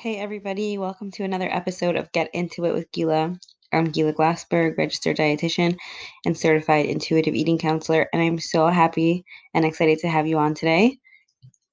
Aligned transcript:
Hey, 0.00 0.18
everybody, 0.18 0.78
welcome 0.78 1.10
to 1.10 1.24
another 1.24 1.48
episode 1.50 1.96
of 1.96 2.12
Get 2.12 2.30
Into 2.32 2.64
It 2.66 2.72
with 2.72 2.92
Gila. 2.92 3.36
I'm 3.72 3.86
Gila 3.86 4.12
Glassberg, 4.12 4.78
registered 4.78 5.16
dietitian 5.16 5.76
and 6.24 6.38
certified 6.38 6.86
intuitive 6.86 7.34
eating 7.34 7.58
counselor, 7.58 8.08
and 8.12 8.22
I'm 8.22 8.38
so 8.38 8.68
happy 8.68 9.24
and 9.54 9.64
excited 9.64 9.98
to 9.98 10.08
have 10.08 10.28
you 10.28 10.38
on 10.38 10.54
today. 10.54 10.98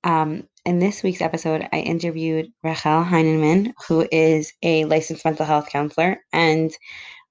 Um, 0.03 0.47
in 0.65 0.79
this 0.79 1.03
week's 1.03 1.21
episode, 1.21 1.69
I 1.71 1.81
interviewed 1.81 2.51
Rachel 2.63 3.03
Heinemann, 3.03 3.75
who 3.87 4.07
is 4.11 4.51
a 4.63 4.85
licensed 4.85 5.23
mental 5.23 5.45
health 5.45 5.69
counselor, 5.69 6.17
and 6.33 6.71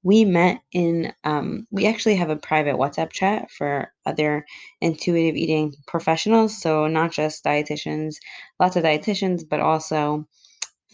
we 0.05 0.25
met 0.25 0.61
in, 0.71 1.13
um, 1.25 1.67
we 1.73 1.89
actually 1.89 2.15
have 2.15 2.31
a 2.31 2.37
private 2.37 2.77
WhatsApp 2.77 3.11
chat 3.11 3.51
for 3.51 3.93
other 4.07 4.47
intuitive 4.81 5.35
eating 5.35 5.75
professionals, 5.89 6.57
so 6.57 6.87
not 6.87 7.11
just 7.11 7.43
dietitians, 7.43 8.15
lots 8.61 8.77
of 8.77 8.85
dietitians, 8.85 9.43
but 9.51 9.59
also 9.59 10.25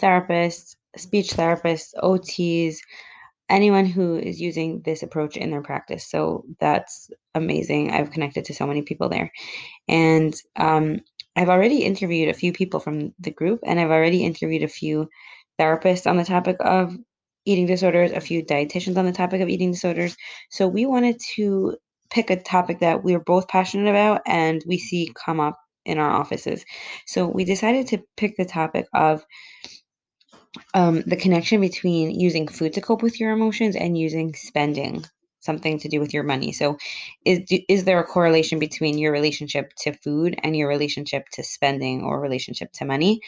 therapists, 0.01 0.77
speech 0.97 1.31
therapists, 1.31 1.95
OTs, 2.03 2.79
anyone 3.49 3.85
who 3.85 4.17
is 4.17 4.41
using 4.41 4.81
this 4.85 5.03
approach 5.03 5.37
in 5.37 5.51
their 5.51 5.63
practice. 5.63 6.09
So 6.09 6.45
that's 6.61 7.11
amazing. 7.35 7.91
I've 7.91 8.13
connected 8.13 8.45
to 8.47 8.55
so 8.55 8.67
many 8.67 8.83
people 8.83 9.09
there. 9.09 9.31
And 9.89 10.35
um, 10.57 11.01
I've 11.37 11.49
already 11.49 11.85
interviewed 11.85 12.29
a 12.29 12.35
few 12.35 12.53
people 12.53 12.81
from 12.81 13.13
the 13.19 13.31
group, 13.31 13.61
and 13.65 13.81
I've 13.81 13.91
already 13.91 14.25
interviewed 14.25 14.63
a 14.63 14.69
few 14.69 15.09
therapists 15.61 16.09
on 16.09 16.17
the 16.17 16.25
topic 16.25 16.57
of 16.61 16.97
eating 17.45 17.67
disorders, 17.67 18.13
a 18.13 18.21
few 18.21 18.45
dietitians 18.45 18.97
on 18.97 19.07
the 19.07 19.13
topic 19.13 19.41
of 19.41 19.49
eating 19.49 19.73
disorders. 19.73 20.17
So 20.51 20.69
we 20.69 20.87
wanted 20.87 21.21
to 21.35 21.77
pick 22.11 22.31
a 22.31 22.43
topic 22.43 22.81
that 22.81 23.03
we 23.05 23.15
are 23.15 23.21
both 23.21 23.49
passionate 23.49 23.89
about 23.89 24.21
and 24.27 24.63
we 24.67 24.79
see 24.79 25.13
come 25.15 25.41
up 25.41 25.57
in 25.85 25.99
our 25.99 26.11
offices. 26.11 26.65
So 27.07 27.27
we 27.27 27.45
decided 27.45 27.87
to 27.89 28.03
pick 28.17 28.37
the 28.37 28.45
topic 28.45 28.87
of 28.93 29.25
um, 30.75 31.03
the 31.03 31.17
connection 31.17 31.61
between 31.61 32.19
using 32.19 32.49
food 32.49 32.73
to 32.75 32.81
cope 32.81 33.03
with 33.03 33.21
your 33.21 33.33
emotions 33.33 33.77
and 33.77 33.97
using 33.97 34.35
spending 34.35 35.05
something 35.41 35.79
to 35.79 35.89
do 35.89 36.01
with 36.01 36.13
your 36.13 36.23
money. 36.23 36.53
So, 36.53 36.77
is 37.25 37.41
is 37.69 37.85
there 37.85 38.01
a 38.01 38.05
correlation 38.05 38.59
between 38.59 38.99
your 38.99 39.13
relationship 39.13 39.73
to 39.79 39.93
food 39.93 40.39
and 40.43 40.57
your 40.57 40.69
relationship 40.69 41.29
to 41.33 41.43
spending 41.43 42.03
or 42.03 42.21
relationship 42.21 42.73
to 42.73 42.85
money? 42.85 43.21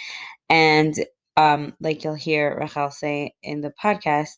And 0.50 0.94
um, 1.36 1.74
like 1.80 2.05
you'll 2.05 2.14
hear 2.14 2.56
Rachel 2.60 2.91
say 2.91 3.34
in 3.42 3.62
the 3.62 3.72
podcast, 3.82 4.36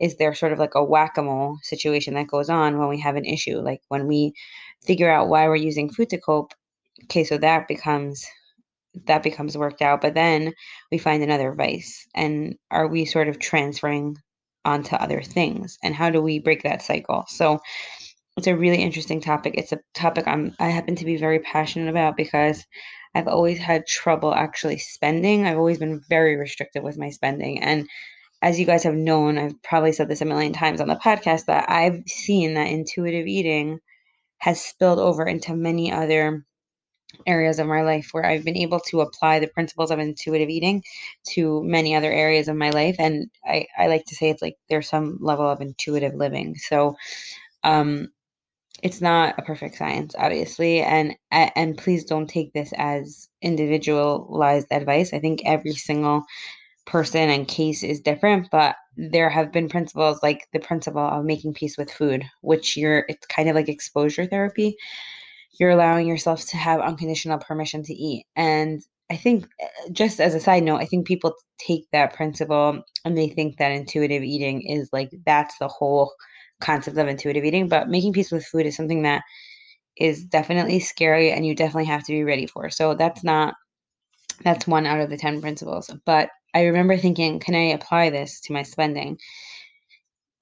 is 0.00 0.16
there 0.16 0.34
sort 0.34 0.52
of 0.52 0.58
like 0.58 0.74
a 0.74 0.84
whack 0.84 1.16
a 1.16 1.22
mole 1.22 1.58
situation 1.62 2.14
that 2.14 2.26
goes 2.26 2.50
on 2.50 2.78
when 2.78 2.88
we 2.88 3.00
have 3.00 3.16
an 3.16 3.24
issue? 3.24 3.58
Like 3.58 3.82
when 3.88 4.06
we 4.06 4.34
figure 4.84 5.10
out 5.10 5.28
why 5.28 5.46
we're 5.46 5.56
using 5.56 5.90
food 5.90 6.10
to 6.10 6.18
cope, 6.18 6.52
okay, 7.04 7.24
so 7.24 7.38
that 7.38 7.68
becomes 7.68 8.26
that 9.06 9.22
becomes 9.22 9.56
worked 9.56 9.82
out 9.82 10.00
but 10.00 10.14
then 10.14 10.52
we 10.90 10.98
find 10.98 11.22
another 11.22 11.54
vice 11.54 12.06
and 12.14 12.54
are 12.70 12.86
we 12.88 13.04
sort 13.04 13.28
of 13.28 13.38
transferring 13.38 14.16
onto 14.64 14.94
other 14.96 15.22
things? 15.22 15.78
And 15.82 15.94
how 15.94 16.10
do 16.10 16.22
we 16.22 16.38
break 16.38 16.62
that 16.62 16.82
cycle? 16.82 17.24
So 17.28 17.60
it's 18.36 18.46
a 18.46 18.56
really 18.56 18.82
interesting 18.82 19.20
topic. 19.20 19.54
It's 19.56 19.72
a 19.72 19.80
topic 19.94 20.26
i'm 20.26 20.54
i 20.58 20.68
happen 20.68 20.96
to 20.96 21.04
be 21.04 21.16
very 21.16 21.38
passionate 21.40 21.90
about 21.90 22.16
because 22.16 22.64
i've 23.14 23.28
always 23.28 23.58
had 23.58 23.86
trouble 23.86 24.34
actually 24.34 24.78
spending. 24.78 25.46
I've 25.46 25.58
always 25.58 25.78
been 25.78 26.00
very 26.08 26.36
restrictive 26.36 26.82
with 26.82 26.98
my 26.98 27.10
spending 27.10 27.62
and 27.62 27.88
as 28.40 28.58
you 28.58 28.66
guys 28.66 28.82
have 28.84 28.94
known 28.94 29.38
i've 29.38 29.62
probably 29.62 29.92
said 29.92 30.08
this 30.08 30.22
a 30.22 30.24
million 30.24 30.52
times 30.52 30.80
on 30.80 30.88
the 30.88 30.96
podcast 30.96 31.46
that 31.46 31.68
i've 31.68 32.02
seen 32.06 32.54
that 32.54 32.68
intuitive 32.68 33.26
eating 33.26 33.78
has 34.38 34.60
spilled 34.60 34.98
over 34.98 35.24
into 35.26 35.54
many 35.54 35.92
other 35.92 36.44
areas 37.26 37.58
of 37.58 37.66
my 37.66 37.82
life 37.82 38.08
where 38.12 38.24
I've 38.26 38.44
been 38.44 38.56
able 38.56 38.80
to 38.80 39.00
apply 39.00 39.38
the 39.38 39.46
principles 39.48 39.90
of 39.90 39.98
intuitive 39.98 40.48
eating 40.48 40.82
to 41.30 41.62
many 41.64 41.94
other 41.94 42.12
areas 42.12 42.48
of 42.48 42.56
my 42.56 42.70
life. 42.70 42.96
And 42.98 43.30
I, 43.44 43.66
I 43.78 43.86
like 43.86 44.04
to 44.06 44.14
say 44.14 44.30
it's 44.30 44.42
like 44.42 44.56
there's 44.68 44.88
some 44.88 45.18
level 45.20 45.48
of 45.48 45.60
intuitive 45.60 46.14
living. 46.14 46.56
So 46.56 46.96
um 47.64 48.08
it's 48.82 49.00
not 49.00 49.38
a 49.38 49.42
perfect 49.42 49.76
science, 49.76 50.14
obviously, 50.18 50.80
and 50.80 51.14
and 51.30 51.78
please 51.78 52.04
don't 52.04 52.26
take 52.26 52.52
this 52.52 52.72
as 52.76 53.28
individualized 53.40 54.66
advice. 54.70 55.12
I 55.12 55.20
think 55.20 55.42
every 55.44 55.72
single 55.72 56.24
person 56.86 57.30
and 57.30 57.46
case 57.46 57.84
is 57.84 58.00
different, 58.00 58.48
but 58.50 58.74
there 58.96 59.30
have 59.30 59.52
been 59.52 59.68
principles 59.68 60.20
like 60.22 60.48
the 60.52 60.58
principle 60.58 61.02
of 61.02 61.24
making 61.24 61.54
peace 61.54 61.78
with 61.78 61.92
food, 61.92 62.24
which 62.40 62.76
you're 62.76 63.04
it's 63.08 63.26
kind 63.26 63.48
of 63.48 63.54
like 63.54 63.68
exposure 63.68 64.26
therapy 64.26 64.76
you're 65.58 65.70
allowing 65.70 66.06
yourself 66.06 66.46
to 66.48 66.56
have 66.56 66.80
unconditional 66.80 67.38
permission 67.38 67.82
to 67.84 67.94
eat. 67.94 68.24
And 68.36 68.82
I 69.10 69.16
think, 69.16 69.46
eh, 69.60 69.66
just 69.92 70.20
as 70.20 70.34
a 70.34 70.40
side 70.40 70.62
note, 70.62 70.78
I 70.78 70.86
think 70.86 71.06
people 71.06 71.34
take 71.58 71.84
that 71.92 72.14
principle 72.14 72.82
and 73.04 73.16
they 73.16 73.28
think 73.28 73.58
that 73.58 73.72
intuitive 73.72 74.22
eating 74.22 74.62
is 74.62 74.88
like 74.92 75.10
that's 75.26 75.56
the 75.58 75.68
whole 75.68 76.12
concept 76.60 76.96
of 76.96 77.08
intuitive 77.08 77.44
eating. 77.44 77.68
But 77.68 77.88
making 77.88 78.12
peace 78.14 78.32
with 78.32 78.46
food 78.46 78.66
is 78.66 78.76
something 78.76 79.02
that 79.02 79.22
is 79.98 80.24
definitely 80.24 80.80
scary 80.80 81.30
and 81.30 81.46
you 81.46 81.54
definitely 81.54 81.86
have 81.86 82.04
to 82.04 82.12
be 82.12 82.24
ready 82.24 82.46
for. 82.46 82.70
So 82.70 82.94
that's 82.94 83.22
not, 83.24 83.54
that's 84.44 84.66
one 84.66 84.86
out 84.86 85.00
of 85.00 85.10
the 85.10 85.16
10 85.16 85.40
principles. 85.40 85.90
But 86.06 86.30
I 86.54 86.64
remember 86.64 86.96
thinking, 86.96 87.40
can 87.40 87.54
I 87.54 87.72
apply 87.72 88.10
this 88.10 88.40
to 88.42 88.52
my 88.52 88.62
spending? 88.62 89.18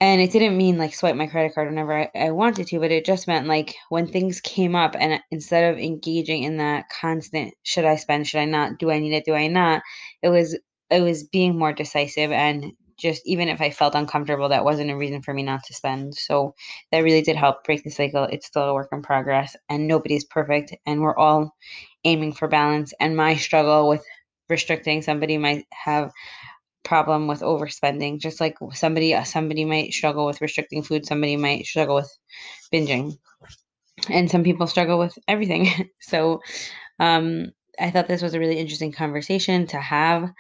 And 0.00 0.21
it 0.21 0.33
didn't 0.33 0.56
mean 0.56 0.78
like 0.78 0.94
swipe 0.94 1.15
my 1.15 1.27
credit 1.27 1.55
card 1.55 1.69
whenever 1.69 1.93
I, 1.97 2.11
I, 2.15 2.31
wanted 2.31 2.66
to, 2.69 2.81
but 2.81 2.91
it 2.91 3.05
just 3.05 3.28
meant 3.28 3.47
like 3.47 3.75
when 3.91 4.06
things 4.06 4.41
came 4.41 4.75
up 4.75 4.97
and 4.99 5.21
instead 5.31 5.72
of 5.72 5.78
engaging 5.78 6.43
in 6.44 6.56
that 6.56 6.88
constant 6.88 7.55
should 7.62 7.84
I 7.84 7.97
spend, 7.97 8.27
should 8.27 8.41
I 8.41 8.47
not, 8.47 8.78
do 8.78 8.91
I 8.91 8.99
need 8.99 9.12
it, 9.12 9.27
do 9.27 9.34
I 9.34 9.47
not, 9.47 9.83
it 10.22 10.31
was 10.31 10.59
it 10.91 11.03
was 11.03 11.25
being 11.25 11.56
more 11.56 11.72
decisive 11.72 12.33
and 12.33 12.72
just 12.97 13.22
even 13.27 13.49
if 13.49 13.61
I 13.61 13.71
felt 13.71 13.94
uncomfortable, 13.94 14.49
that 14.50 14.65
wasn't 14.65 14.91
a 14.91 14.97
reason 14.97 15.22
for 15.22 15.33
me 15.33 15.43
not 15.43 15.65
to 15.65 15.75
spend. 15.75 16.15
So 16.15 16.55
that 16.93 16.99
really 16.99 17.22
did 17.22 17.37
help 17.37 17.65
break 17.65 17.82
the 17.82 17.91
cycle. 17.91 18.25
It's 18.25 18.47
still 18.47 18.65
a 18.65 18.75
work 18.75 18.91
in 18.93 19.03
progress 19.03 19.56
and 19.71 19.88
nobody's 19.88 20.25
perfect 20.25 20.75
and 20.87 21.00
we're 21.00 21.17
all 21.17 21.55
aiming 22.05 22.32
for 22.32 22.49
balance. 22.49 22.93
And 23.00 23.17
my 23.17 23.37
struggle 23.37 23.88
with 23.88 24.05
restricting 24.50 25.00
somebody 25.00 25.38
might 25.38 25.65
have 25.71 26.11
problem 26.85 27.27
with 27.27 27.41
overspending 27.41 28.19
just 28.19 28.41
like 28.41 28.57
somebody 28.73 29.15
uh, 29.15 29.25
somebody 29.25 29.65
might 29.65 29.93
struggle 29.93 30.27
with 30.27 30.41
restricting 30.41 30.83
food 30.83 31.07
somebody 31.07 31.37
might 31.37 31.67
struggle 31.67 31.97
with 31.97 32.19
binging. 32.73 33.19
And 34.09 34.31
some 34.31 34.43
people 34.45 34.67
struggle 34.67 34.99
with 34.99 35.19
everything. 35.29 35.69
So 36.01 36.41
um, 36.99 37.53
i 37.79 37.91
thought 37.91 38.09
this 38.09 38.23
was 38.23 38.35
a 38.35 38.39
really 38.39 38.59
interesting 38.59 38.93
conversation 38.93 39.67
to 39.67 39.79
have 39.79 40.31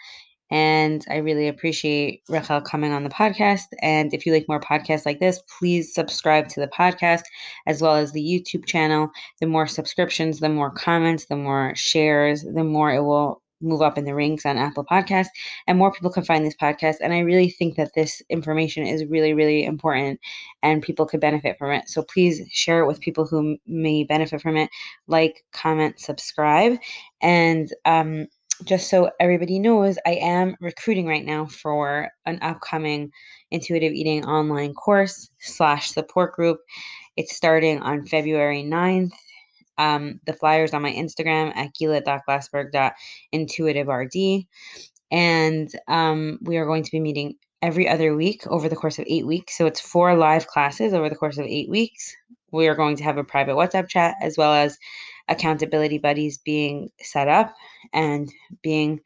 and 0.50 1.04
i 1.08 1.16
really 1.16 1.48
appreciate 1.48 2.22
rachel 2.28 2.60
coming 2.60 2.92
on 2.92 3.04
the 3.04 3.10
podcast. 3.10 3.66
And 3.82 4.12
if 4.12 4.26
you 4.26 4.32
like 4.32 4.48
more 4.48 4.60
podcasts 4.60 5.06
like 5.06 5.20
this 5.20 5.40
please 5.58 5.94
subscribe 5.94 6.48
to 6.48 6.60
the 6.60 6.68
podcast 6.68 7.22
as 7.66 7.80
well 7.82 7.94
as 7.96 8.12
the 8.12 8.22
youtube 8.22 8.66
channel. 8.66 9.10
The 9.40 9.46
more 9.46 9.66
subscriptions 9.66 10.40
the 10.40 10.48
more 10.48 10.70
comments 10.70 11.26
the 11.26 11.36
more 11.36 11.74
shares 11.76 12.42
the 12.42 12.64
more 12.64 12.92
it 12.92 13.02
will 13.02 13.42
move 13.60 13.82
up 13.82 13.98
in 13.98 14.04
the 14.04 14.14
ranks 14.14 14.46
on 14.46 14.56
Apple 14.56 14.84
Podcasts 14.84 15.28
and 15.66 15.78
more 15.78 15.92
people 15.92 16.10
can 16.10 16.24
find 16.24 16.44
this 16.44 16.56
podcast. 16.56 16.96
And 17.00 17.12
I 17.12 17.20
really 17.20 17.50
think 17.50 17.76
that 17.76 17.94
this 17.94 18.22
information 18.30 18.86
is 18.86 19.04
really, 19.06 19.34
really 19.34 19.64
important 19.64 20.20
and 20.62 20.82
people 20.82 21.06
could 21.06 21.20
benefit 21.20 21.58
from 21.58 21.70
it. 21.72 21.88
So 21.88 22.02
please 22.02 22.42
share 22.50 22.80
it 22.80 22.86
with 22.86 23.00
people 23.00 23.26
who 23.26 23.56
may 23.66 24.04
benefit 24.04 24.40
from 24.40 24.56
it. 24.56 24.70
Like, 25.06 25.44
comment, 25.52 26.00
subscribe. 26.00 26.78
And 27.20 27.72
um, 27.84 28.26
just 28.64 28.90
so 28.90 29.10
everybody 29.20 29.58
knows, 29.58 29.98
I 30.06 30.14
am 30.14 30.56
recruiting 30.60 31.06
right 31.06 31.24
now 31.24 31.46
for 31.46 32.10
an 32.26 32.38
upcoming 32.42 33.10
intuitive 33.50 33.92
eating 33.92 34.24
online 34.24 34.74
course 34.74 35.30
slash 35.40 35.90
support 35.90 36.34
group. 36.34 36.60
It's 37.16 37.34
starting 37.34 37.80
on 37.80 38.06
February 38.06 38.62
9th 38.62 39.12
um, 39.80 40.20
the 40.26 40.34
flyers 40.34 40.74
on 40.74 40.82
my 40.82 40.92
Instagram 40.92 41.56
at 41.56 41.74
gila.glassberg.intuitiverd. 41.74 44.46
And 45.10 45.68
um, 45.88 46.38
we 46.42 46.58
are 46.58 46.66
going 46.66 46.84
to 46.84 46.90
be 46.90 47.00
meeting 47.00 47.36
every 47.62 47.88
other 47.88 48.14
week 48.14 48.46
over 48.46 48.68
the 48.68 48.76
course 48.76 48.98
of 48.98 49.06
eight 49.08 49.26
weeks. 49.26 49.56
So 49.56 49.64
it's 49.66 49.80
four 49.80 50.14
live 50.14 50.46
classes 50.46 50.92
over 50.92 51.08
the 51.08 51.16
course 51.16 51.38
of 51.38 51.46
eight 51.46 51.70
weeks. 51.70 52.14
We 52.52 52.68
are 52.68 52.74
going 52.74 52.96
to 52.96 53.04
have 53.04 53.16
a 53.16 53.24
private 53.24 53.54
WhatsApp 53.54 53.88
chat 53.88 54.16
as 54.20 54.36
well 54.36 54.52
as 54.52 54.76
accountability 55.28 55.96
buddies 55.98 56.36
being 56.38 56.90
set 57.00 57.28
up 57.28 57.54
and 57.92 58.30
being 58.62 59.00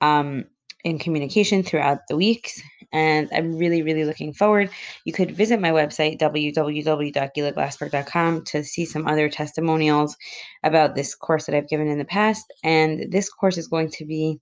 um, 0.00 0.44
in 0.82 0.98
communication 0.98 1.62
throughout 1.62 2.00
the 2.08 2.16
weeks 2.16 2.60
and 2.96 3.28
I'm 3.32 3.56
really, 3.58 3.82
really 3.82 4.04
looking 4.04 4.32
forward. 4.32 4.70
You 5.04 5.12
could 5.12 5.32
visit 5.32 5.60
my 5.60 5.70
website, 5.70 6.18
www.gilaglassberg.com, 6.18 8.44
to 8.44 8.64
see 8.64 8.86
some 8.86 9.06
other 9.06 9.28
testimonials 9.28 10.16
about 10.64 10.94
this 10.94 11.14
course 11.14 11.44
that 11.44 11.54
I've 11.54 11.68
given 11.68 11.88
in 11.88 11.98
the 11.98 12.06
past. 12.06 12.50
And 12.64 13.12
this 13.12 13.28
course 13.28 13.58
is 13.58 13.68
going 13.68 13.90
to 13.90 14.06
be 14.06 14.40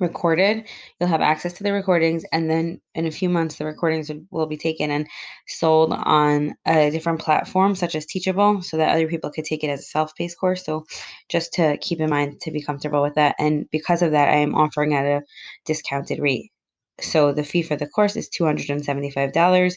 recorded. 0.00 0.68
You'll 1.00 1.08
have 1.08 1.22
access 1.22 1.54
to 1.54 1.64
the 1.64 1.72
recordings, 1.72 2.24
and 2.30 2.50
then 2.50 2.78
in 2.94 3.06
a 3.06 3.10
few 3.10 3.30
months, 3.30 3.56
the 3.56 3.64
recordings 3.64 4.10
will 4.30 4.46
be 4.46 4.58
taken 4.58 4.90
and 4.90 5.08
sold 5.48 5.92
on 5.92 6.54
a 6.66 6.90
different 6.90 7.20
platform, 7.20 7.74
such 7.74 7.94
as 7.94 8.04
Teachable, 8.04 8.60
so 8.60 8.76
that 8.76 8.94
other 8.94 9.08
people 9.08 9.30
could 9.30 9.46
take 9.46 9.64
it 9.64 9.70
as 9.70 9.80
a 9.80 9.84
self 9.84 10.14
paced 10.14 10.38
course. 10.38 10.62
So, 10.64 10.84
just 11.30 11.54
to 11.54 11.78
keep 11.78 12.00
in 12.00 12.10
mind 12.10 12.42
to 12.42 12.50
be 12.50 12.62
comfortable 12.62 13.00
with 13.02 13.14
that. 13.14 13.34
And 13.38 13.66
because 13.70 14.02
of 14.02 14.10
that, 14.12 14.28
I 14.28 14.36
am 14.36 14.54
offering 14.54 14.92
at 14.94 15.06
a 15.06 15.22
discounted 15.64 16.18
rate. 16.18 16.52
So, 17.00 17.32
the 17.32 17.44
fee 17.44 17.62
for 17.62 17.76
the 17.76 17.86
course 17.86 18.16
is 18.16 18.28
$275, 18.28 19.76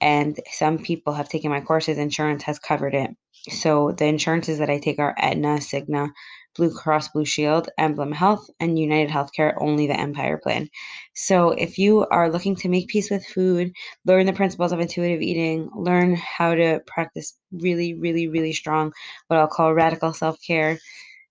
and 0.00 0.38
some 0.50 0.78
people 0.78 1.12
have 1.14 1.28
taken 1.28 1.50
my 1.50 1.60
courses, 1.60 1.98
insurance 1.98 2.42
has 2.44 2.58
covered 2.58 2.94
it. 2.94 3.10
So, 3.48 3.92
the 3.92 4.06
insurances 4.06 4.58
that 4.58 4.70
I 4.70 4.78
take 4.78 4.98
are 4.98 5.14
Aetna, 5.18 5.58
Cigna, 5.58 6.10
Blue 6.56 6.72
Cross 6.74 7.08
Blue 7.08 7.24
Shield, 7.24 7.68
Emblem 7.78 8.12
Health, 8.12 8.48
and 8.60 8.78
United 8.78 9.10
Healthcare, 9.10 9.54
only 9.60 9.86
the 9.86 9.98
Empire 9.98 10.38
plan. 10.42 10.68
So, 11.14 11.50
if 11.50 11.78
you 11.78 12.06
are 12.10 12.30
looking 12.30 12.56
to 12.56 12.68
make 12.68 12.88
peace 12.88 13.10
with 13.10 13.24
food, 13.26 13.72
learn 14.04 14.26
the 14.26 14.32
principles 14.32 14.72
of 14.72 14.80
intuitive 14.80 15.22
eating, 15.22 15.68
learn 15.76 16.14
how 16.16 16.54
to 16.54 16.80
practice 16.86 17.34
really, 17.52 17.94
really, 17.94 18.28
really 18.28 18.52
strong, 18.52 18.92
what 19.28 19.38
I'll 19.38 19.46
call 19.48 19.72
radical 19.74 20.12
self 20.12 20.38
care, 20.46 20.78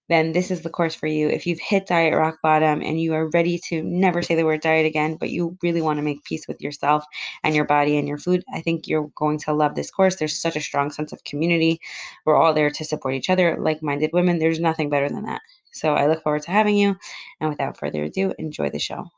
then 0.08 0.34
this 0.34 0.52
is 0.52 0.62
the 0.62 0.70
course 0.70 0.94
for 0.94 1.08
you. 1.08 1.28
If 1.28 1.48
you've 1.48 1.60
hit 1.60 1.88
diet 1.88 2.14
rock 2.14 2.38
bottom 2.44 2.82
and 2.82 3.02
you 3.02 3.14
are 3.14 3.30
ready 3.30 3.60
to 3.70 3.82
never 3.82 4.22
say 4.22 4.36
the 4.36 4.46
word 4.46 4.62
diet 4.62 4.86
again, 4.86 5.16
but 5.16 5.30
you 5.30 5.58
really 5.64 5.82
want 5.82 5.98
to 5.98 6.04
make 6.04 6.24
peace 6.24 6.48
with 6.48 6.62
yourself 6.62 7.04
and 7.44 7.56
your 7.56 7.66
body 7.66 7.98
and 7.98 8.08
your 8.08 8.18
food, 8.18 8.44
I 8.54 8.62
think 8.62 8.88
you're 8.88 9.10
going 9.16 9.40
to 9.40 9.54
love 9.54 9.76
this 9.76 9.92
course. 9.92 10.16
There's 10.16 10.40
such 10.40 10.56
a 10.56 10.62
strong 10.62 10.92
sense 10.92 11.12
of 11.12 11.24
community. 11.24 11.80
We're 12.26 12.36
all 12.36 12.54
there 12.54 12.70
to 12.70 12.86
support 12.86 13.16
each 13.16 13.30
other, 13.30 13.58
like 13.60 13.82
minded 13.82 14.12
women. 14.14 14.40
There's 14.40 14.60
nothing 14.60 14.90
better 14.90 15.10
than 15.10 15.24
that. 15.26 15.42
So 15.72 15.94
I 15.94 16.08
look 16.08 16.24
forward 16.24 16.44
to 16.44 16.52
having 16.52 16.78
you. 16.78 16.96
And 17.42 17.50
without 17.50 17.78
further 17.78 18.04
ado, 18.04 18.34
enjoy 18.38 18.70
the 18.70 18.80
show. 18.80 19.10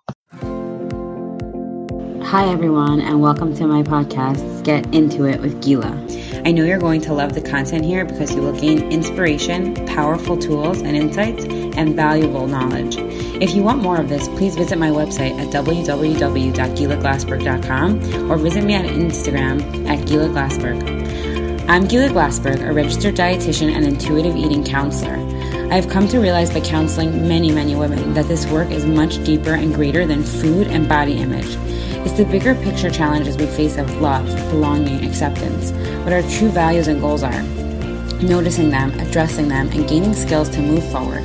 Hi, 2.27 2.47
everyone, 2.49 2.99
and 2.99 3.21
welcome 3.21 3.55
to 3.55 3.67
my 3.67 3.83
podcast, 3.83 4.65
Get 4.65 4.93
Into 4.93 5.23
It 5.23 5.39
with 5.39 5.63
Gila. 5.63 5.97
I 6.43 6.51
know 6.51 6.65
you're 6.65 6.77
going 6.77 6.99
to 7.03 7.13
love 7.13 7.33
the 7.33 7.41
content 7.41 7.85
here 7.85 8.03
because 8.03 8.35
you 8.35 8.41
will 8.41 8.51
gain 8.51 8.91
inspiration, 8.91 9.73
powerful 9.85 10.37
tools 10.37 10.81
and 10.81 10.97
insights, 10.97 11.45
and 11.45 11.95
valuable 11.95 12.45
knowledge. 12.45 12.97
If 13.41 13.55
you 13.55 13.63
want 13.63 13.81
more 13.81 14.01
of 14.01 14.09
this, 14.09 14.27
please 14.27 14.57
visit 14.57 14.77
my 14.77 14.89
website 14.89 15.39
at 15.39 15.53
www.gilaglassberg.com 15.53 18.29
or 18.29 18.35
visit 18.35 18.65
me 18.65 18.75
on 18.75 18.83
Instagram 18.83 19.87
at 19.87 20.05
Gila 20.05 20.27
Glassberg. 20.27 21.69
I'm 21.69 21.87
Gila 21.87 22.09
Glassberg, 22.09 22.61
a 22.67 22.73
registered 22.73 23.15
dietitian 23.15 23.71
and 23.71 23.85
intuitive 23.85 24.35
eating 24.35 24.65
counselor. 24.65 25.15
I 25.69 25.75
have 25.75 25.89
come 25.89 26.07
to 26.07 26.19
realize 26.19 26.49
by 26.49 26.61
counseling 26.61 27.27
many, 27.27 27.51
many 27.51 27.75
women 27.75 28.13
that 28.13 28.29
this 28.29 28.47
work 28.47 28.71
is 28.71 28.85
much 28.85 29.21
deeper 29.25 29.53
and 29.53 29.75
greater 29.75 30.05
than 30.05 30.23
food 30.23 30.67
and 30.67 30.87
body 30.87 31.17
image. 31.17 31.57
It's 32.05 32.13
the 32.13 32.23
bigger 32.23 32.55
picture 32.55 32.89
challenges 32.89 33.35
we 33.35 33.47
face 33.47 33.75
of 33.77 33.93
love, 33.99 34.25
belonging, 34.49 35.05
acceptance, 35.05 35.71
what 36.05 36.13
our 36.13 36.21
true 36.21 36.47
values 36.47 36.87
and 36.87 37.01
goals 37.01 37.21
are. 37.21 37.41
Noticing 38.23 38.69
them, 38.69 38.97
addressing 39.01 39.49
them, 39.49 39.67
and 39.73 39.89
gaining 39.89 40.13
skills 40.13 40.47
to 40.51 40.61
move 40.61 40.89
forward. 40.89 41.23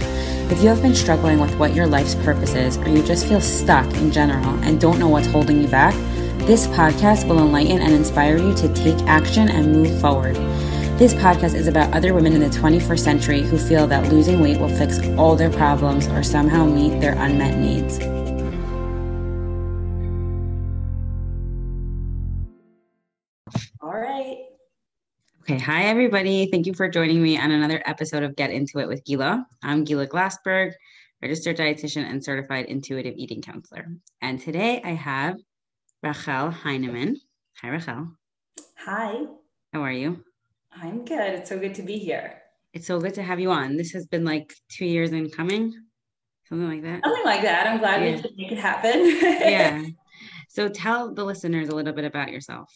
If 0.50 0.60
you 0.60 0.68
have 0.70 0.82
been 0.82 0.96
struggling 0.96 1.38
with 1.38 1.54
what 1.54 1.72
your 1.72 1.86
life's 1.86 2.16
purpose 2.16 2.54
is, 2.54 2.78
or 2.78 2.88
you 2.88 3.04
just 3.04 3.28
feel 3.28 3.40
stuck 3.40 3.86
in 3.94 4.10
general 4.10 4.58
and 4.64 4.80
don't 4.80 4.98
know 4.98 5.08
what's 5.08 5.28
holding 5.28 5.62
you 5.62 5.68
back, 5.68 5.94
this 6.48 6.66
podcast 6.66 7.28
will 7.28 7.38
enlighten 7.38 7.80
and 7.80 7.92
inspire 7.92 8.38
you 8.38 8.52
to 8.56 8.74
take 8.74 8.98
action 9.06 9.48
and 9.48 9.72
move 9.72 10.00
forward. 10.00 10.36
This 10.98 11.14
podcast 11.14 11.54
is 11.54 11.66
about 11.68 11.92
other 11.94 12.12
women 12.12 12.34
in 12.34 12.40
the 12.40 12.46
21st 12.46 12.98
century 12.98 13.40
who 13.40 13.56
feel 13.56 13.86
that 13.86 14.12
losing 14.12 14.40
weight 14.40 14.60
will 14.60 14.68
fix 14.68 15.00
all 15.16 15.34
their 15.34 15.50
problems 15.50 16.06
or 16.08 16.22
somehow 16.22 16.66
meet 16.66 17.00
their 17.00 17.14
unmet 17.14 17.58
needs. 17.58 17.98
All 23.80 23.98
right. 23.98 24.44
Okay, 25.40 25.58
hi 25.58 25.84
everybody. 25.84 26.46
Thank 26.50 26.66
you 26.66 26.74
for 26.74 26.88
joining 26.88 27.22
me 27.22 27.38
on 27.38 27.50
another 27.50 27.82
episode 27.86 28.22
of 28.22 28.36
Get 28.36 28.50
Into 28.50 28.78
It 28.78 28.86
with 28.86 29.02
Gila. 29.04 29.46
I'm 29.62 29.84
Gila 29.84 30.06
Glassberg, 30.06 30.72
registered 31.22 31.56
dietitian 31.56 32.08
and 32.08 32.22
certified 32.22 32.66
intuitive 32.66 33.14
eating 33.16 33.40
counselor. 33.40 33.86
And 34.20 34.38
today 34.38 34.82
I 34.84 34.90
have 34.90 35.38
Rachel 36.02 36.50
Heineman. 36.50 37.16
Hi, 37.62 37.70
Rachel. 37.70 38.08
Hi. 38.76 39.24
How 39.72 39.80
are 39.80 39.90
you? 39.90 40.22
I'm 40.80 41.04
good. 41.04 41.34
It's 41.34 41.48
so 41.48 41.58
good 41.58 41.74
to 41.76 41.82
be 41.82 41.98
here. 41.98 42.42
It's 42.72 42.86
so 42.86 42.98
good 43.00 43.14
to 43.14 43.22
have 43.22 43.38
you 43.38 43.50
on. 43.50 43.76
This 43.76 43.92
has 43.92 44.06
been 44.06 44.24
like 44.24 44.54
two 44.70 44.86
years 44.86 45.12
in 45.12 45.28
coming, 45.30 45.72
something 46.48 46.68
like 46.68 46.82
that. 46.82 47.04
Something 47.04 47.24
like 47.24 47.42
that. 47.42 47.66
I'm 47.66 47.78
glad 47.78 48.02
yeah. 48.02 48.16
we 48.16 48.22
could 48.22 48.36
make 48.36 48.52
it 48.52 48.58
happen. 48.58 49.04
yeah. 49.20 49.84
So 50.48 50.68
tell 50.68 51.12
the 51.12 51.24
listeners 51.24 51.68
a 51.68 51.74
little 51.74 51.92
bit 51.92 52.04
about 52.04 52.30
yourself. 52.30 52.72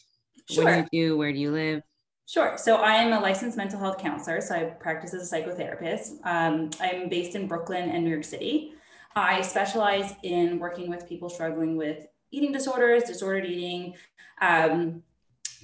Sure. 0.50 0.64
What 0.64 0.90
do 0.90 0.96
you 0.96 1.08
do? 1.08 1.16
Where 1.18 1.32
do 1.32 1.38
you 1.38 1.50
live? 1.50 1.82
Sure. 2.26 2.58
So 2.58 2.76
I 2.76 2.94
am 2.94 3.12
a 3.12 3.20
licensed 3.20 3.56
mental 3.56 3.78
health 3.78 3.98
counselor. 3.98 4.40
So 4.40 4.54
I 4.54 4.64
practice 4.64 5.14
as 5.14 5.32
a 5.32 5.36
psychotherapist. 5.36 6.18
Um, 6.24 6.70
I'm 6.80 7.08
based 7.08 7.36
in 7.36 7.46
Brooklyn 7.46 7.88
and 7.88 8.04
New 8.04 8.10
York 8.10 8.24
City. 8.24 8.72
I 9.14 9.40
specialize 9.40 10.14
in 10.22 10.58
working 10.58 10.90
with 10.90 11.08
people 11.08 11.30
struggling 11.30 11.76
with 11.76 12.06
eating 12.30 12.52
disorders, 12.52 13.04
disordered 13.04 13.46
eating, 13.46 13.94
um, 14.42 15.02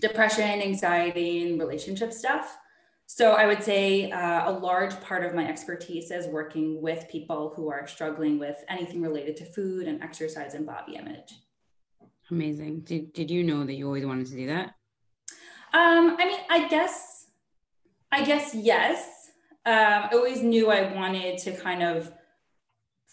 depression, 0.01 0.63
anxiety, 0.63 1.49
and 1.49 1.61
relationship 1.61 2.13
stuff. 2.13 2.59
So 3.07 3.33
I 3.33 3.47
would 3.47 3.63
say 3.63 4.11
uh, 4.11 4.51
a 4.51 4.53
large 4.53 4.99
part 5.01 5.25
of 5.25 5.35
my 5.35 5.47
expertise 5.47 6.11
is 6.11 6.27
working 6.27 6.81
with 6.81 7.09
people 7.11 7.53
who 7.55 7.69
are 7.69 7.87
struggling 7.87 8.39
with 8.39 8.65
anything 8.69 9.03
related 9.03 9.37
to 9.39 9.45
food 9.45 9.87
and 9.87 10.03
exercise 10.03 10.55
and 10.55 10.65
body 10.65 10.97
image. 10.97 11.35
Amazing. 12.31 12.81
Did, 12.81 13.13
did 13.13 13.31
you 13.31 13.45
know 13.45 13.65
that 13.65 13.75
you 13.75 13.87
always 13.87 14.07
wanted 14.07 14.27
to 14.29 14.35
do 14.35 14.47
that? 14.47 14.75
Um, 15.75 16.17
I 16.19 16.25
mean, 16.27 16.41
I 16.49 16.69
guess, 16.69 17.27
I 18.11 18.25
guess 18.25 18.55
yes. 18.55 19.31
Um, 19.67 19.75
I 19.75 20.09
always 20.13 20.43
knew 20.43 20.71
I 20.71 20.95
wanted 20.95 21.39
to 21.39 21.53
kind 21.53 21.83
of 21.83 22.13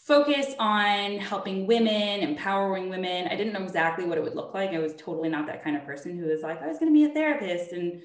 focus 0.10 0.56
on 0.58 1.20
helping 1.20 1.68
women, 1.68 2.22
empowering 2.22 2.90
women. 2.90 3.28
I 3.28 3.36
didn't 3.36 3.54
know 3.54 3.62
exactly 3.62 4.06
what 4.06 4.18
it 4.18 4.24
would 4.24 4.34
look 4.34 4.56
like. 4.56 4.72
I 4.72 4.80
was 4.80 4.96
totally 4.96 5.30
not 5.30 5.46
that 5.46 5.64
kind 5.64 5.78
of 5.78 5.86
person 5.86 6.18
who 6.18 6.26
was 6.26 6.42
like, 6.42 6.64
I 6.64 6.68
was 6.68 6.80
going 6.80 6.92
to 6.92 7.00
be 7.00 7.06
a 7.06 7.14
therapist. 7.14 7.74
And 7.74 8.02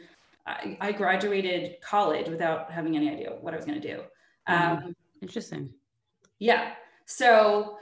I, 0.47 0.77
I, 0.83 0.93
graduated 0.93 1.81
college 1.81 2.29
without 2.29 2.71
having 2.71 2.95
any 2.95 3.09
idea 3.09 3.31
what 3.41 3.55
I 3.55 3.57
was 3.57 3.65
going 3.65 3.81
to 3.81 3.97
do. 3.97 4.03
Um, 4.47 4.95
Interesting. 5.23 5.71
Yeah. 6.39 6.73
So 7.07 7.79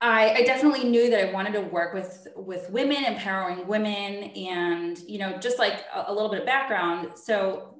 I, 0.00 0.30
I, 0.32 0.42
definitely 0.42 0.88
knew 0.90 1.08
that 1.08 1.28
I 1.28 1.32
wanted 1.32 1.52
to 1.52 1.60
work 1.60 1.94
with 1.94 2.26
with 2.34 2.68
women, 2.70 3.04
empowering 3.04 3.68
women, 3.68 4.30
and 4.34 4.98
you 5.06 5.18
know, 5.20 5.38
just 5.38 5.60
like 5.60 5.84
a, 5.94 6.06
a, 6.08 6.12
little 6.12 6.28
bit 6.28 6.40
of 6.40 6.46
background. 6.46 7.10
So 7.14 7.76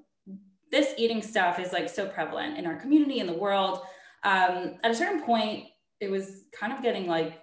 this 0.70 0.94
eating 0.96 1.20
stuff 1.20 1.58
is 1.58 1.72
like 1.72 1.88
so 1.88 2.06
prevalent 2.06 2.58
in 2.58 2.66
our 2.66 2.76
community 2.76 3.19
in 3.19 3.26
the 3.26 3.32
world. 3.32 3.81
Um, 4.22 4.76
at 4.84 4.90
a 4.92 4.94
certain 4.94 5.22
point, 5.22 5.69
it 6.00 6.11
was 6.11 6.44
kind 6.52 6.73
of 6.73 6.82
getting 6.82 7.06
like 7.06 7.41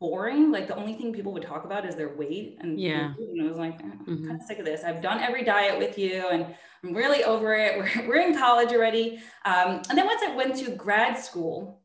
boring. 0.00 0.50
Like 0.50 0.68
the 0.68 0.76
only 0.76 0.94
thing 0.94 1.12
people 1.12 1.32
would 1.32 1.42
talk 1.42 1.64
about 1.64 1.86
is 1.86 1.96
their 1.96 2.14
weight, 2.14 2.58
and 2.60 2.78
yeah, 2.80 3.12
and 3.18 3.42
I 3.42 3.48
was 3.48 3.58
like, 3.58 3.80
I'm 3.82 3.98
mm-hmm. 4.06 4.26
kind 4.26 4.40
of 4.40 4.46
sick 4.46 4.58
of 4.58 4.64
this. 4.64 4.82
I've 4.84 5.02
done 5.02 5.20
every 5.20 5.44
diet 5.44 5.78
with 5.78 5.98
you, 5.98 6.28
and 6.30 6.46
I'm 6.82 6.94
really 6.94 7.24
over 7.24 7.54
it. 7.54 7.78
We're 7.96 8.08
we're 8.08 8.28
in 8.28 8.36
college 8.36 8.72
already. 8.72 9.20
Um, 9.44 9.82
and 9.88 9.98
then 9.98 10.06
once 10.06 10.22
I 10.22 10.34
went 10.34 10.56
to 10.56 10.70
grad 10.70 11.18
school 11.18 11.84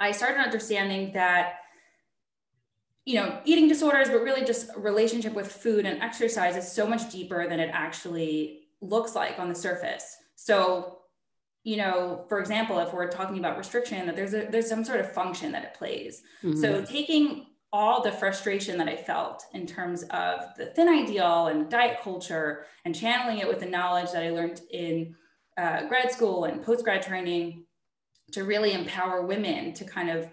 I 0.00 0.12
started 0.12 0.40
understanding 0.40 1.12
that, 1.12 1.56
you 3.04 3.16
know, 3.16 3.38
eating 3.44 3.68
disorders, 3.68 4.08
but 4.08 4.22
really 4.22 4.44
just 4.44 4.70
relationship 4.76 5.34
with 5.34 5.52
food 5.52 5.84
and 5.84 6.00
exercise 6.00 6.56
is 6.56 6.72
so 6.72 6.86
much 6.86 7.12
deeper 7.12 7.46
than 7.46 7.60
it 7.60 7.70
actually 7.72 8.62
looks 8.80 9.14
like 9.14 9.38
on 9.38 9.50
the 9.50 9.54
surface. 9.54 10.16
So, 10.36 10.99
you 11.62 11.76
know, 11.76 12.24
for 12.28 12.40
example, 12.40 12.78
if 12.78 12.92
we're 12.92 13.08
talking 13.08 13.38
about 13.38 13.58
restriction, 13.58 14.06
that 14.06 14.16
there's 14.16 14.34
a 14.34 14.46
there's 14.50 14.68
some 14.68 14.84
sort 14.84 15.00
of 15.00 15.12
function 15.12 15.52
that 15.52 15.64
it 15.64 15.74
plays. 15.74 16.22
Mm-hmm. 16.42 16.60
So 16.60 16.84
taking 16.84 17.46
all 17.72 18.02
the 18.02 18.10
frustration 18.10 18.78
that 18.78 18.88
I 18.88 18.96
felt 18.96 19.44
in 19.54 19.66
terms 19.66 20.02
of 20.10 20.40
the 20.56 20.66
thin 20.74 20.88
ideal 20.88 21.46
and 21.48 21.70
diet 21.70 22.00
culture 22.02 22.64
and 22.84 22.94
channeling 22.94 23.38
it 23.38 23.46
with 23.46 23.60
the 23.60 23.66
knowledge 23.66 24.10
that 24.12 24.24
I 24.24 24.30
learned 24.30 24.60
in 24.70 25.14
uh, 25.56 25.86
grad 25.86 26.10
school 26.10 26.44
and 26.44 26.62
post 26.62 26.84
grad 26.84 27.02
training 27.02 27.66
to 28.32 28.44
really 28.44 28.72
empower 28.72 29.24
women 29.24 29.72
to 29.74 29.84
kind 29.84 30.10
of 30.10 30.28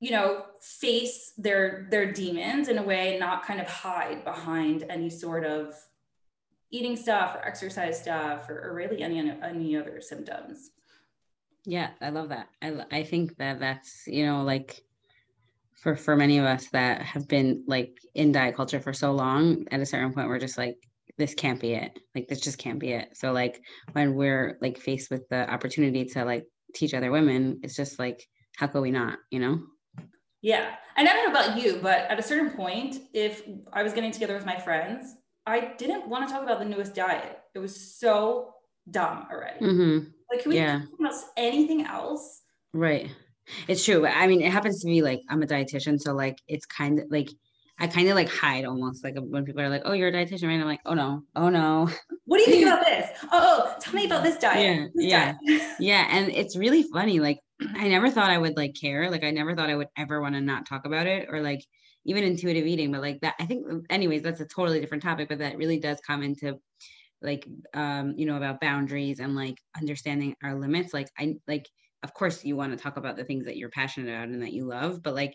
you 0.00 0.10
know 0.10 0.44
face 0.60 1.32
their 1.36 1.86
their 1.90 2.12
demons 2.12 2.68
in 2.68 2.78
a 2.78 2.82
way 2.82 3.18
not 3.18 3.44
kind 3.44 3.60
of 3.60 3.68
hide 3.68 4.24
behind 4.24 4.84
any 4.88 5.10
sort 5.10 5.44
of 5.44 5.74
eating 6.72 6.96
stuff 6.96 7.36
or 7.36 7.46
exercise 7.46 8.00
stuff 8.00 8.48
or, 8.48 8.60
or 8.68 8.74
really 8.74 9.02
any 9.02 9.30
any 9.42 9.76
other 9.76 10.00
symptoms 10.00 10.70
yeah 11.64 11.90
i 12.00 12.08
love 12.08 12.28
that 12.28 12.48
i 12.60 12.72
i 12.90 13.02
think 13.02 13.36
that 13.36 13.60
that's 13.60 14.04
you 14.06 14.26
know 14.26 14.42
like 14.42 14.82
for 15.76 15.94
for 15.94 16.16
many 16.16 16.38
of 16.38 16.44
us 16.44 16.68
that 16.68 17.02
have 17.02 17.28
been 17.28 17.64
like 17.66 17.96
in 18.14 18.32
diet 18.32 18.56
culture 18.56 18.80
for 18.80 18.92
so 18.92 19.12
long 19.12 19.64
at 19.70 19.80
a 19.80 19.86
certain 19.86 20.12
point 20.12 20.28
we're 20.28 20.38
just 20.38 20.58
like 20.58 20.76
this 21.18 21.34
can't 21.34 21.60
be 21.60 21.74
it 21.74 21.98
like 22.14 22.26
this 22.26 22.40
just 22.40 22.58
can't 22.58 22.78
be 22.78 22.92
it 22.92 23.16
so 23.16 23.32
like 23.32 23.62
when 23.92 24.14
we're 24.14 24.58
like 24.60 24.78
faced 24.78 25.10
with 25.10 25.28
the 25.28 25.48
opportunity 25.52 26.04
to 26.04 26.24
like 26.24 26.46
teach 26.74 26.94
other 26.94 27.10
women 27.12 27.60
it's 27.62 27.76
just 27.76 27.98
like 27.98 28.26
how 28.56 28.66
could 28.66 28.82
we 28.82 28.90
not, 28.90 29.18
you 29.30 29.40
know? 29.40 29.60
Yeah. 30.40 30.74
And 30.96 31.08
I 31.08 31.12
don't 31.12 31.32
know 31.32 31.40
about 31.40 31.62
you, 31.62 31.78
but 31.82 32.00
at 32.10 32.18
a 32.18 32.22
certain 32.22 32.50
point, 32.50 32.96
if 33.14 33.42
I 33.72 33.82
was 33.82 33.92
getting 33.92 34.10
together 34.10 34.34
with 34.34 34.46
my 34.46 34.58
friends, 34.58 35.14
I 35.46 35.72
didn't 35.76 36.08
want 36.08 36.26
to 36.26 36.32
talk 36.32 36.42
about 36.42 36.60
the 36.60 36.64
newest 36.64 36.94
diet. 36.94 37.38
It 37.54 37.58
was 37.58 37.96
so 37.98 38.54
dumb 38.90 39.26
already. 39.30 39.64
Mm-hmm. 39.64 40.08
Like, 40.30 40.42
can 40.42 40.50
we 40.50 40.56
yeah. 40.56 40.80
talk 40.80 41.00
about 41.00 41.14
anything 41.36 41.84
else? 41.84 42.42
Right. 42.72 43.10
It's 43.68 43.84
true. 43.84 44.06
I 44.06 44.26
mean, 44.26 44.40
it 44.40 44.52
happens 44.52 44.80
to 44.82 44.88
me 44.88 45.02
like 45.02 45.20
I'm 45.28 45.42
a 45.42 45.46
dietitian. 45.46 46.00
So, 46.00 46.14
like, 46.14 46.38
it's 46.46 46.66
kind 46.66 47.00
of 47.00 47.06
like, 47.10 47.28
I 47.78 47.86
kind 47.88 48.08
of 48.08 48.14
like 48.14 48.28
hide 48.28 48.64
almost 48.64 49.02
like 49.02 49.14
when 49.18 49.44
people 49.44 49.60
are 49.60 49.68
like, 49.68 49.82
"Oh, 49.84 49.92
you're 49.92 50.08
a 50.08 50.12
dietitian," 50.12 50.46
right? 50.46 50.60
I'm 50.60 50.66
like, 50.66 50.80
"Oh 50.86 50.94
no, 50.94 51.22
oh 51.34 51.48
no." 51.48 51.88
What 52.26 52.38
do 52.38 52.44
you 52.44 52.56
think 52.56 52.66
about 52.66 52.84
this? 52.84 53.10
Oh, 53.24 53.28
oh 53.32 53.74
tell 53.80 53.94
me 53.94 54.06
about 54.06 54.22
this 54.22 54.36
diet. 54.36 54.60
Yeah, 54.60 54.86
this 54.94 55.04
yeah, 55.04 55.34
diet. 55.48 55.62
yeah. 55.80 56.06
And 56.10 56.30
it's 56.30 56.56
really 56.56 56.84
funny. 56.92 57.18
Like, 57.18 57.40
I 57.74 57.88
never 57.88 58.10
thought 58.10 58.30
I 58.30 58.38
would 58.38 58.56
like 58.56 58.76
care. 58.80 59.10
Like, 59.10 59.24
I 59.24 59.32
never 59.32 59.56
thought 59.56 59.70
I 59.70 59.76
would 59.76 59.88
ever 59.96 60.20
want 60.20 60.36
to 60.36 60.40
not 60.40 60.66
talk 60.66 60.86
about 60.86 61.06
it 61.08 61.28
or 61.30 61.40
like 61.40 61.64
even 62.04 62.24
intuitive 62.24 62.66
eating. 62.66 62.92
But 62.92 63.00
like 63.00 63.20
that, 63.20 63.34
I 63.38 63.46
think, 63.46 63.66
anyways, 63.90 64.22
that's 64.22 64.40
a 64.40 64.46
totally 64.46 64.80
different 64.80 65.02
topic. 65.02 65.28
But 65.28 65.38
that 65.38 65.56
really 65.56 65.78
does 65.78 66.00
come 66.00 66.22
into 66.22 66.58
like, 67.20 67.46
um, 67.74 68.14
you 68.16 68.26
know, 68.26 68.36
about 68.36 68.60
boundaries 68.60 69.20
and 69.20 69.34
like 69.34 69.56
understanding 69.76 70.34
our 70.42 70.54
limits. 70.54 70.92
Like, 70.92 71.08
I 71.18 71.36
like, 71.46 71.68
of 72.02 72.14
course, 72.14 72.44
you 72.44 72.56
want 72.56 72.76
to 72.76 72.82
talk 72.82 72.96
about 72.96 73.16
the 73.16 73.24
things 73.24 73.44
that 73.44 73.56
you're 73.56 73.70
passionate 73.70 74.10
about 74.10 74.28
and 74.28 74.42
that 74.42 74.52
you 74.52 74.64
love, 74.64 75.02
but 75.02 75.14
like 75.14 75.34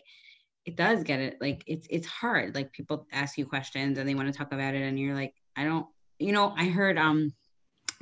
it 0.68 0.76
does 0.76 1.02
get 1.02 1.18
it 1.18 1.38
like 1.40 1.64
it's 1.66 1.86
it's 1.88 2.06
hard 2.06 2.54
like 2.54 2.70
people 2.74 3.06
ask 3.10 3.38
you 3.38 3.46
questions 3.46 3.96
and 3.96 4.06
they 4.06 4.14
want 4.14 4.30
to 4.30 4.36
talk 4.36 4.52
about 4.52 4.74
it 4.74 4.82
and 4.82 4.98
you're 4.98 5.14
like 5.14 5.32
i 5.56 5.64
don't 5.64 5.86
you 6.18 6.30
know 6.30 6.52
i 6.58 6.66
heard 6.66 6.98
um 6.98 7.32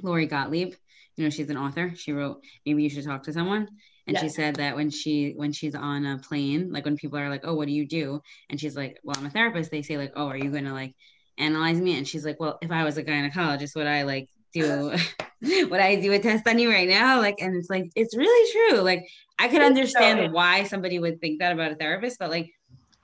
lori 0.03 0.27
gottlieb 0.27 0.75
you 1.15 1.23
know 1.23 1.31
she's 1.31 1.49
an 1.49 1.57
author 1.57 1.93
she 1.95 2.11
wrote 2.13 2.43
maybe 2.65 2.83
you 2.83 2.91
should 2.91 3.05
talk 3.05 3.23
to 3.23 3.33
someone 3.33 3.69
and 4.07 4.19
she 4.19 4.29
said 4.29 4.57
that 4.57 4.77
when 4.77 4.91
she 4.91 5.33
when 5.37 5.53
she's 5.53 5.75
on 5.75 6.07
a 6.07 6.19
plane 6.19 6.71
like 6.73 6.85
when 6.85 6.97
people 6.97 7.19
are 7.19 7.29
like 7.29 7.43
oh 7.45 7.55
what 7.55 7.67
do 7.67 7.73
you 7.73 7.87
do? 7.87 8.21
And 8.49 8.61
she's 8.61 8.77
like 8.77 8.99
well 9.03 9.17
i'm 9.19 9.27
a 9.27 9.31
therapist. 9.31 9.71
They 9.71 9.83
say 9.83 9.99
like 9.99 10.13
oh 10.17 10.29
are 10.29 10.37
you 10.37 10.51
gonna 10.51 10.73
like 10.73 10.95
analyze 11.39 11.81
me? 11.81 11.97
And 11.97 12.07
she's 12.07 12.25
like 12.25 12.39
well 12.39 12.59
if 12.63 12.71
i 12.71 12.85
was 12.85 12.99
a 12.99 13.05
gynecologist 13.05 13.75
would 13.75 13.87
i 13.87 14.03
like 14.03 14.29
do 14.53 14.95
would 15.43 15.81
i 15.81 15.97
do 15.97 16.13
a 16.13 16.19
test 16.19 16.47
on 16.47 16.59
you 16.59 16.71
right 16.71 16.89
now? 16.89 17.21
Like 17.21 17.41
and 17.41 17.57
it's 17.57 17.71
like 17.71 17.91
it's 17.97 18.17
really 18.17 18.53
true. 18.53 18.81
Like 18.81 19.07
i 19.39 19.49
could 19.49 19.63
understand 19.63 20.21
so, 20.21 20.33
why 20.33 20.65
somebody 20.65 20.99
would 20.99 21.21
think 21.21 21.41
that 21.41 21.53
about 21.53 21.73
a 21.73 21.75
therapist 21.75 22.19
but 22.19 22.31
like 22.31 22.51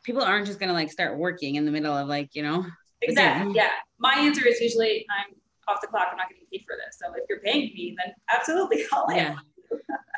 people 0.02 0.22
aren't 0.22 0.46
just 0.46 0.58
gonna 0.58 0.72
like 0.72 0.90
start 0.90 1.18
working 1.18 1.56
in 1.56 1.64
the 1.64 1.70
middle 1.70 1.94
of 1.94 2.08
like 2.08 2.30
you 2.32 2.42
know 2.42 2.64
exactly 3.02 3.54
yeah. 3.54 3.68
My 3.98 4.14
answer 4.14 4.46
is 4.46 4.60
usually 4.60 5.04
i'm 5.10 5.34
off 5.68 5.80
the 5.80 5.88
clock 5.88 6.08
i'm 6.10 6.16
not 6.16 6.28
getting 6.28 6.44
paid 6.50 6.64
for 6.66 6.76
this. 6.76 6.98
So 7.00 7.12
if 7.16 7.24
you're 7.28 7.40
paying 7.40 7.72
me 7.74 7.96
then 8.02 8.14
absolutely 8.32 8.84
I'll 8.92 9.06
yeah 9.10 9.36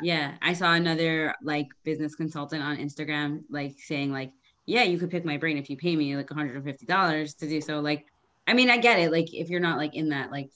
yeah 0.01 0.33
i 0.41 0.53
saw 0.53 0.73
another 0.73 1.33
like 1.41 1.67
business 1.83 2.15
consultant 2.15 2.63
on 2.63 2.77
instagram 2.77 3.41
like 3.49 3.75
saying 3.79 4.11
like 4.11 4.31
yeah 4.65 4.83
you 4.83 4.97
could 4.97 5.09
pick 5.09 5.25
my 5.25 5.37
brain 5.37 5.57
if 5.57 5.69
you 5.69 5.77
pay 5.77 5.95
me 5.95 6.15
like 6.15 6.27
$150 6.27 7.37
to 7.37 7.47
do 7.47 7.61
so 7.61 7.79
like 7.79 8.05
i 8.47 8.53
mean 8.53 8.69
i 8.69 8.77
get 8.77 8.99
it 8.99 9.11
like 9.11 9.33
if 9.33 9.49
you're 9.49 9.59
not 9.59 9.77
like 9.77 9.95
in 9.95 10.09
that 10.09 10.31
like 10.31 10.49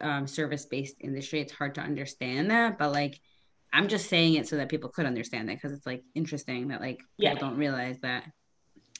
um, 0.00 0.26
service 0.26 0.64
based 0.64 0.96
industry 1.00 1.40
it's 1.40 1.52
hard 1.52 1.74
to 1.74 1.80
understand 1.80 2.50
that 2.50 2.78
but 2.78 2.90
like 2.92 3.20
i'm 3.72 3.86
just 3.86 4.08
saying 4.08 4.34
it 4.34 4.48
so 4.48 4.56
that 4.56 4.70
people 4.70 4.88
could 4.88 5.04
understand 5.04 5.50
it 5.50 5.56
because 5.56 5.76
it's 5.76 5.84
like 5.84 6.02
interesting 6.14 6.68
that 6.68 6.80
like 6.80 6.98
people 6.98 7.06
yeah. 7.18 7.34
don't 7.34 7.56
realize 7.56 8.00
that 8.00 8.24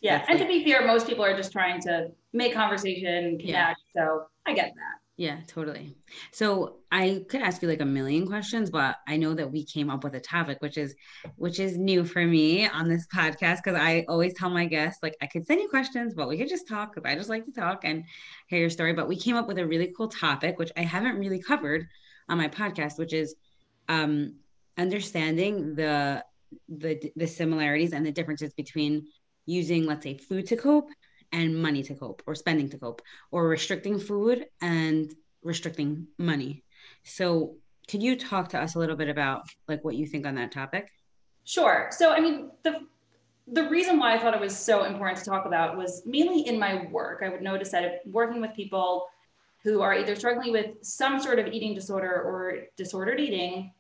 yeah. 0.00 0.25
and 0.28 0.38
to 0.38 0.47
be 0.47 0.64
fair, 0.64 0.87
most 0.87 1.07
people 1.07 1.25
are 1.25 1.37
just 1.37 1.52
trying 1.52 1.81
to 1.83 2.11
make 2.33 2.55
conversation, 2.55 3.38
connect. 3.38 3.47
Yeah. 3.47 3.75
So 3.95 4.26
I 4.47 4.55
get 4.55 4.73
that. 4.75 4.98
Yeah, 5.18 5.40
totally. 5.48 5.96
So 6.30 6.76
I 6.92 7.25
could 7.28 7.42
ask 7.42 7.60
you 7.60 7.66
like 7.66 7.80
a 7.80 7.84
million 7.84 8.25
questions, 8.25 8.70
but 8.70 8.98
I 9.08 9.16
know 9.16 9.34
that 9.34 9.50
we 9.50 9.64
came 9.64 9.90
up 9.90 10.04
with 10.04 10.14
a 10.14 10.20
topic 10.20 10.58
which 10.60 10.78
is 10.78 10.94
which 11.34 11.58
is 11.58 11.76
new 11.76 12.04
for 12.04 12.25
me 12.25 12.68
on 12.68 12.88
this 12.88 13.04
podcast 13.12 13.56
because 13.64 13.75
I 13.75 14.04
always 14.08 14.32
tell 14.34 14.48
my 14.48 14.64
guests 14.64 15.02
like 15.02 15.16
I 15.20 15.26
could 15.26 15.44
send 15.44 15.60
you 15.60 15.68
questions, 15.68 16.14
but 16.14 16.28
we 16.28 16.38
could 16.38 16.48
just 16.48 16.68
talk 16.68 16.94
because 16.94 17.10
I 17.10 17.16
just 17.16 17.28
like 17.28 17.44
to 17.46 17.52
talk 17.52 17.80
and 17.82 18.04
hear 18.46 18.60
your 18.60 18.70
story. 18.70 18.92
But 18.92 19.08
we 19.08 19.16
came 19.16 19.34
up 19.34 19.48
with 19.48 19.58
a 19.58 19.66
really 19.66 19.92
cool 19.96 20.06
topic 20.06 20.56
which 20.56 20.70
I 20.76 20.82
haven't 20.82 21.18
really 21.18 21.42
covered 21.42 21.88
on 22.28 22.38
my 22.38 22.46
podcast, 22.46 22.96
which 22.96 23.12
is 23.12 23.34
um, 23.88 24.37
understanding 24.78 25.75
the 25.75 26.25
the 26.68 27.10
the 27.16 27.26
similarities 27.26 27.92
and 27.92 28.06
the 28.06 28.12
differences 28.12 28.52
between 28.54 29.08
using, 29.46 29.84
let's 29.84 30.04
say, 30.04 30.16
food 30.16 30.46
to 30.46 30.56
cope 30.56 30.90
and 31.32 31.61
money 31.61 31.82
to 31.82 31.94
cope, 31.94 32.23
or 32.26 32.35
spending 32.35 32.68
to 32.70 32.78
cope, 32.78 33.02
or 33.30 33.49
restricting 33.49 33.99
food 33.99 34.47
and 34.61 35.14
restricting 35.42 36.06
money. 36.18 36.64
So, 37.04 37.56
could 37.88 38.02
you 38.02 38.16
talk 38.16 38.50
to 38.50 38.61
us 38.61 38.75
a 38.75 38.78
little 38.78 38.97
bit 38.97 39.08
about 39.08 39.47
like 39.66 39.82
what 39.85 39.97
you 39.97 40.06
think 40.06 40.26
on 40.26 40.35
that 40.35 40.52
topic? 40.52 40.90
Sure. 41.44 41.88
So, 41.90 42.12
I 42.12 42.20
mean, 42.20 42.50
the 42.62 42.80
the 43.50 43.68
reason 43.70 43.99
why 43.99 44.14
I 44.14 44.18
thought 44.18 44.35
it 44.35 44.40
was 44.40 44.56
so 44.56 44.85
important 44.85 45.18
to 45.18 45.25
talk 45.25 45.47
about 45.47 45.76
was 45.76 46.02
mainly 46.04 46.47
in 46.47 46.58
my 46.58 46.87
work. 46.90 47.23
I 47.25 47.30
would 47.30 47.40
notice 47.40 47.70
that 47.70 48.02
working 48.06 48.42
with 48.42 48.52
people 48.54 49.06
who 49.64 49.80
are 49.80 49.94
either 49.94 50.14
struggling 50.14 50.52
with 50.52 50.76
some 50.82 51.18
sort 51.18 51.38
of 51.38 51.47
eating 51.47 51.75
disorder 51.75 52.23
or 52.23 52.58
disordered 52.76 53.20
eating, 53.20 53.73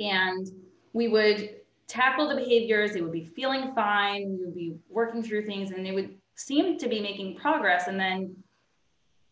and 0.00 0.48
we 0.92 1.08
would 1.08 1.61
tackle 1.88 2.28
the 2.28 2.36
behaviors, 2.36 2.92
they 2.92 3.00
would 3.00 3.12
be 3.12 3.24
feeling 3.24 3.74
fine, 3.74 4.36
we 4.38 4.44
would 4.44 4.54
be 4.54 4.74
working 4.88 5.22
through 5.22 5.44
things, 5.46 5.70
and 5.70 5.84
they 5.84 5.92
would 5.92 6.14
seem 6.34 6.78
to 6.78 6.88
be 6.88 7.00
making 7.00 7.36
progress. 7.36 7.88
And 7.88 7.98
then 7.98 8.34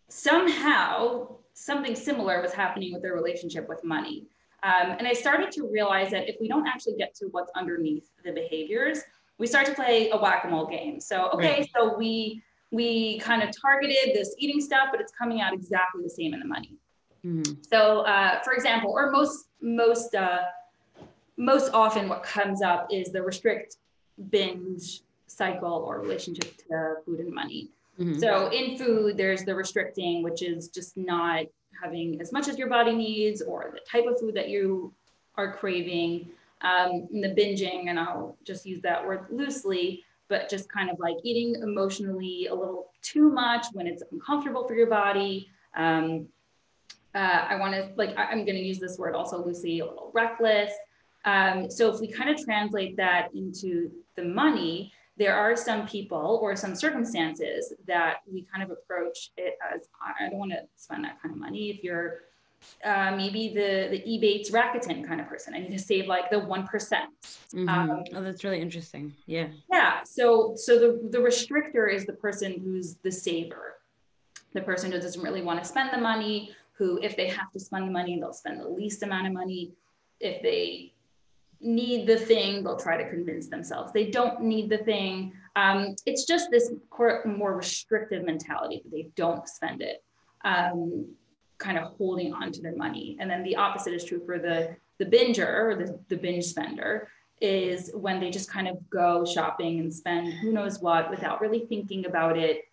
somehow 0.08 1.36
something 1.54 1.94
similar 1.94 2.42
was 2.42 2.52
happening 2.52 2.92
with 2.92 3.02
their 3.02 3.14
relationship 3.14 3.68
with 3.68 3.82
money. 3.84 4.26
Um, 4.62 4.96
and 4.98 5.06
I 5.06 5.14
started 5.14 5.50
to 5.52 5.68
realize 5.70 6.10
that 6.10 6.28
if 6.28 6.36
we 6.40 6.48
don't 6.48 6.66
actually 6.66 6.96
get 6.96 7.14
to 7.16 7.26
what's 7.26 7.50
underneath 7.56 8.10
the 8.24 8.32
behaviors, 8.32 9.00
we 9.38 9.46
start 9.46 9.66
to 9.66 9.74
play 9.74 10.10
a 10.10 10.18
whack-a-mole 10.18 10.66
game. 10.66 11.00
So, 11.00 11.30
okay, 11.30 11.60
right. 11.60 11.70
so 11.74 11.96
we 11.96 12.42
we 12.72 13.18
kind 13.18 13.42
of 13.42 13.50
targeted 13.58 14.14
this 14.14 14.34
eating 14.38 14.60
stuff, 14.60 14.88
but 14.92 15.00
it's 15.00 15.12
coming 15.12 15.40
out 15.40 15.52
exactly 15.52 16.02
the 16.04 16.10
same 16.10 16.34
in 16.34 16.40
the 16.40 16.46
money. 16.46 16.76
Mm-hmm. 17.24 17.54
So, 17.68 18.00
uh, 18.02 18.40
for 18.42 18.52
example, 18.52 18.92
or 18.92 19.10
most 19.10 19.46
most 19.60 20.14
uh, 20.14 20.42
most 21.40 21.72
often 21.72 22.06
what 22.06 22.22
comes 22.22 22.60
up 22.60 22.88
is 22.92 23.10
the 23.12 23.22
restrict 23.22 23.76
binge 24.28 25.00
cycle 25.26 25.72
or 25.86 25.98
relationship 25.98 26.54
to 26.58 26.96
food 27.06 27.18
and 27.18 27.32
money. 27.32 27.70
Mm-hmm. 27.98 28.18
So 28.18 28.48
in 28.48 28.76
food, 28.76 29.16
there's 29.16 29.44
the 29.44 29.54
restricting, 29.54 30.22
which 30.22 30.42
is 30.42 30.68
just 30.68 30.98
not 30.98 31.46
having 31.82 32.20
as 32.20 32.30
much 32.30 32.46
as 32.46 32.58
your 32.58 32.68
body 32.68 32.94
needs 32.94 33.40
or 33.40 33.70
the 33.72 33.80
type 33.90 34.04
of 34.06 34.20
food 34.20 34.34
that 34.34 34.50
you 34.50 34.92
are 35.36 35.54
craving. 35.54 36.28
Um, 36.60 37.08
the 37.10 37.28
binging, 37.28 37.88
and 37.88 37.98
I'll 37.98 38.36
just 38.44 38.66
use 38.66 38.82
that 38.82 39.06
word 39.06 39.24
loosely, 39.30 40.04
but 40.28 40.50
just 40.50 40.70
kind 40.70 40.90
of 40.90 40.98
like 40.98 41.16
eating 41.24 41.54
emotionally 41.62 42.48
a 42.48 42.54
little 42.54 42.90
too 43.00 43.30
much 43.30 43.64
when 43.72 43.86
it's 43.86 44.02
uncomfortable 44.12 44.68
for 44.68 44.74
your 44.74 44.88
body. 44.88 45.48
Um, 45.74 46.28
uh, 47.14 47.46
I 47.48 47.56
want 47.56 47.72
to 47.74 47.88
like 47.96 48.10
I, 48.18 48.24
I'm 48.24 48.44
going 48.44 48.58
to 48.58 48.62
use 48.62 48.78
this 48.78 48.98
word 48.98 49.14
also 49.14 49.42
loosely, 49.42 49.80
a 49.80 49.86
little 49.86 50.10
reckless. 50.12 50.70
Um, 51.24 51.70
so 51.70 51.92
if 51.92 52.00
we 52.00 52.08
kind 52.08 52.30
of 52.30 52.42
translate 52.42 52.96
that 52.96 53.28
into 53.34 53.90
the 54.16 54.24
money, 54.24 54.92
there 55.16 55.36
are 55.36 55.54
some 55.54 55.86
people 55.86 56.38
or 56.42 56.56
some 56.56 56.74
circumstances 56.74 57.74
that 57.86 58.20
we 58.30 58.46
kind 58.52 58.64
of 58.64 58.70
approach 58.70 59.30
it 59.36 59.58
as 59.74 59.86
I 60.00 60.30
don't 60.30 60.38
want 60.38 60.52
to 60.52 60.62
spend 60.76 61.04
that 61.04 61.20
kind 61.20 61.34
of 61.34 61.38
money. 61.38 61.68
If 61.68 61.84
you're 61.84 62.22
uh, 62.84 63.14
maybe 63.16 63.48
the 63.54 63.88
the 63.90 64.00
Ebates 64.00 64.50
Rakuten 64.50 65.06
kind 65.06 65.20
of 65.20 65.26
person, 65.26 65.54
I 65.54 65.58
need 65.58 65.72
to 65.72 65.78
save 65.78 66.06
like 66.06 66.30
the 66.30 66.38
one 66.40 66.66
mm-hmm. 66.66 67.68
um, 67.68 68.04
oh, 68.14 68.22
that's 68.22 68.44
really 68.44 68.60
interesting. 68.60 69.14
Yeah. 69.26 69.48
Yeah. 69.70 70.02
So 70.04 70.54
so 70.56 70.78
the 70.78 71.08
the 71.10 71.18
restrictor 71.18 71.92
is 71.92 72.06
the 72.06 72.14
person 72.14 72.60
who's 72.62 72.96
the 73.02 73.12
saver, 73.12 73.76
the 74.54 74.62
person 74.62 74.90
who 74.92 75.00
doesn't 75.00 75.22
really 75.22 75.42
want 75.42 75.62
to 75.62 75.68
spend 75.68 75.90
the 75.92 76.00
money. 76.00 76.54
Who, 76.78 76.98
if 77.02 77.14
they 77.14 77.28
have 77.28 77.52
to 77.52 77.60
spend 77.60 77.86
the 77.86 77.92
money, 77.92 78.18
they'll 78.18 78.32
spend 78.32 78.58
the 78.58 78.68
least 78.68 79.02
amount 79.02 79.26
of 79.26 79.34
money. 79.34 79.72
If 80.18 80.42
they 80.42 80.94
need 81.60 82.06
the 82.06 82.16
thing, 82.16 82.62
they'll 82.62 82.78
try 82.78 82.96
to 82.96 83.08
convince 83.08 83.48
themselves 83.48 83.92
they 83.92 84.10
don't 84.10 84.40
need 84.42 84.70
the 84.70 84.78
thing. 84.78 85.32
Um, 85.56 85.94
it's 86.06 86.24
just 86.24 86.50
this 86.50 86.72
more 87.24 87.56
restrictive 87.56 88.24
mentality 88.24 88.82
that 88.84 88.90
they 88.90 89.10
don't 89.16 89.46
spend 89.48 89.82
it, 89.82 90.02
um, 90.44 91.06
kind 91.58 91.78
of 91.78 91.92
holding 91.98 92.32
on 92.32 92.52
to 92.52 92.62
their 92.62 92.76
money. 92.76 93.16
And 93.20 93.30
then 93.30 93.42
the 93.42 93.56
opposite 93.56 93.92
is 93.92 94.04
true 94.04 94.22
for 94.24 94.38
the 94.38 94.76
the 94.98 95.06
binger 95.06 95.48
or 95.48 95.74
the, 95.76 95.98
the 96.08 96.16
binge 96.16 96.44
spender 96.44 97.08
is 97.40 97.90
when 97.94 98.20
they 98.20 98.30
just 98.30 98.50
kind 98.50 98.68
of 98.68 98.76
go 98.90 99.24
shopping 99.24 99.80
and 99.80 99.92
spend 99.92 100.32
who 100.34 100.52
knows 100.52 100.80
what 100.80 101.08
without 101.10 101.40
really 101.40 101.60
thinking 101.60 102.04
about 102.06 102.36
it. 102.36 102.64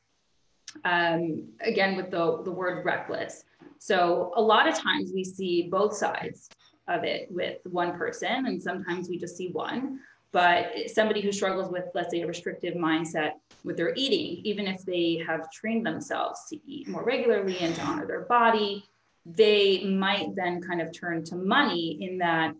Um, 0.84 1.48
again, 1.62 1.96
with 1.96 2.12
the, 2.12 2.42
the 2.44 2.52
word 2.52 2.84
reckless. 2.84 3.46
So 3.80 4.34
a 4.36 4.42
lot 4.42 4.68
of 4.68 4.76
times 4.76 5.12
we 5.16 5.24
see 5.24 5.70
both 5.72 5.96
sides 5.96 6.50
of 6.88 7.04
it 7.04 7.28
with 7.30 7.60
one 7.66 7.98
person, 7.98 8.46
and 8.48 8.62
sometimes 8.62 9.10
we 9.10 9.18
just 9.18 9.38
see 9.38 9.50
one. 9.50 10.00
But 10.32 10.90
somebody 10.94 11.22
who 11.22 11.32
struggles 11.32 11.72
with, 11.72 11.86
let's 11.94 12.12
say, 12.12 12.22
a 12.22 12.28
restrictive 12.28 12.76
mindset 12.76 13.32
with 13.64 13.78
their 13.78 13.94
eating, 13.96 14.46
even 14.46 14.68
if 14.68 14.84
they 14.86 15.24
have 15.26 15.52
trained 15.52 15.86
themselves 15.86 16.42
to 16.50 16.60
eat 16.66 16.88
more 16.88 17.04
regularly 17.04 17.58
and 17.60 17.76
to 17.76 17.82
honor 17.82 18.06
their 18.06 18.26
body, 18.26 18.86
they 19.26 19.84
might 19.84 20.36
then 20.36 20.62
kind 20.62 20.82
of 20.82 20.92
turn 20.94 21.24
to 21.26 21.36
money 21.36 21.98
in 22.02 22.18
that 22.20 22.54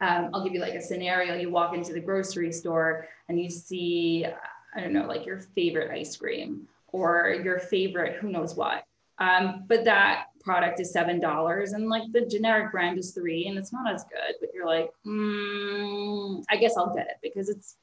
um, 0.00 0.30
I'll 0.32 0.44
give 0.44 0.52
you 0.52 0.60
like 0.60 0.74
a 0.74 0.80
scenario. 0.80 1.34
You 1.34 1.50
walk 1.50 1.74
into 1.74 1.92
the 1.92 2.00
grocery 2.00 2.52
store 2.52 3.08
and 3.28 3.40
you 3.40 3.50
see, 3.50 4.26
I 4.74 4.80
don't 4.80 4.92
know, 4.92 5.06
like 5.06 5.24
your 5.24 5.40
favorite 5.40 5.90
ice 5.90 6.16
cream 6.16 6.68
or 6.88 7.40
your 7.42 7.58
favorite 7.58 8.16
who 8.16 8.28
knows 8.28 8.54
what. 8.54 8.84
Um, 9.18 9.64
but 9.66 9.84
that 9.84 10.26
product 10.40 10.80
is 10.80 10.92
seven 10.92 11.20
dollars 11.20 11.72
and 11.72 11.88
like 11.88 12.10
the 12.12 12.22
generic 12.22 12.72
brand 12.72 12.98
is 12.98 13.10
three 13.12 13.46
and 13.48 13.58
it's 13.58 13.72
not 13.72 13.92
as 13.92 14.04
good. 14.04 14.34
But 14.40 14.50
you're 14.54 14.66
like, 14.66 14.90
mm, 15.06 16.42
I 16.50 16.56
guess 16.56 16.76
I'll 16.76 16.94
get 16.94 17.06
it 17.08 17.16
because 17.22 17.48
it's 17.48 17.76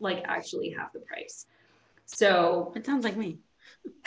like 0.00 0.22
actually 0.26 0.70
half 0.70 0.92
the 0.92 1.00
price. 1.00 1.46
So 2.06 2.72
it 2.76 2.84
sounds 2.86 3.04
like 3.04 3.16
me. 3.16 3.38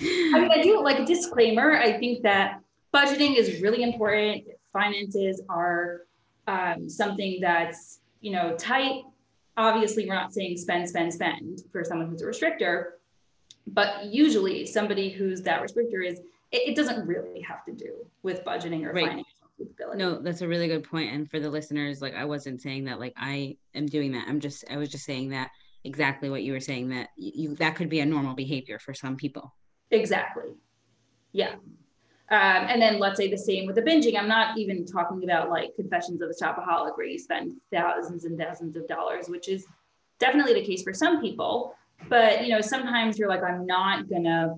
I 0.00 0.38
mean, 0.38 0.50
I 0.50 0.62
do 0.62 0.82
like 0.82 0.98
a 0.98 1.04
disclaimer. 1.04 1.78
I 1.78 1.98
think 1.98 2.22
that 2.22 2.60
budgeting 2.94 3.36
is 3.36 3.60
really 3.60 3.82
important. 3.82 4.44
Finances 4.72 5.40
are 5.48 6.02
um, 6.46 6.88
something 6.88 7.38
that's 7.40 8.00
you 8.20 8.32
know 8.32 8.56
tight. 8.56 9.02
Obviously, 9.56 10.06
we're 10.06 10.14
not 10.14 10.32
saying 10.32 10.56
spend, 10.56 10.88
spend, 10.88 11.12
spend 11.12 11.62
for 11.72 11.82
someone 11.82 12.08
who's 12.08 12.22
a 12.22 12.26
restrictor, 12.26 12.90
but 13.74 14.06
usually 14.06 14.66
somebody 14.66 15.10
who's 15.10 15.42
that 15.42 15.62
restrictor 15.62 16.06
is 16.06 16.20
it, 16.50 16.68
it 16.68 16.76
doesn't 16.76 17.06
really 17.06 17.40
have 17.40 17.64
to 17.64 17.72
do 17.72 18.06
with 18.22 18.44
budgeting 18.44 18.84
or 18.84 18.92
right. 18.92 19.06
financial 19.06 19.48
capability. 19.58 19.98
No, 19.98 20.20
that's 20.20 20.42
a 20.42 20.48
really 20.48 20.68
good 20.68 20.84
point. 20.84 21.12
And 21.12 21.30
for 21.30 21.40
the 21.40 21.50
listeners, 21.50 22.00
like 22.00 22.14
I 22.14 22.24
wasn't 22.24 22.60
saying 22.60 22.84
that 22.84 23.00
like 23.00 23.14
I 23.16 23.56
am 23.74 23.86
doing 23.86 24.12
that. 24.12 24.26
I'm 24.28 24.40
just 24.40 24.64
I 24.70 24.76
was 24.76 24.88
just 24.88 25.04
saying 25.04 25.30
that 25.30 25.50
exactly 25.84 26.30
what 26.30 26.42
you 26.42 26.52
were 26.52 26.60
saying 26.60 26.88
that 26.90 27.10
you 27.16 27.54
that 27.56 27.76
could 27.76 27.88
be 27.88 28.00
a 28.00 28.06
normal 28.06 28.34
behavior 28.34 28.78
for 28.78 28.94
some 28.94 29.16
people. 29.16 29.54
Exactly. 29.90 30.54
Yeah. 31.32 31.54
Um, 32.30 32.66
and 32.68 32.82
then 32.82 32.98
let's 32.98 33.16
say 33.16 33.30
the 33.30 33.38
same 33.38 33.66
with 33.66 33.76
the 33.76 33.82
binging. 33.82 34.18
I'm 34.18 34.28
not 34.28 34.58
even 34.58 34.84
talking 34.84 35.24
about 35.24 35.48
like 35.48 35.74
Confessions 35.76 36.20
of 36.20 36.28
a 36.28 36.34
Shopaholic 36.34 36.96
where 36.96 37.06
you 37.06 37.18
spend 37.18 37.54
thousands 37.72 38.24
and 38.24 38.38
thousands 38.38 38.76
of 38.76 38.86
dollars, 38.86 39.28
which 39.28 39.48
is 39.48 39.66
definitely 40.18 40.52
the 40.52 40.64
case 40.64 40.82
for 40.82 40.92
some 40.92 41.22
people. 41.22 41.74
But 42.08 42.44
you 42.44 42.50
know, 42.50 42.60
sometimes 42.60 43.18
you're 43.18 43.28
like, 43.28 43.42
I'm 43.42 43.66
not 43.66 44.08
gonna, 44.08 44.56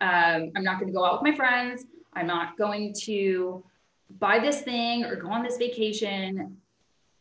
um, 0.00 0.52
I'm 0.56 0.64
not 0.64 0.80
gonna 0.80 0.92
go 0.92 1.04
out 1.04 1.22
with 1.22 1.30
my 1.30 1.36
friends. 1.36 1.86
I'm 2.12 2.26
not 2.26 2.56
going 2.58 2.94
to 3.04 3.64
buy 4.18 4.38
this 4.38 4.60
thing 4.60 5.04
or 5.04 5.16
go 5.16 5.28
on 5.30 5.42
this 5.42 5.56
vacation 5.56 6.56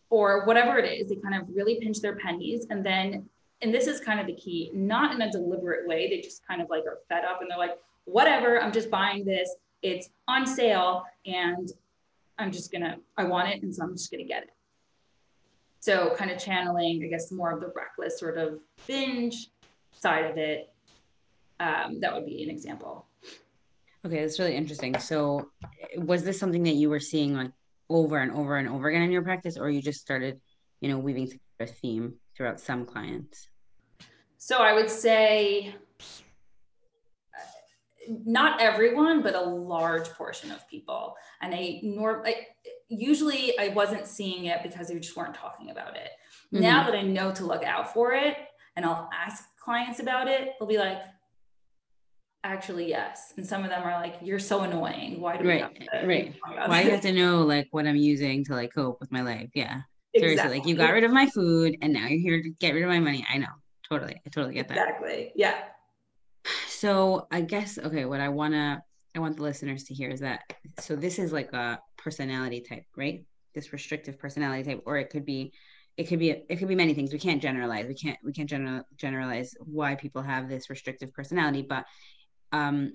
or 0.09 0.45
whatever 0.45 0.77
it 0.77 0.85
is. 0.85 1.09
They 1.09 1.15
kind 1.15 1.35
of 1.35 1.47
really 1.55 1.79
pinch 1.79 1.99
their 1.99 2.15
pennies, 2.17 2.67
and 2.69 2.85
then, 2.85 3.27
and 3.61 3.73
this 3.73 3.87
is 3.87 3.99
kind 3.99 4.19
of 4.19 4.27
the 4.27 4.35
key, 4.35 4.69
not 4.73 5.13
in 5.13 5.21
a 5.21 5.31
deliberate 5.31 5.87
way. 5.87 6.09
They 6.09 6.21
just 6.21 6.45
kind 6.45 6.61
of 6.61 6.69
like 6.69 6.83
are 6.85 6.99
fed 7.09 7.23
up 7.25 7.41
and 7.41 7.49
they're 7.49 7.57
like, 7.57 7.77
whatever, 8.05 8.61
I'm 8.61 8.71
just 8.71 8.91
buying 8.91 9.25
this. 9.25 9.55
It's 9.81 10.09
on 10.27 10.45
sale 10.45 11.03
and 11.25 11.71
I'm 12.37 12.51
just 12.51 12.71
gonna, 12.71 12.97
I 13.17 13.23
want 13.23 13.49
it. 13.49 13.63
And 13.63 13.73
so 13.73 13.83
I'm 13.83 13.93
just 13.93 14.11
gonna 14.11 14.23
get 14.25 14.43
it. 14.43 14.49
So 15.83 16.15
kind 16.15 16.31
of 16.31 16.39
channeling, 16.39 17.03
I 17.03 17.07
guess, 17.07 17.29
more 17.29 17.51
of 17.51 17.59
the 17.59 17.69
reckless 17.75 18.17
sort 18.17 18.37
of 18.37 18.61
binge 18.87 19.49
side 19.91 20.23
of 20.23 20.37
it. 20.37 20.73
Um, 21.59 21.99
that 21.99 22.13
would 22.13 22.25
be 22.25 22.41
an 22.41 22.49
example. 22.49 23.05
Okay, 24.05 24.21
that's 24.21 24.39
really 24.39 24.55
interesting. 24.55 24.97
So 24.97 25.49
was 25.97 26.23
this 26.23 26.39
something 26.39 26.63
that 26.63 26.75
you 26.75 26.89
were 26.89 27.01
seeing 27.01 27.33
like 27.33 27.51
over 27.89 28.19
and 28.19 28.31
over 28.31 28.55
and 28.55 28.69
over 28.69 28.87
again 28.87 29.01
in 29.01 29.11
your 29.11 29.23
practice, 29.23 29.57
or 29.57 29.69
you 29.69 29.81
just 29.81 29.99
started, 29.99 30.39
you 30.79 30.87
know, 30.87 30.99
weaving 30.99 31.37
a 31.59 31.65
theme 31.65 32.13
throughout 32.37 32.61
some 32.61 32.85
clients? 32.85 33.49
So 34.37 34.59
I 34.59 34.71
would 34.71 34.89
say 34.89 35.75
not 38.07 38.61
everyone, 38.61 39.21
but 39.21 39.35
a 39.35 39.41
large 39.41 40.07
portion 40.11 40.49
of 40.51 40.65
people. 40.69 41.15
And 41.41 41.53
I 41.53 41.81
norm 41.83 42.23
I, 42.25 42.47
usually 42.89 43.57
I 43.59 43.69
wasn't 43.69 44.07
seeing 44.07 44.45
it 44.45 44.59
because 44.63 44.87
they 44.87 44.99
just 44.99 45.15
weren't 45.15 45.35
talking 45.35 45.69
about 45.69 45.95
it. 45.95 46.09
Mm-hmm. 46.53 46.61
Now 46.61 46.83
that 46.85 46.95
I 46.95 47.01
know 47.01 47.31
to 47.33 47.45
look 47.45 47.63
out 47.63 47.93
for 47.93 48.13
it 48.13 48.37
and 48.75 48.85
I'll 48.85 49.09
ask 49.13 49.43
clients 49.63 49.99
about 49.99 50.27
it, 50.27 50.53
they'll 50.59 50.67
be 50.67 50.77
like, 50.77 50.99
actually 52.43 52.89
yes. 52.89 53.33
And 53.37 53.45
some 53.45 53.63
of 53.63 53.69
them 53.69 53.83
are 53.83 53.93
like, 53.93 54.15
you're 54.21 54.39
so 54.39 54.61
annoying. 54.61 55.21
Why 55.21 55.37
do 55.37 55.47
right, 55.47 55.55
we 55.73 55.85
have 55.85 56.01
to 56.01 56.07
right. 56.07 56.35
Why 56.67 56.81
do 56.81 56.87
you 56.87 56.93
have 56.93 57.01
to 57.01 57.13
know 57.13 57.43
like 57.43 57.67
what 57.71 57.87
I'm 57.87 57.95
using 57.95 58.43
to 58.45 58.53
like 58.53 58.73
cope 58.73 58.99
with 58.99 59.11
my 59.11 59.21
life? 59.21 59.49
Yeah. 59.53 59.81
Exactly. 60.15 60.35
Seriously, 60.37 60.59
like 60.59 60.67
you 60.67 60.75
got 60.75 60.93
rid 60.93 61.03
of 61.03 61.11
my 61.11 61.25
food 61.27 61.77
and 61.81 61.91
now 61.91 62.05
you're 62.05 62.19
here 62.19 62.43
to 62.43 62.49
get 62.59 62.73
rid 62.73 62.83
of 62.83 62.89
my 62.89 62.99
money. 62.99 63.25
I 63.27 63.37
know. 63.37 63.47
Totally. 63.89 64.21
I 64.25 64.29
totally 64.29 64.53
get 64.53 64.67
that. 64.67 64.77
Exactly. 64.77 65.31
Yeah 65.35 65.55
so 66.67 67.27
I 67.31 67.41
guess 67.41 67.77
okay, 67.77 68.05
what 68.05 68.19
I 68.19 68.29
wanna 68.29 68.83
I 69.15 69.19
want 69.19 69.37
the 69.37 69.43
listeners 69.43 69.83
to 69.85 69.93
hear 69.93 70.09
is 70.09 70.21
that 70.21 70.41
so 70.79 70.95
this 70.95 71.19
is 71.19 71.31
like 71.31 71.53
a 71.53 71.79
personality 71.97 72.61
type, 72.61 72.85
right? 72.95 73.23
This 73.53 73.71
restrictive 73.71 74.17
personality 74.17 74.63
type, 74.63 74.81
or 74.85 74.97
it 74.97 75.09
could 75.09 75.25
be 75.25 75.53
it 75.97 76.05
could 76.05 76.19
be 76.19 76.31
it 76.31 76.55
could 76.57 76.67
be 76.67 76.75
many 76.75 76.93
things. 76.93 77.13
We 77.13 77.19
can't 77.19 77.41
generalize. 77.41 77.87
We 77.87 77.93
can't 77.93 78.17
we 78.23 78.33
can't 78.33 78.49
general, 78.49 78.83
generalize 78.97 79.55
why 79.59 79.95
people 79.95 80.23
have 80.23 80.49
this 80.49 80.69
restrictive 80.69 81.13
personality. 81.13 81.61
But 81.61 81.85
um, 82.51 82.93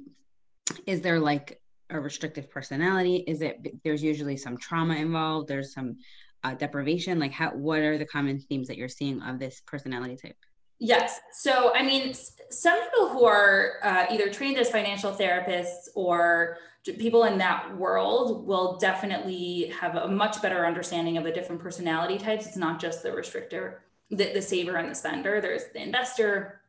is 0.87 1.01
there 1.01 1.21
like 1.21 1.61
a 1.91 2.01
restrictive 2.01 2.51
personality? 2.51 3.25
Is 3.27 3.41
it 3.41 3.59
there's 3.85 4.03
usually 4.03 4.37
some 4.37 4.59
trauma 4.59 4.97
involved? 4.97 5.49
There's 5.49 5.73
some 5.73 5.99
uh, 6.43 6.55
deprivation. 6.55 7.21
Like 7.21 7.33
how 7.33 7.51
what 7.51 7.81
are 7.81 7.99
the 7.99 8.07
common 8.07 8.41
themes 8.41 8.67
that 8.67 8.77
you're 8.77 8.89
seeing 8.89 9.23
of 9.23 9.39
this 9.39 9.63
personality 9.65 10.17
type? 10.17 10.37
Yes. 10.79 11.21
So, 11.33 11.75
I 11.75 11.83
mean, 11.83 12.15
some 12.51 12.81
people 12.83 13.09
who 13.09 13.25
are 13.25 13.75
uh, 13.83 14.07
either 14.11 14.31
trained 14.31 14.59
as 14.59 14.71
financial 14.71 15.13
therapists 15.13 15.89
or 15.95 16.59
people 16.85 17.25
in 17.25 17.37
that 17.39 17.77
world 17.77 18.47
will 18.47 18.79
definitely 18.79 19.73
have 19.79 19.97
a 19.97 20.09
much 20.09 20.41
better 20.41 20.65
understanding 20.65 21.19
of 21.19 21.25
the 21.25 21.33
different 21.33 21.61
personality 21.61 22.17
types. 22.17 22.47
It's 22.47 22.57
not 22.57 22.81
just 22.81 23.03
the 23.03 23.11
restrictor, 23.11 23.79
the, 24.11 24.33
the 24.33 24.41
saver, 24.41 24.77
and 24.77 24.91
the 24.91 24.95
spender. 24.95 25.41
There's 25.41 25.65
the 25.75 25.83
investor. 25.83 26.61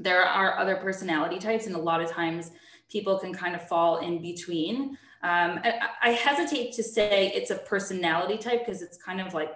There 0.00 0.24
are 0.24 0.58
other 0.58 0.76
personality 0.76 1.38
types, 1.38 1.66
and 1.66 1.76
a 1.76 1.78
lot 1.78 2.00
of 2.00 2.10
times 2.10 2.50
people 2.90 3.18
can 3.18 3.32
kind 3.32 3.54
of 3.54 3.68
fall 3.68 3.98
in 3.98 4.20
between. 4.20 4.98
Um, 5.22 5.60
I, 5.62 5.88
I 6.02 6.10
hesitate 6.10 6.72
to 6.72 6.82
say 6.82 7.30
it's 7.32 7.50
a 7.50 7.56
personality 7.56 8.38
type 8.38 8.66
because 8.66 8.82
it's 8.82 8.96
kind 8.96 9.20
of 9.20 9.34
like 9.34 9.52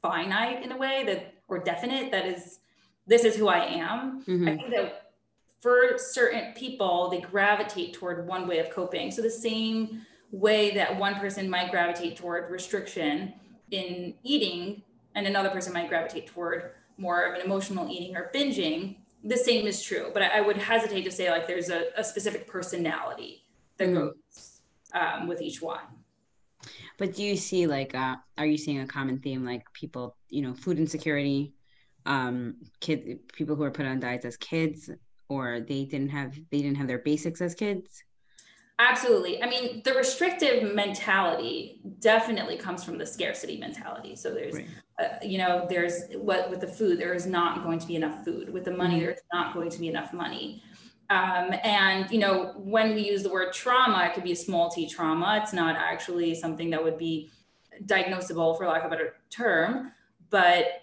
finite 0.00 0.64
in 0.64 0.72
a 0.72 0.76
way 0.76 1.04
that 1.06 1.34
or 1.46 1.60
definite 1.60 2.10
that 2.10 2.26
is 2.26 2.58
this 3.06 3.24
is 3.24 3.36
who 3.36 3.48
I 3.48 3.64
am. 3.64 4.22
Mm-hmm. 4.22 4.48
I 4.48 4.56
think 4.56 4.70
that 4.70 5.12
for 5.60 5.96
certain 5.96 6.52
people, 6.54 7.08
they 7.10 7.20
gravitate 7.20 7.94
toward 7.94 8.26
one 8.26 8.48
way 8.48 8.58
of 8.58 8.70
coping. 8.70 9.10
So 9.10 9.22
the 9.22 9.30
same 9.30 10.02
way 10.30 10.74
that 10.74 10.98
one 10.98 11.14
person 11.16 11.48
might 11.48 11.70
gravitate 11.70 12.16
toward 12.16 12.50
restriction 12.50 13.34
in 13.70 14.14
eating, 14.22 14.82
and 15.14 15.26
another 15.26 15.50
person 15.50 15.72
might 15.72 15.88
gravitate 15.88 16.26
toward 16.26 16.72
more 16.96 17.22
of 17.22 17.34
an 17.34 17.40
emotional 17.42 17.88
eating 17.90 18.16
or 18.16 18.30
binging, 18.34 18.96
the 19.24 19.36
same 19.36 19.66
is 19.66 19.82
true. 19.82 20.10
But 20.12 20.22
I, 20.22 20.38
I 20.38 20.40
would 20.40 20.56
hesitate 20.56 21.02
to 21.04 21.10
say 21.10 21.30
like 21.30 21.46
there's 21.46 21.70
a, 21.70 21.86
a 21.96 22.04
specific 22.04 22.46
personality 22.46 23.44
that 23.76 23.88
mm-hmm. 23.88 23.94
goes 23.94 24.60
um, 24.94 25.26
with 25.28 25.40
each 25.40 25.62
one. 25.62 25.80
But 26.98 27.14
do 27.14 27.22
you 27.22 27.36
see 27.36 27.66
like, 27.66 27.94
uh, 27.94 28.16
are 28.38 28.46
you 28.46 28.56
seeing 28.56 28.80
a 28.80 28.86
common 28.86 29.18
theme 29.18 29.44
like 29.44 29.64
people, 29.72 30.16
you 30.28 30.42
know, 30.42 30.54
food 30.54 30.78
insecurity, 30.78 31.52
um 32.06 32.56
kid 32.80 33.20
people 33.32 33.54
who 33.54 33.62
were 33.62 33.70
put 33.70 33.86
on 33.86 34.00
diets 34.00 34.24
as 34.24 34.36
kids 34.36 34.90
or 35.28 35.60
they 35.60 35.84
didn't 35.84 36.10
have 36.10 36.34
they 36.50 36.58
didn't 36.58 36.76
have 36.76 36.88
their 36.88 36.98
basics 36.98 37.40
as 37.40 37.54
kids? 37.54 38.02
Absolutely. 38.78 39.42
I 39.42 39.48
mean 39.48 39.82
the 39.84 39.94
restrictive 39.94 40.74
mentality 40.74 41.80
definitely 42.00 42.56
comes 42.56 42.82
from 42.82 42.98
the 42.98 43.06
scarcity 43.06 43.58
mentality. 43.58 44.16
So 44.16 44.34
there's 44.34 44.54
right. 44.54 44.66
uh, 44.98 45.08
you 45.22 45.38
know 45.38 45.66
there's 45.68 46.02
what 46.16 46.50
with 46.50 46.60
the 46.60 46.66
food 46.66 46.98
there 46.98 47.14
is 47.14 47.26
not 47.26 47.62
going 47.62 47.78
to 47.78 47.86
be 47.86 47.96
enough 47.96 48.24
food. 48.24 48.52
With 48.52 48.64
the 48.64 48.72
money 48.72 48.96
mm-hmm. 48.96 49.06
there's 49.06 49.20
not 49.32 49.54
going 49.54 49.70
to 49.70 49.78
be 49.78 49.88
enough 49.88 50.12
money. 50.12 50.62
Um, 51.10 51.54
and 51.62 52.10
you 52.10 52.18
know 52.18 52.54
when 52.56 52.94
we 52.94 53.02
use 53.02 53.22
the 53.22 53.30
word 53.30 53.52
trauma 53.52 54.06
it 54.06 54.14
could 54.14 54.24
be 54.24 54.32
a 54.32 54.36
small 54.36 54.70
t 54.70 54.88
trauma. 54.88 55.40
It's 55.42 55.52
not 55.52 55.76
actually 55.76 56.34
something 56.34 56.70
that 56.70 56.82
would 56.82 56.98
be 56.98 57.30
diagnosable 57.84 58.56
for 58.56 58.66
lack 58.66 58.84
of 58.84 58.86
a 58.86 58.90
better 58.90 59.14
term. 59.30 59.92
But 60.30 60.81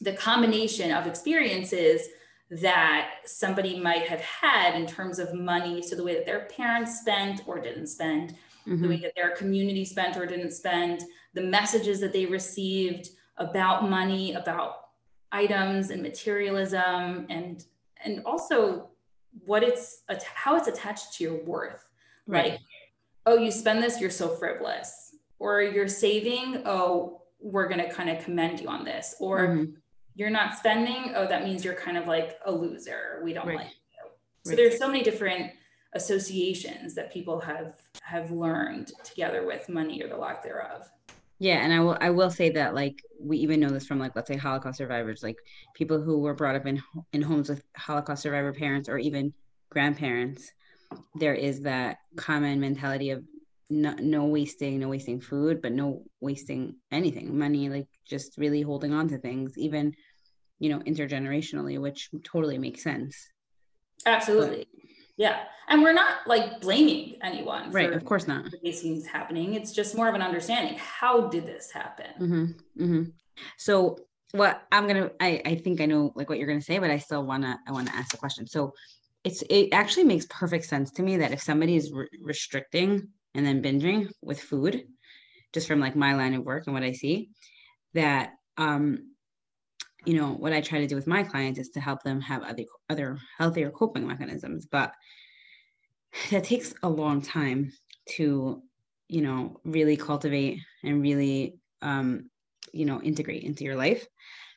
the 0.00 0.12
combination 0.12 0.92
of 0.92 1.06
experiences 1.06 2.08
that 2.50 3.10
somebody 3.24 3.80
might 3.80 4.06
have 4.06 4.20
had 4.20 4.74
in 4.74 4.86
terms 4.86 5.18
of 5.18 5.34
money. 5.34 5.82
So 5.82 5.96
the 5.96 6.04
way 6.04 6.14
that 6.14 6.26
their 6.26 6.46
parents 6.46 7.00
spent 7.00 7.42
or 7.46 7.58
didn't 7.58 7.88
spend, 7.88 8.36
mm-hmm. 8.66 8.82
the 8.82 8.88
way 8.88 8.96
that 8.98 9.14
their 9.16 9.30
community 9.30 9.84
spent 9.84 10.16
or 10.16 10.26
didn't 10.26 10.52
spend, 10.52 11.02
the 11.34 11.42
messages 11.42 12.00
that 12.00 12.12
they 12.12 12.26
received 12.26 13.10
about 13.36 13.90
money, 13.90 14.34
about 14.34 14.76
items 15.32 15.90
and 15.90 16.02
materialism, 16.02 17.26
and 17.28 17.64
and 18.04 18.22
also 18.24 18.90
what 19.44 19.62
it's 19.62 20.02
how 20.34 20.56
it's 20.56 20.68
attached 20.68 21.14
to 21.14 21.24
your 21.24 21.44
worth. 21.44 21.90
Right. 22.26 22.52
Like, 22.52 22.60
oh, 23.26 23.36
you 23.36 23.50
spend 23.50 23.82
this, 23.82 24.00
you're 24.00 24.08
so 24.08 24.28
frivolous, 24.28 25.16
or 25.38 25.62
you're 25.62 25.88
saving. 25.88 26.62
Oh, 26.64 27.22
we're 27.40 27.68
going 27.68 27.80
to 27.80 27.92
kind 27.92 28.08
of 28.08 28.24
commend 28.24 28.60
you 28.60 28.68
on 28.68 28.84
this, 28.84 29.16
or 29.20 29.48
mm-hmm 29.48 29.72
you're 30.16 30.30
not 30.30 30.56
spending, 30.56 31.12
oh, 31.14 31.28
that 31.28 31.44
means 31.44 31.64
you're 31.64 31.74
kind 31.74 31.96
of 31.96 32.08
like 32.08 32.38
a 32.46 32.50
loser. 32.50 33.20
We 33.22 33.34
don't 33.34 33.46
right. 33.46 33.58
like 33.58 33.66
you. 33.66 34.10
So 34.44 34.50
right. 34.50 34.56
there's 34.56 34.78
so 34.78 34.88
many 34.88 35.02
different 35.02 35.52
associations 35.94 36.94
that 36.94 37.12
people 37.12 37.38
have 37.40 37.76
have 38.02 38.30
learned 38.30 38.92
together 39.04 39.46
with 39.46 39.68
money 39.68 40.02
or 40.02 40.08
the 40.08 40.16
lack 40.16 40.42
thereof. 40.42 40.88
Yeah, 41.38 41.62
and 41.62 41.72
I 41.72 41.80
will 41.80 41.98
I 42.00 42.10
will 42.10 42.30
say 42.30 42.50
that 42.50 42.74
like 42.74 43.02
we 43.20 43.36
even 43.38 43.60
know 43.60 43.68
this 43.68 43.86
from 43.86 43.98
like 43.98 44.16
let's 44.16 44.28
say 44.28 44.36
Holocaust 44.36 44.78
survivors, 44.78 45.22
like 45.22 45.36
people 45.74 46.00
who 46.00 46.18
were 46.18 46.34
brought 46.34 46.56
up 46.56 46.66
in 46.66 46.82
in 47.12 47.20
homes 47.20 47.50
with 47.50 47.62
Holocaust 47.76 48.22
survivor 48.22 48.54
parents 48.54 48.88
or 48.88 48.98
even 48.98 49.34
grandparents, 49.68 50.50
there 51.14 51.34
is 51.34 51.60
that 51.62 51.98
common 52.16 52.58
mentality 52.58 53.10
of 53.10 53.22
no, 53.68 53.94
no 53.98 54.24
wasting, 54.24 54.78
no 54.78 54.88
wasting 54.88 55.20
food, 55.20 55.60
but 55.60 55.72
no 55.72 56.04
wasting 56.20 56.76
anything, 56.92 57.36
money, 57.36 57.68
like 57.68 57.88
just 58.04 58.38
really 58.38 58.62
holding 58.62 58.92
on 58.92 59.08
to 59.08 59.18
things, 59.18 59.58
even 59.58 59.94
you 60.58 60.70
know 60.70 60.78
intergenerationally, 60.80 61.80
which 61.80 62.10
totally 62.24 62.58
makes 62.58 62.82
sense. 62.82 63.28
Absolutely. 64.04 64.58
But, 64.58 64.66
yeah. 65.16 65.44
And 65.68 65.82
we're 65.82 65.94
not 65.94 66.18
like 66.26 66.60
blaming 66.60 67.16
anyone. 67.22 67.70
Right. 67.72 67.92
Of 67.92 68.04
course 68.04 68.28
not. 68.28 68.44
These 68.62 68.82
things 68.82 69.06
happening. 69.06 69.54
It's 69.54 69.72
just 69.72 69.96
more 69.96 70.08
of 70.08 70.14
an 70.14 70.22
understanding. 70.22 70.76
How 70.78 71.28
did 71.28 71.46
this 71.46 71.72
happen? 71.72 72.06
Mm-hmm. 72.20 72.84
Mm-hmm. 72.84 73.02
So 73.58 73.98
what 74.32 74.62
I'm 74.70 74.86
gonna, 74.86 75.10
I, 75.18 75.40
I 75.44 75.54
think 75.56 75.80
I 75.80 75.86
know 75.86 76.12
like 76.14 76.28
what 76.28 76.38
you're 76.38 76.46
gonna 76.46 76.60
say, 76.60 76.78
but 76.78 76.90
I 76.90 76.98
still 76.98 77.24
wanna, 77.24 77.58
I 77.66 77.72
wanna 77.72 77.90
ask 77.94 78.14
a 78.14 78.18
question. 78.18 78.46
So 78.46 78.74
it's, 79.24 79.42
it 79.50 79.70
actually 79.72 80.04
makes 80.04 80.26
perfect 80.26 80.66
sense 80.66 80.90
to 80.92 81.02
me 81.02 81.16
that 81.16 81.32
if 81.32 81.42
somebody 81.42 81.76
is 81.76 81.90
re- 81.90 82.08
restricting 82.22 83.08
and 83.34 83.44
then 83.46 83.62
binging 83.62 84.08
with 84.22 84.40
food, 84.40 84.84
just 85.52 85.66
from 85.66 85.80
like 85.80 85.96
my 85.96 86.14
line 86.14 86.34
of 86.34 86.44
work 86.44 86.66
and 86.66 86.74
what 86.74 86.82
I 86.82 86.92
see, 86.92 87.30
that 87.94 88.34
um, 88.56 89.15
you 90.06 90.14
know 90.14 90.32
what 90.34 90.52
i 90.52 90.60
try 90.60 90.80
to 90.80 90.86
do 90.86 90.94
with 90.94 91.06
my 91.06 91.22
clients 91.22 91.58
is 91.58 91.70
to 91.70 91.80
help 91.80 92.02
them 92.02 92.20
have 92.20 92.42
other 92.42 92.64
other 92.88 93.18
healthier 93.38 93.70
coping 93.70 94.06
mechanisms 94.06 94.66
but 94.70 94.92
that 96.30 96.44
takes 96.44 96.74
a 96.82 96.88
long 96.88 97.20
time 97.20 97.72
to 98.08 98.62
you 99.08 99.22
know 99.22 99.60
really 99.64 99.96
cultivate 99.96 100.60
and 100.82 101.02
really 101.02 101.58
um 101.82 102.28
you 102.72 102.84
know 102.84 103.00
integrate 103.02 103.44
into 103.44 103.64
your 103.64 103.76
life. 103.76 104.06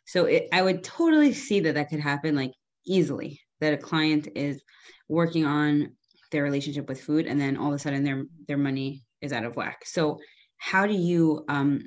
So 0.05 0.25
it, 0.25 0.47
i 0.51 0.61
would 0.61 0.83
totally 0.83 1.33
see 1.33 1.59
that 1.61 1.75
that 1.75 1.89
could 1.89 1.99
happen 1.99 2.35
like 2.35 2.53
easily 2.85 3.41
that 3.61 3.73
a 3.73 3.77
client 3.77 4.29
is 4.35 4.61
working 5.07 5.45
on 5.45 5.91
their 6.31 6.43
relationship 6.43 6.87
with 6.87 7.01
food 7.01 7.25
and 7.25 7.39
then 7.39 7.57
all 7.57 7.69
of 7.69 7.73
a 7.73 7.79
sudden 7.79 8.03
their 8.03 8.23
their 8.47 8.57
money 8.57 9.03
is 9.21 9.33
out 9.33 9.43
of 9.43 9.55
whack. 9.55 9.85
So 9.85 10.19
how 10.57 10.85
do 10.85 10.93
you 10.93 11.45
um 11.47 11.81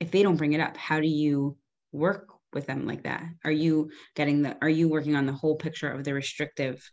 if 0.00 0.10
they 0.10 0.22
don't 0.22 0.36
bring 0.36 0.52
it 0.52 0.60
up 0.60 0.76
how 0.76 1.00
do 1.00 1.08
you 1.08 1.56
work 1.92 2.28
with 2.52 2.66
them 2.66 2.86
like 2.86 3.04
that? 3.04 3.24
Are 3.44 3.50
you 3.50 3.90
getting 4.14 4.42
the 4.42 4.56
are 4.62 4.68
you 4.68 4.88
working 4.88 5.16
on 5.16 5.26
the 5.26 5.32
whole 5.32 5.56
picture 5.56 5.90
of 5.90 6.04
the 6.04 6.14
restrictive 6.14 6.90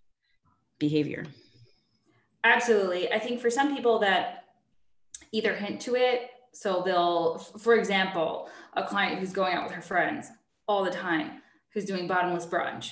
behavior? 0.80 1.26
Absolutely. 2.44 3.12
I 3.12 3.20
think 3.20 3.42
for 3.42 3.50
some 3.50 3.76
people 3.76 4.00
that 4.00 4.44
either 5.32 5.56
hint 5.56 5.82
to 5.82 5.96
it, 5.96 6.30
so 6.54 6.84
they'll 6.86 7.38
for 7.38 7.76
example, 7.76 8.50
a 8.74 8.84
client 8.84 9.20
who's 9.20 9.32
going 9.32 9.56
out 9.56 9.64
with 9.64 9.74
her 9.74 9.82
friends 9.82 10.28
all 10.68 10.84
the 10.84 10.92
time, 10.92 11.42
who's 11.74 11.86
doing 11.86 12.08
bottomless 12.08 12.46
brunch. 12.46 12.92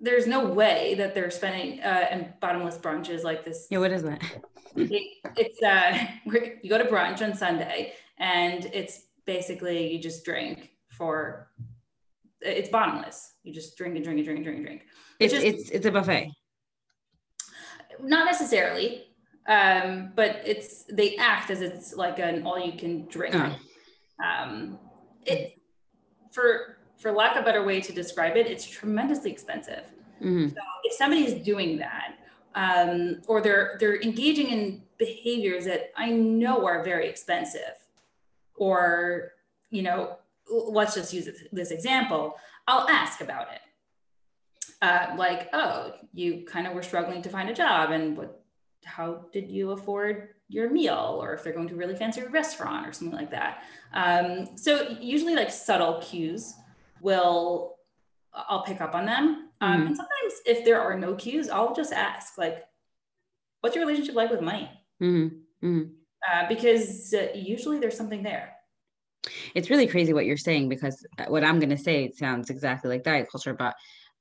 There's 0.00 0.26
no 0.26 0.46
way 0.46 0.94
that 0.96 1.14
they're 1.14 1.30
spending 1.30 1.80
uh, 1.80 2.06
and 2.10 2.32
bottomless 2.40 2.76
brunch 2.76 3.08
is 3.08 3.22
like 3.22 3.44
this. 3.44 3.68
Yeah, 3.70 3.78
what 3.78 3.92
is 3.92 4.02
that? 4.02 4.22
It, 4.74 5.18
it's 5.36 5.62
uh, 5.62 5.98
you 6.62 6.70
go 6.70 6.78
to 6.78 6.84
brunch 6.84 7.20
on 7.20 7.34
Sunday, 7.34 7.92
and 8.16 8.64
it's 8.72 9.02
basically 9.26 9.92
you 9.92 10.00
just 10.00 10.24
drink 10.24 10.71
for 10.92 11.48
it's 12.40 12.68
bottomless. 12.68 13.34
You 13.44 13.52
just 13.52 13.76
drink 13.76 13.96
and 13.96 14.04
drink 14.04 14.18
and 14.18 14.24
drink 14.24 14.38
and 14.38 14.44
drink 14.44 14.58
and 14.58 14.66
drink. 14.66 14.82
It's 15.18 15.34
is, 15.34 15.42
it's 15.42 15.70
it's 15.70 15.86
a 15.86 15.90
buffet. 15.90 16.30
Not 18.00 18.24
necessarily, 18.26 19.04
um, 19.48 20.12
but 20.14 20.40
it's 20.44 20.84
they 20.84 21.16
act 21.16 21.50
as 21.50 21.60
it's 21.60 21.94
like 21.94 22.18
an 22.18 22.46
all 22.46 22.58
you 22.58 22.72
can 22.72 23.06
drink. 23.06 23.34
Oh. 23.34 23.56
Um, 24.24 24.78
it 25.24 25.58
for 26.32 26.78
for 26.98 27.12
lack 27.12 27.36
of 27.36 27.42
a 27.42 27.44
better 27.44 27.64
way 27.64 27.80
to 27.80 27.92
describe 27.92 28.36
it, 28.36 28.46
it's 28.46 28.64
tremendously 28.64 29.30
expensive. 29.30 29.84
Mm-hmm. 30.20 30.48
So 30.48 30.60
if 30.84 30.92
somebody 30.94 31.24
is 31.24 31.34
doing 31.44 31.78
that, 31.78 32.14
um, 32.54 33.22
or 33.26 33.40
they're 33.40 33.76
they're 33.80 34.00
engaging 34.00 34.48
in 34.48 34.82
behaviors 34.98 35.64
that 35.64 35.92
I 35.96 36.10
know 36.10 36.64
are 36.66 36.82
very 36.82 37.08
expensive, 37.08 37.76
or 38.56 39.32
you 39.70 39.82
know 39.82 40.18
let's 40.50 40.94
just 40.94 41.12
use 41.12 41.28
this 41.52 41.70
example, 41.70 42.34
I'll 42.66 42.88
ask 42.88 43.20
about 43.20 43.48
it. 43.52 43.60
Uh, 44.80 45.14
like, 45.16 45.48
oh, 45.52 45.92
you 46.12 46.44
kind 46.44 46.66
of 46.66 46.74
were 46.74 46.82
struggling 46.82 47.22
to 47.22 47.28
find 47.28 47.48
a 47.48 47.54
job, 47.54 47.90
and 47.90 48.16
what? 48.16 48.38
How 48.84 49.26
did 49.32 49.48
you 49.48 49.70
afford 49.70 50.30
your 50.48 50.68
meal? 50.68 51.18
Or 51.20 51.34
if 51.34 51.44
they're 51.44 51.52
going 51.52 51.68
to 51.68 51.74
a 51.74 51.76
really 51.76 51.94
fancy 51.94 52.22
restaurant 52.22 52.88
or 52.88 52.92
something 52.92 53.16
like 53.16 53.30
that. 53.30 53.62
Um, 53.94 54.56
so 54.56 54.96
usually, 55.00 55.36
like 55.36 55.52
subtle 55.52 56.00
cues 56.02 56.54
will 57.00 57.76
I'll 58.34 58.62
pick 58.62 58.80
up 58.80 58.94
on 58.94 59.06
them. 59.06 59.50
Um, 59.60 59.72
mm-hmm. 59.72 59.86
And 59.88 59.96
sometimes, 59.96 60.40
if 60.46 60.64
there 60.64 60.80
are 60.80 60.98
no 60.98 61.14
cues, 61.14 61.48
I'll 61.48 61.74
just 61.74 61.92
ask, 61.92 62.38
like, 62.38 62.64
what's 63.60 63.76
your 63.76 63.84
relationship 63.84 64.14
like 64.14 64.30
with 64.30 64.40
money? 64.40 64.70
Mm-hmm. 65.00 65.66
Mm-hmm. 65.66 65.90
Uh, 66.32 66.48
because 66.48 67.14
uh, 67.14 67.28
usually 67.34 67.78
there's 67.78 67.96
something 67.96 68.22
there 68.22 68.51
it's 69.54 69.70
really 69.70 69.86
crazy 69.86 70.12
what 70.12 70.26
you're 70.26 70.36
saying 70.36 70.68
because 70.68 71.04
uh, 71.18 71.24
what 71.28 71.44
I'm 71.44 71.58
going 71.58 71.70
to 71.70 71.78
say 71.78 72.10
sounds 72.10 72.50
exactly 72.50 72.90
like 72.90 73.04
diet 73.04 73.28
culture, 73.30 73.54
but 73.54 73.74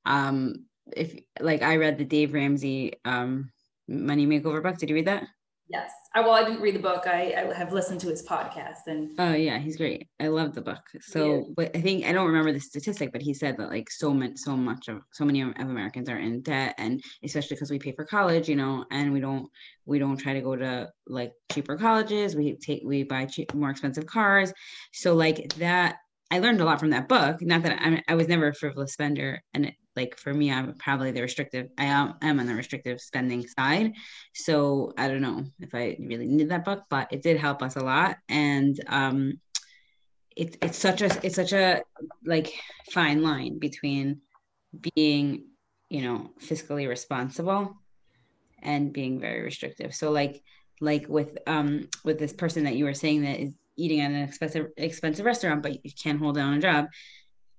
um, 0.05 0.65
if 0.95 1.19
like 1.39 1.61
I 1.61 1.77
read 1.77 1.97
the 1.97 2.05
Dave 2.05 2.33
Ramsey 2.33 2.93
um, 3.05 3.51
Money 3.87 4.27
Makeover 4.27 4.63
book, 4.63 4.77
did 4.77 4.89
you 4.89 4.95
read 4.95 5.07
that? 5.07 5.25
Yes. 5.71 5.91
I, 6.13 6.19
well, 6.19 6.31
I 6.31 6.43
didn't 6.43 6.61
read 6.61 6.75
the 6.75 6.79
book. 6.79 7.07
I, 7.07 7.33
I 7.33 7.53
have 7.53 7.71
listened 7.71 8.01
to 8.01 8.09
his 8.09 8.25
podcast 8.25 8.87
and. 8.87 9.11
Oh 9.17 9.33
yeah, 9.33 9.57
he's 9.57 9.77
great. 9.77 10.07
I 10.19 10.27
love 10.27 10.53
the 10.53 10.61
book. 10.61 10.81
So, 10.99 11.45
but 11.55 11.75
I 11.75 11.81
think 11.81 12.05
I 12.05 12.11
don't 12.11 12.27
remember 12.27 12.51
the 12.51 12.59
statistic, 12.59 13.13
but 13.13 13.21
he 13.21 13.33
said 13.33 13.55
that 13.57 13.69
like 13.69 13.89
so 13.89 14.13
much, 14.13 14.33
so 14.35 14.57
much 14.57 14.89
of 14.89 15.01
so 15.13 15.23
many 15.23 15.41
of 15.41 15.53
Americans 15.57 16.09
are 16.09 16.17
in 16.17 16.41
debt, 16.41 16.75
and 16.77 17.01
especially 17.23 17.55
because 17.55 17.71
we 17.71 17.79
pay 17.79 17.93
for 17.93 18.05
college, 18.05 18.49
you 18.49 18.57
know, 18.57 18.85
and 18.91 19.13
we 19.13 19.21
don't 19.21 19.47
we 19.85 19.99
don't 19.99 20.17
try 20.17 20.33
to 20.33 20.41
go 20.41 20.55
to 20.55 20.89
like 21.07 21.31
cheaper 21.53 21.77
colleges. 21.77 22.35
We 22.35 22.57
take 22.57 22.81
we 22.85 23.03
buy 23.03 23.25
cheap, 23.25 23.53
more 23.53 23.69
expensive 23.69 24.05
cars. 24.05 24.51
So 24.91 25.15
like 25.15 25.53
that, 25.55 25.95
I 26.29 26.39
learned 26.39 26.59
a 26.59 26.65
lot 26.65 26.79
from 26.81 26.89
that 26.89 27.07
book. 27.07 27.41
Not 27.41 27.63
that 27.63 27.79
I 27.81 28.03
I 28.09 28.15
was 28.15 28.27
never 28.27 28.49
a 28.49 28.53
frivolous 28.53 28.91
spender, 28.93 29.41
and 29.53 29.67
it, 29.67 29.75
like 29.95 30.17
for 30.17 30.33
me 30.33 30.51
i'm 30.51 30.73
probably 30.75 31.11
the 31.11 31.21
restrictive 31.21 31.67
i 31.77 31.85
am, 31.85 32.15
am 32.21 32.39
on 32.39 32.47
the 32.47 32.55
restrictive 32.55 32.99
spending 32.99 33.45
side. 33.47 33.93
So 34.33 34.93
i 34.97 35.07
don't 35.07 35.21
know 35.21 35.45
if 35.59 35.73
i 35.73 35.97
really 35.99 36.27
need 36.27 36.49
that 36.49 36.65
book 36.65 36.83
but 36.89 37.11
it 37.11 37.21
did 37.23 37.37
help 37.37 37.61
us 37.61 37.75
a 37.75 37.83
lot. 37.83 38.17
And 38.29 38.79
um 38.87 39.39
it, 40.35 40.57
it's 40.61 40.77
such 40.77 41.01
a 41.01 41.25
it's 41.25 41.35
such 41.35 41.53
a 41.53 41.81
like 42.25 42.53
fine 42.91 43.21
line 43.21 43.59
between 43.59 44.21
being 44.95 45.45
you 45.89 46.01
know 46.01 46.31
fiscally 46.41 46.87
responsible 46.87 47.75
and 48.61 48.93
being 48.93 49.19
very 49.19 49.41
restrictive. 49.41 49.93
So 49.93 50.11
like 50.11 50.41
like 50.79 51.07
with 51.07 51.37
um 51.47 51.87
with 52.03 52.17
this 52.17 52.33
person 52.33 52.63
that 52.63 52.75
you 52.75 52.85
were 52.85 52.93
saying 52.93 53.23
that 53.23 53.39
is 53.39 53.51
eating 53.77 54.01
at 54.01 54.11
an 54.11 54.23
expensive 54.23 54.67
expensive 54.77 55.25
restaurant 55.25 55.63
but 55.63 55.85
you 55.85 55.91
can't 56.01 56.19
hold 56.19 56.35
down 56.35 56.53
a 56.53 56.59
job 56.59 56.87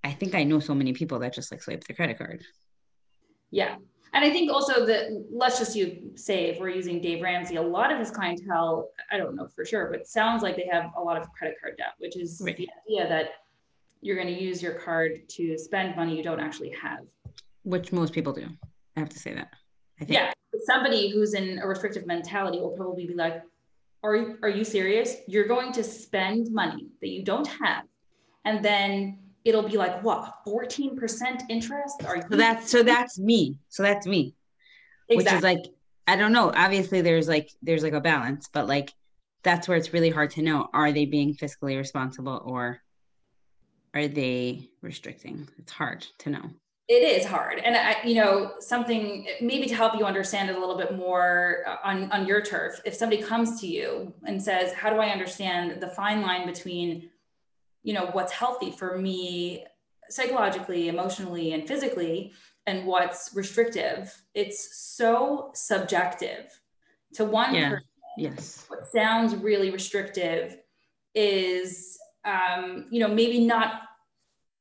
I 0.05 0.13
think 0.13 0.35
I 0.35 0.45
know 0.45 0.61
so 0.61 0.75
many 0.75 0.93
people 0.93 1.19
that 1.21 1.35
just 1.35 1.51
like 1.51 1.63
swipe 1.63 1.85
their 1.85 1.97
credit 1.97 2.19
card. 2.19 2.43
Yeah. 3.51 3.77
And 4.15 4.25
I 4.25 4.31
think 4.31 4.53
also 4.53 4.85
that 4.87 5.25
let's 5.31 5.59
just 5.59 5.75
you 5.75 6.13
say 6.17 6.47
if 6.47 6.61
we're 6.61 6.69
using 6.69 7.01
Dave 7.01 7.23
Ramsey, 7.23 7.57
a 7.57 7.63
lot 7.63 7.91
of 7.91 7.99
his 7.99 8.11
clientele, 8.11 8.91
I 9.11 9.17
don't 9.17 9.35
know 9.35 9.49
for 9.49 9.65
sure, 9.65 9.89
but 9.91 10.07
sounds 10.07 10.43
like 10.43 10.57
they 10.57 10.69
have 10.71 10.91
a 10.99 11.01
lot 11.01 11.17
of 11.17 11.33
credit 11.33 11.57
card 11.61 11.77
debt, 11.79 11.95
which 11.99 12.17
is 12.17 12.43
right. 12.45 12.57
the 12.57 12.69
idea 12.87 13.09
that 13.09 13.31
you're 14.03 14.17
going 14.17 14.35
to 14.35 14.41
use 14.41 14.61
your 14.61 14.75
card 14.75 15.29
to 15.29 15.57
spend 15.57 15.97
money 15.97 16.17
you 16.17 16.23
don't 16.23 16.41
actually 16.41 16.75
have. 16.83 17.01
Which 17.63 17.93
most 17.93 18.13
people 18.13 18.33
do. 18.33 18.49
I 18.97 19.01
have 19.01 19.09
to 19.11 19.19
say 19.19 19.33
that. 19.35 19.49
I 20.01 20.05
think. 20.05 20.19
Yeah. 20.19 20.33
Somebody 20.67 21.11
who's 21.11 21.33
in 21.33 21.59
a 21.61 21.67
restrictive 21.67 22.07
mentality 22.07 22.59
will 22.59 22.77
probably 22.77 23.07
be 23.07 23.15
like, 23.15 23.43
are 24.03 24.37
are 24.43 24.49
you 24.51 24.65
serious? 24.65 25.17
You're 25.27 25.47
going 25.47 25.73
to 25.73 25.83
spend 25.83 26.53
money 26.53 26.89
that 27.01 27.09
you 27.09 27.25
don't 27.25 27.47
have. 27.47 27.85
And 28.45 28.63
then 28.63 29.19
it'll 29.45 29.69
be 29.69 29.77
like 29.77 30.03
what 30.03 30.35
14% 30.47 31.43
interest? 31.49 32.05
Are 32.05 32.17
you 32.17 32.23
so 32.31 32.37
that's 32.37 32.71
so 32.71 32.83
that's 32.83 33.19
me. 33.19 33.59
So 33.69 33.83
that's 33.83 34.07
me. 34.07 34.35
Exactly. 35.09 35.17
which 35.17 35.33
is 35.33 35.43
like 35.43 35.73
i 36.07 36.17
don't 36.17 36.33
know. 36.33 36.53
Obviously 36.55 37.01
there's 37.01 37.29
like 37.29 37.51
there's 37.63 37.83
like 37.83 37.93
a 37.93 38.01
balance 38.01 38.49
but 38.53 38.67
like 38.67 38.93
that's 39.43 39.69
where 39.69 39.77
it's 39.77 39.93
really 39.93 40.11
hard 40.11 40.31
to 40.31 40.43
know 40.43 40.69
are 40.73 40.93
they 40.93 41.05
being 41.05 41.35
fiscally 41.35 41.77
responsible 41.77 42.43
or 42.45 42.81
are 43.95 44.09
they 44.09 44.71
restricting? 44.81 45.49
It's 45.59 45.73
hard 45.73 46.07
to 46.19 46.31
know. 46.31 46.51
It 46.89 47.03
is 47.03 47.25
hard. 47.25 47.59
And 47.59 47.77
I, 47.77 47.97
you 48.05 48.15
know 48.17 48.53
something 48.59 49.27
maybe 49.41 49.67
to 49.67 49.75
help 49.75 49.99
you 49.99 50.05
understand 50.05 50.51
it 50.51 50.57
a 50.57 50.61
little 50.61 50.77
bit 50.77 50.97
more 50.97 51.65
uh, 51.67 51.77
on 51.85 52.11
on 52.13 52.27
your 52.27 52.43
turf 52.43 52.81
if 52.85 52.95
somebody 52.95 53.23
comes 53.23 53.61
to 53.61 53.67
you 53.67 54.13
and 54.25 54.43
says 54.43 54.73
how 54.73 54.91
do 54.91 54.97
i 54.97 55.09
understand 55.09 55.81
the 55.81 55.89
fine 55.89 56.21
line 56.21 56.47
between 56.47 57.09
you 57.83 57.93
know 57.93 58.07
what's 58.13 58.33
healthy 58.33 58.71
for 58.71 58.99
me 58.99 59.65
psychologically 60.13 60.89
emotionally 60.89 61.53
and 61.53 61.67
physically 61.67 62.33
and 62.67 62.87
what's 62.87 63.31
restrictive, 63.35 64.15
it's 64.35 64.79
so 64.79 65.51
subjective 65.55 66.61
to 67.15 67.25
one 67.25 67.55
yeah. 67.55 67.71
person. 67.71 67.87
Yes. 68.19 68.67
What 68.69 68.87
sounds 68.93 69.35
really 69.35 69.71
restrictive 69.71 70.59
is, 71.15 71.99
um, 72.25 72.87
you 72.91 73.01
know, 73.01 73.09
maybe 73.09 73.45
not, 73.45 73.83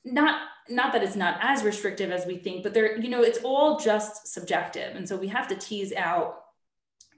not, 0.04 0.42
not 0.70 0.94
that 0.94 1.04
it's 1.04 1.16
not 1.16 1.38
as 1.42 1.64
restrictive 1.64 2.12
as 2.12 2.26
we 2.26 2.38
think, 2.38 2.64
but 2.64 2.74
there, 2.74 2.98
you 2.98 3.10
know, 3.10 3.22
it's 3.22 3.40
all 3.44 3.78
just 3.78 4.28
subjective. 4.28 4.96
And 4.96 5.08
so 5.08 5.18
we 5.18 5.28
have 5.28 5.48
to 5.50 5.56
tease 5.56 5.94
out 5.94 6.38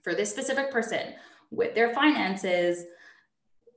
for 0.01 0.13
this 0.13 0.31
specific 0.31 0.71
person 0.71 1.13
with 1.51 1.75
their 1.75 1.93
finances, 1.93 2.83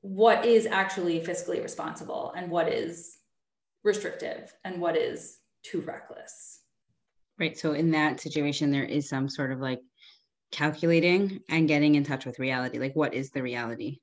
what 0.06 0.46
is 0.46 0.66
actually 0.66 1.20
fiscally 1.20 1.60
responsible 1.60 2.32
and 2.36 2.48
what 2.48 2.68
is 2.68 3.18
restrictive 3.82 4.54
and 4.64 4.80
what 4.80 4.96
is 4.96 5.38
too 5.64 5.80
reckless. 5.80 6.60
Right. 7.38 7.58
So 7.58 7.72
in 7.72 7.90
that 7.90 8.20
situation, 8.20 8.70
there 8.70 8.84
is 8.84 9.08
some 9.08 9.28
sort 9.28 9.50
of 9.50 9.58
like 9.58 9.80
calculating 10.52 11.40
and 11.50 11.66
getting 11.66 11.96
in 11.96 12.04
touch 12.04 12.24
with 12.24 12.38
reality. 12.38 12.78
Like, 12.78 12.94
what 12.94 13.14
is 13.14 13.30
the 13.30 13.42
reality? 13.42 13.98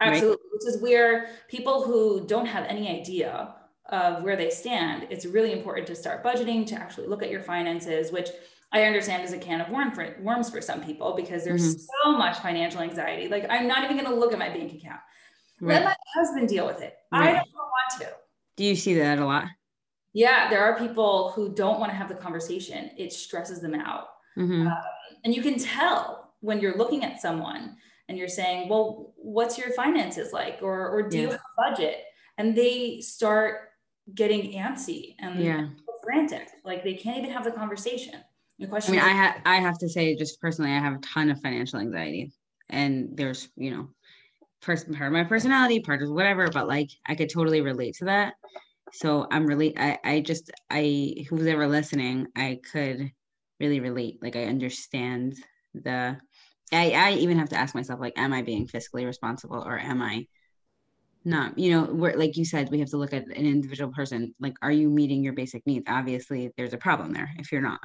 Absolutely. 0.00 0.30
Right? 0.30 0.52
Which 0.52 0.74
is 0.74 0.82
where 0.82 1.28
people 1.48 1.84
who 1.84 2.26
don't 2.26 2.46
have 2.46 2.64
any 2.64 2.88
idea 2.88 3.54
of 3.90 4.22
where 4.22 4.36
they 4.36 4.48
stand, 4.48 5.06
it's 5.10 5.26
really 5.26 5.52
important 5.52 5.86
to 5.88 5.94
start 5.94 6.24
budgeting, 6.24 6.66
to 6.68 6.76
actually 6.76 7.08
look 7.08 7.22
at 7.22 7.30
your 7.30 7.42
finances, 7.42 8.10
which 8.10 8.30
I 8.72 8.84
understand 8.84 9.24
is 9.24 9.32
a 9.32 9.38
can 9.38 9.60
of 9.60 9.68
worm 9.68 9.90
for, 9.92 10.16
worms 10.20 10.48
for 10.48 10.60
some 10.60 10.82
people 10.82 11.14
because 11.16 11.44
there's 11.44 11.74
mm-hmm. 11.74 11.84
so 12.04 12.16
much 12.16 12.38
financial 12.38 12.80
anxiety. 12.80 13.28
Like, 13.28 13.46
I'm 13.50 13.66
not 13.66 13.84
even 13.84 13.96
going 13.96 14.08
to 14.08 14.14
look 14.14 14.32
at 14.32 14.38
my 14.38 14.48
bank 14.48 14.72
account. 14.72 15.00
Right. 15.60 15.74
Let 15.74 15.84
my 15.84 15.96
husband 16.14 16.48
deal 16.48 16.66
with 16.66 16.80
it. 16.80 16.94
Right. 17.12 17.30
I 17.30 17.32
don't 17.32 17.54
want 17.54 18.00
to. 18.00 18.08
Do 18.56 18.64
you 18.64 18.76
see 18.76 18.94
that 18.94 19.18
a 19.18 19.24
lot? 19.24 19.46
Yeah, 20.12 20.48
there 20.48 20.62
are 20.62 20.78
people 20.78 21.32
who 21.32 21.52
don't 21.54 21.80
want 21.80 21.90
to 21.90 21.96
have 21.96 22.08
the 22.08 22.14
conversation. 22.14 22.90
It 22.96 23.12
stresses 23.12 23.60
them 23.60 23.74
out. 23.74 24.08
Mm-hmm. 24.38 24.66
Um, 24.66 24.76
and 25.24 25.34
you 25.34 25.42
can 25.42 25.58
tell 25.58 26.34
when 26.40 26.60
you're 26.60 26.76
looking 26.76 27.04
at 27.04 27.20
someone 27.20 27.76
and 28.08 28.18
you're 28.18 28.28
saying, 28.28 28.68
well, 28.68 29.12
what's 29.16 29.58
your 29.58 29.70
finances 29.72 30.32
like? 30.32 30.58
Or, 30.62 30.88
or 30.88 31.08
do 31.08 31.16
yeah. 31.16 31.22
you 31.22 31.30
have 31.30 31.40
a 31.40 31.70
budget? 31.70 32.04
And 32.38 32.56
they 32.56 33.00
start 33.00 33.70
getting 34.14 34.52
antsy 34.52 35.14
and 35.18 35.38
yeah. 35.38 35.68
frantic. 36.02 36.48
Like 36.64 36.82
they 36.82 36.94
can't 36.94 37.18
even 37.18 37.30
have 37.30 37.44
the 37.44 37.52
conversation. 37.52 38.20
The 38.60 38.66
question 38.66 38.92
I 38.92 38.96
mean, 38.96 39.04
I, 39.06 39.12
ha- 39.12 39.40
I 39.46 39.56
have 39.56 39.78
to 39.78 39.88
say, 39.88 40.14
just 40.16 40.40
personally, 40.40 40.70
I 40.70 40.78
have 40.78 40.94
a 40.94 40.98
ton 40.98 41.30
of 41.30 41.40
financial 41.40 41.80
anxiety. 41.80 42.30
And 42.68 43.16
there's, 43.16 43.48
you 43.56 43.70
know, 43.70 43.88
person 44.60 44.94
part 44.94 45.06
of 45.06 45.12
my 45.14 45.24
personality, 45.24 45.80
part 45.80 46.02
of 46.02 46.10
whatever, 46.10 46.48
but 46.50 46.68
like 46.68 46.90
I 47.06 47.14
could 47.14 47.30
totally 47.30 47.62
relate 47.62 47.94
to 47.96 48.04
that. 48.04 48.34
So 48.92 49.26
I'm 49.30 49.46
really 49.46 49.76
I, 49.78 49.98
I 50.04 50.20
just 50.20 50.50
I 50.68 51.14
who's 51.28 51.46
ever 51.46 51.66
listening, 51.66 52.26
I 52.36 52.60
could 52.70 53.10
really 53.58 53.80
relate. 53.80 54.22
Like 54.22 54.36
I 54.36 54.44
understand 54.44 55.36
the 55.72 56.18
I, 56.72 56.90
I 56.90 57.12
even 57.12 57.38
have 57.38 57.48
to 57.48 57.56
ask 57.56 57.74
myself, 57.74 57.98
like, 57.98 58.16
am 58.16 58.32
I 58.32 58.42
being 58.42 58.68
fiscally 58.68 59.06
responsible 59.06 59.62
or 59.64 59.78
am 59.78 60.02
I 60.02 60.26
not? 61.24 61.58
You 61.58 61.70
know, 61.70 61.92
we're 61.92 62.16
like 62.16 62.36
you 62.36 62.44
said, 62.44 62.70
we 62.70 62.80
have 62.80 62.90
to 62.90 62.98
look 62.98 63.14
at 63.14 63.24
an 63.24 63.32
individual 63.32 63.92
person. 63.92 64.34
Like, 64.38 64.54
are 64.60 64.70
you 64.70 64.90
meeting 64.90 65.24
your 65.24 65.32
basic 65.32 65.66
needs? 65.66 65.86
Obviously, 65.88 66.52
there's 66.56 66.74
a 66.74 66.78
problem 66.78 67.14
there 67.14 67.30
if 67.38 67.50
you're 67.50 67.62
not. 67.62 67.80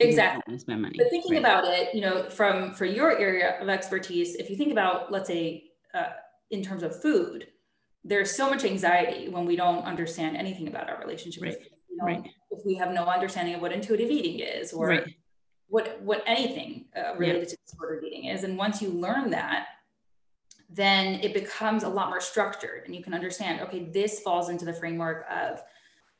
Exactly. 0.00 0.58
Spend 0.58 0.82
money. 0.82 0.94
But 0.96 1.10
thinking 1.10 1.32
right. 1.32 1.40
about 1.40 1.64
it, 1.66 1.94
you 1.94 2.00
know, 2.00 2.28
from 2.30 2.72
for 2.72 2.86
your 2.86 3.18
area 3.18 3.60
of 3.60 3.68
expertise, 3.68 4.34
if 4.36 4.48
you 4.48 4.56
think 4.56 4.72
about, 4.72 5.12
let's 5.12 5.28
say, 5.28 5.64
uh, 5.92 6.08
in 6.50 6.62
terms 6.62 6.82
of 6.82 7.00
food, 7.00 7.48
there's 8.02 8.34
so 8.34 8.48
much 8.48 8.64
anxiety 8.64 9.28
when 9.28 9.44
we 9.44 9.56
don't 9.56 9.84
understand 9.84 10.36
anything 10.36 10.68
about 10.68 10.88
our 10.88 10.98
relationship 11.00 11.42
right. 11.42 11.52
with 11.52 11.58
food. 11.58 11.70
You 11.90 11.96
know, 11.98 12.04
right. 12.04 12.30
If 12.50 12.64
we 12.64 12.74
have 12.76 12.92
no 12.92 13.04
understanding 13.04 13.54
of 13.54 13.60
what 13.60 13.72
intuitive 13.72 14.10
eating 14.10 14.40
is 14.40 14.72
or 14.72 14.88
right. 14.88 15.14
what 15.68 16.00
what 16.00 16.22
anything 16.26 16.86
uh, 16.96 17.14
related 17.16 17.42
yeah. 17.42 17.48
to 17.48 17.56
disordered 17.66 18.04
eating 18.04 18.24
is, 18.24 18.42
and 18.42 18.56
once 18.56 18.80
you 18.80 18.88
learn 18.88 19.30
that, 19.30 19.66
then 20.70 21.20
it 21.20 21.34
becomes 21.34 21.82
a 21.82 21.88
lot 21.88 22.08
more 22.08 22.20
structured, 22.20 22.84
and 22.86 22.94
you 22.94 23.02
can 23.02 23.12
understand. 23.12 23.60
Okay, 23.60 23.84
this 23.84 24.20
falls 24.20 24.48
into 24.48 24.64
the 24.64 24.72
framework 24.72 25.26
of 25.30 25.62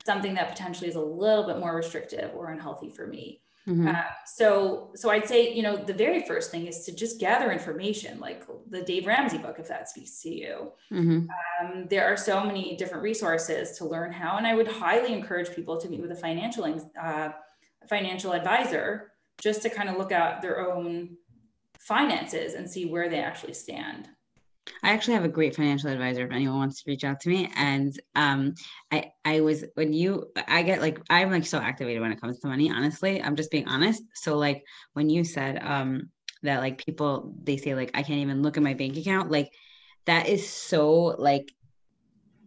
something 0.04 0.34
that 0.34 0.50
potentially 0.50 0.88
is 0.88 0.96
a 0.96 1.00
little 1.00 1.46
bit 1.46 1.58
more 1.58 1.74
restrictive 1.74 2.30
or 2.34 2.50
unhealthy 2.50 2.90
for 2.90 3.06
me 3.06 3.40
Mm-hmm. 3.68 3.88
Uh, 3.88 4.02
so, 4.26 4.90
so 4.94 5.10
I'd 5.10 5.28
say, 5.28 5.52
you 5.52 5.62
know, 5.62 5.76
the 5.76 5.92
very 5.92 6.22
first 6.22 6.50
thing 6.50 6.66
is 6.66 6.84
to 6.86 6.94
just 6.94 7.20
gather 7.20 7.52
information, 7.52 8.18
like 8.18 8.44
the 8.68 8.82
Dave 8.82 9.06
Ramsey 9.06 9.38
book, 9.38 9.58
if 9.58 9.68
that 9.68 9.88
speaks 9.88 10.20
to 10.22 10.34
you. 10.34 10.72
Mm-hmm. 10.92 11.26
Um, 11.66 11.86
there 11.88 12.06
are 12.06 12.16
so 12.16 12.44
many 12.44 12.76
different 12.76 13.02
resources 13.02 13.76
to 13.78 13.84
learn 13.84 14.12
how, 14.12 14.38
and 14.38 14.46
I 14.46 14.54
would 14.54 14.68
highly 14.68 15.12
encourage 15.12 15.54
people 15.54 15.78
to 15.80 15.88
meet 15.88 16.00
with 16.00 16.10
a 16.12 16.16
financial 16.16 16.90
uh, 17.00 17.30
financial 17.88 18.32
advisor 18.32 19.12
just 19.40 19.62
to 19.62 19.70
kind 19.70 19.88
of 19.88 19.96
look 19.96 20.12
at 20.12 20.42
their 20.42 20.60
own 20.70 21.16
finances 21.78 22.54
and 22.54 22.68
see 22.68 22.86
where 22.86 23.08
they 23.08 23.20
actually 23.20 23.54
stand. 23.54 24.08
I 24.82 24.90
actually 24.90 25.14
have 25.14 25.24
a 25.24 25.28
great 25.28 25.54
financial 25.54 25.90
advisor 25.90 26.24
if 26.24 26.32
anyone 26.32 26.58
wants 26.58 26.82
to 26.82 26.90
reach 26.90 27.04
out 27.04 27.20
to 27.20 27.28
me. 27.28 27.50
And 27.56 27.92
um, 28.14 28.54
I 28.90 29.12
I 29.24 29.40
was 29.40 29.64
when 29.74 29.92
you 29.92 30.30
I 30.48 30.62
get 30.62 30.80
like 30.80 31.00
I'm 31.10 31.30
like 31.30 31.46
so 31.46 31.58
activated 31.58 32.02
when 32.02 32.12
it 32.12 32.20
comes 32.20 32.40
to 32.40 32.48
money. 32.48 32.70
Honestly, 32.70 33.22
I'm 33.22 33.36
just 33.36 33.50
being 33.50 33.68
honest. 33.68 34.02
So 34.14 34.36
like 34.36 34.62
when 34.94 35.10
you 35.10 35.24
said 35.24 35.62
um 35.62 36.10
that 36.42 36.60
like 36.60 36.84
people 36.84 37.34
they 37.42 37.56
say 37.56 37.74
like 37.74 37.90
I 37.94 38.02
can't 38.02 38.20
even 38.20 38.42
look 38.42 38.56
at 38.56 38.62
my 38.62 38.74
bank 38.74 38.96
account, 38.96 39.30
like 39.30 39.52
that 40.06 40.28
is 40.28 40.48
so 40.48 41.14
like 41.18 41.52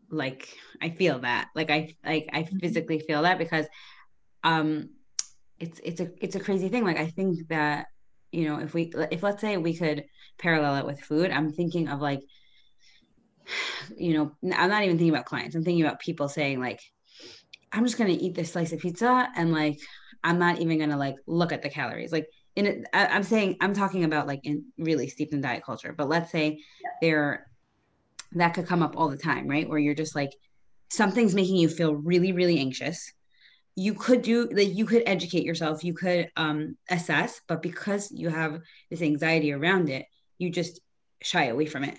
like 0.10 0.56
I 0.82 0.90
feel 0.90 1.20
that 1.20 1.50
like 1.56 1.70
I 1.70 1.96
like 2.06 2.30
I 2.34 2.44
mm-hmm. 2.44 2.58
physically 2.60 3.00
feel 3.00 3.24
that 3.24 3.38
because 3.38 3.66
um 4.44 4.90
it's 5.60 5.80
it's 5.84 6.02
a 6.02 6.10
it's 6.22 6.36
a 6.36 6.40
crazy 6.40 6.70
thing. 6.70 6.84
Like 6.84 7.00
I 7.00 7.08
think 7.08 7.48
that 7.50 7.88
you 8.32 8.48
know 8.48 8.60
if 8.60 8.74
we 8.74 8.92
if 9.12 9.24
let's 9.24 9.42
say 9.42 9.58
we 9.58 9.76
could 9.76 10.04
parallel 10.38 10.78
it 10.78 10.86
with 10.86 11.02
food. 11.02 11.32
I'm 11.32 11.52
thinking 11.52 11.88
of 11.88 12.02
like 12.02 12.22
you 13.98 14.14
know 14.14 14.32
i'm 14.56 14.70
not 14.70 14.84
even 14.84 14.98
thinking 14.98 15.14
about 15.14 15.26
clients. 15.26 15.56
I'm 15.56 15.64
thinking 15.64 15.84
about 15.84 16.00
people 16.00 16.30
saying 16.30 16.60
like 16.60 16.80
i'm 17.72 17.86
just 17.86 17.98
going 17.98 18.16
to 18.16 18.24
eat 18.24 18.36
this 18.36 18.52
slice 18.52 18.72
of 18.72 18.80
pizza 18.80 19.28
and 19.36 19.52
like 19.52 19.80
i'm 20.24 20.40
not 20.40 20.60
even 20.60 20.78
going 20.78 20.92
to 20.92 20.98
like 20.98 21.16
look 21.28 21.52
at 21.52 21.62
the 21.62 21.70
calories. 21.70 22.12
Like 22.12 22.28
in 22.56 22.86
I, 22.94 23.08
i'm 23.08 23.24
saying 23.24 23.58
i'm 23.62 23.74
talking 23.74 24.04
about 24.04 24.28
like 24.28 24.42
in 24.44 24.66
really 24.78 25.08
steeped 25.08 25.34
in 25.34 25.42
diet 25.42 25.64
culture 25.66 25.92
but 25.98 26.08
let's 26.08 26.32
say 26.32 26.60
there 27.02 27.48
that 28.34 28.54
could 28.54 28.68
come 28.68 28.84
up 28.84 28.96
all 28.96 29.10
the 29.10 29.18
time 29.18 29.48
right? 29.48 29.68
Where 29.68 29.80
you're 29.80 29.94
just 29.96 30.16
like 30.16 30.32
something's 30.90 31.36
making 31.36 31.56
you 31.58 31.70
feel 31.70 31.96
really 31.96 32.32
really 32.32 32.60
anxious. 32.60 33.12
You 33.76 33.96
could 33.96 34.22
do 34.22 34.48
like 34.52 34.74
you 34.74 34.86
could 34.86 35.04
educate 35.06 35.44
yourself 35.44 35.84
you 35.84 35.94
could 35.94 36.30
um 36.38 36.78
assess 36.90 37.42
but 37.48 37.62
because 37.62 38.12
you 38.12 38.30
have 38.30 38.62
this 38.92 39.02
anxiety 39.02 39.52
around 39.52 39.90
it 39.90 40.06
you 40.38 40.50
just 40.50 40.80
shy 41.22 41.46
away 41.46 41.66
from 41.66 41.84
it 41.84 41.98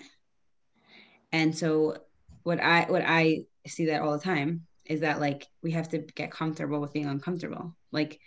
and 1.31 1.57
so 1.57 1.97
what 2.43 2.59
i 2.61 2.85
what 2.87 3.03
i 3.05 3.43
see 3.67 3.87
that 3.87 4.01
all 4.01 4.11
the 4.11 4.23
time 4.23 4.65
is 4.85 5.01
that 5.01 5.19
like 5.19 5.47
we 5.63 5.71
have 5.71 5.89
to 5.89 5.99
get 5.99 6.31
comfortable 6.31 6.79
with 6.79 6.93
being 6.93 7.07
uncomfortable 7.07 7.75
like 7.91 8.19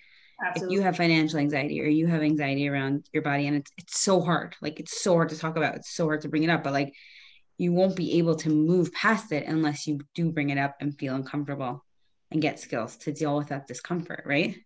Absolutely. 0.45 0.77
if 0.77 0.79
you 0.79 0.85
have 0.85 0.97
financial 0.97 1.39
anxiety 1.41 1.81
or 1.81 1.87
you 1.87 2.07
have 2.07 2.23
anxiety 2.23 2.69
around 2.69 3.09
your 3.13 3.23
body 3.23 3.47
and 3.47 3.57
it's 3.57 3.71
it's 3.77 4.01
so 4.01 4.21
hard 4.21 4.57
like 4.61 4.81
it's 4.81 5.03
so 5.03 5.15
hard 5.15 5.29
to 5.29 5.39
talk 5.39 5.57
about 5.57 5.75
it's 5.77 5.95
so 5.95 6.07
hard 6.07 6.21
to 6.21 6.29
bring 6.29 6.43
it 6.45 6.51
up 6.51 6.63
but 6.63 6.73
like 6.73 6.93
you 7.59 7.73
won't 7.73 7.97
be 7.97 8.19
able 8.19 8.37
to 8.37 8.49
move 8.49 8.93
past 8.93 9.33
it 9.33 9.47
unless 9.47 9.87
you 9.87 9.99
do 10.15 10.31
bring 10.31 10.51
it 10.51 10.59
up 10.59 10.77
and 10.81 10.97
feel 10.97 11.15
uncomfortable 11.15 11.85
and 12.31 12.41
get 12.41 12.61
skills 12.61 12.97
to 12.99 13.13
deal 13.13 13.37
with 13.37 13.49
that 13.49 13.67
discomfort, 13.67 14.23
right? 14.25 14.57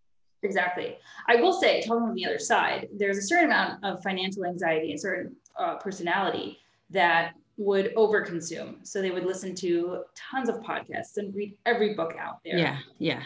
Exactly. 0.42 0.96
I 1.28 1.36
will 1.36 1.52
say, 1.52 1.82
talking 1.82 2.08
on 2.08 2.14
the 2.14 2.26
other 2.26 2.38
side, 2.38 2.88
there's 2.96 3.18
a 3.18 3.22
certain 3.22 3.46
amount 3.46 3.84
of 3.84 4.02
financial 4.02 4.44
anxiety 4.44 4.90
and 4.90 5.00
certain 5.00 5.36
uh, 5.58 5.76
personality 5.76 6.58
that 6.90 7.34
would 7.56 7.94
overconsume. 7.94 8.86
So 8.86 9.00
they 9.00 9.10
would 9.10 9.24
listen 9.24 9.54
to 9.56 10.04
tons 10.14 10.48
of 10.48 10.56
podcasts 10.56 11.16
and 11.16 11.34
read 11.34 11.54
every 11.64 11.94
book 11.94 12.16
out 12.18 12.40
there. 12.44 12.58
Yeah. 12.58 12.78
Yeah. 12.98 13.22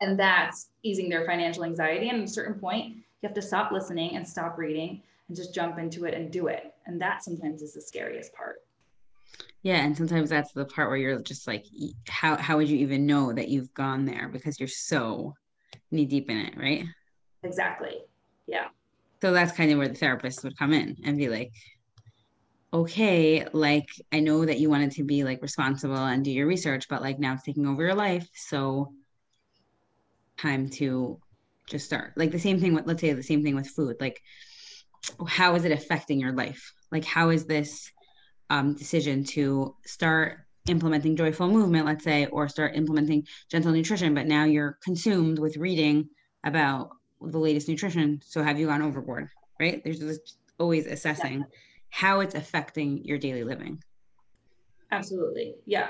And 0.00 0.18
that's 0.18 0.68
easing 0.82 1.08
their 1.08 1.24
financial 1.24 1.64
anxiety. 1.64 2.08
And 2.08 2.22
at 2.22 2.28
a 2.28 2.32
certain 2.32 2.60
point, 2.60 2.88
you 2.88 3.26
have 3.26 3.34
to 3.34 3.42
stop 3.42 3.72
listening 3.72 4.16
and 4.16 4.26
stop 4.26 4.58
reading 4.58 5.02
and 5.28 5.36
just 5.36 5.54
jump 5.54 5.78
into 5.78 6.04
it 6.04 6.14
and 6.14 6.30
do 6.30 6.48
it. 6.48 6.74
And 6.86 7.00
that 7.00 7.24
sometimes 7.24 7.62
is 7.62 7.74
the 7.74 7.80
scariest 7.80 8.32
part. 8.34 8.56
Yeah, 9.62 9.84
and 9.84 9.96
sometimes 9.96 10.30
that's 10.30 10.52
the 10.52 10.64
part 10.64 10.88
where 10.88 10.96
you're 10.96 11.20
just 11.20 11.46
like, 11.46 11.64
how 12.08 12.36
how 12.36 12.56
would 12.56 12.68
you 12.68 12.78
even 12.78 13.06
know 13.06 13.32
that 13.32 13.48
you've 13.48 13.74
gone 13.74 14.04
there 14.04 14.28
because 14.28 14.60
you're 14.60 14.68
so 14.68 15.34
knee 15.90 16.06
deep 16.06 16.30
in 16.30 16.38
it, 16.38 16.56
right? 16.56 16.84
Exactly. 17.42 17.98
Yeah. 18.46 18.68
So 19.20 19.32
that's 19.32 19.52
kind 19.52 19.70
of 19.72 19.78
where 19.78 19.88
the 19.88 19.94
therapist 19.94 20.44
would 20.44 20.58
come 20.58 20.72
in 20.72 20.96
and 21.04 21.18
be 21.18 21.28
like, 21.28 21.50
okay, 22.72 23.46
like 23.52 23.88
I 24.12 24.20
know 24.20 24.44
that 24.44 24.60
you 24.60 24.70
wanted 24.70 24.92
to 24.92 25.04
be 25.04 25.24
like 25.24 25.42
responsible 25.42 25.96
and 25.96 26.24
do 26.24 26.30
your 26.30 26.46
research, 26.46 26.86
but 26.88 27.02
like 27.02 27.18
now 27.18 27.34
it's 27.34 27.42
taking 27.42 27.66
over 27.66 27.82
your 27.82 27.94
life, 27.94 28.28
so 28.34 28.92
time 30.38 30.68
to 30.70 31.18
just 31.66 31.86
start. 31.86 32.12
Like 32.16 32.30
the 32.30 32.38
same 32.38 32.60
thing 32.60 32.74
with 32.74 32.86
let's 32.86 33.00
say 33.00 33.12
the 33.12 33.22
same 33.22 33.42
thing 33.42 33.54
with 33.54 33.68
food. 33.68 33.96
Like 34.00 34.20
how 35.26 35.54
is 35.54 35.64
it 35.64 35.72
affecting 35.72 36.20
your 36.20 36.32
life? 36.32 36.72
Like 36.92 37.04
how 37.04 37.30
is 37.30 37.46
this 37.46 37.90
um, 38.50 38.74
decision 38.74 39.24
to 39.24 39.74
start 39.84 40.40
implementing 40.68 41.16
joyful 41.16 41.48
movement, 41.48 41.86
let's 41.86 42.04
say, 42.04 42.26
or 42.26 42.48
start 42.48 42.76
implementing 42.76 43.26
gentle 43.50 43.72
nutrition, 43.72 44.14
but 44.14 44.26
now 44.26 44.44
you're 44.44 44.78
consumed 44.82 45.38
with 45.38 45.56
reading 45.56 46.08
about 46.44 46.90
the 47.20 47.38
latest 47.38 47.68
nutrition. 47.68 48.20
So 48.24 48.42
have 48.42 48.58
you 48.58 48.66
gone 48.66 48.82
overboard? 48.82 49.28
Right? 49.60 49.82
There's 49.82 50.20
always 50.58 50.86
assessing 50.86 51.40
yeah. 51.40 51.44
how 51.90 52.20
it's 52.20 52.34
affecting 52.34 53.04
your 53.04 53.18
daily 53.18 53.44
living. 53.44 53.82
Absolutely. 54.90 55.56
Yeah. 55.66 55.88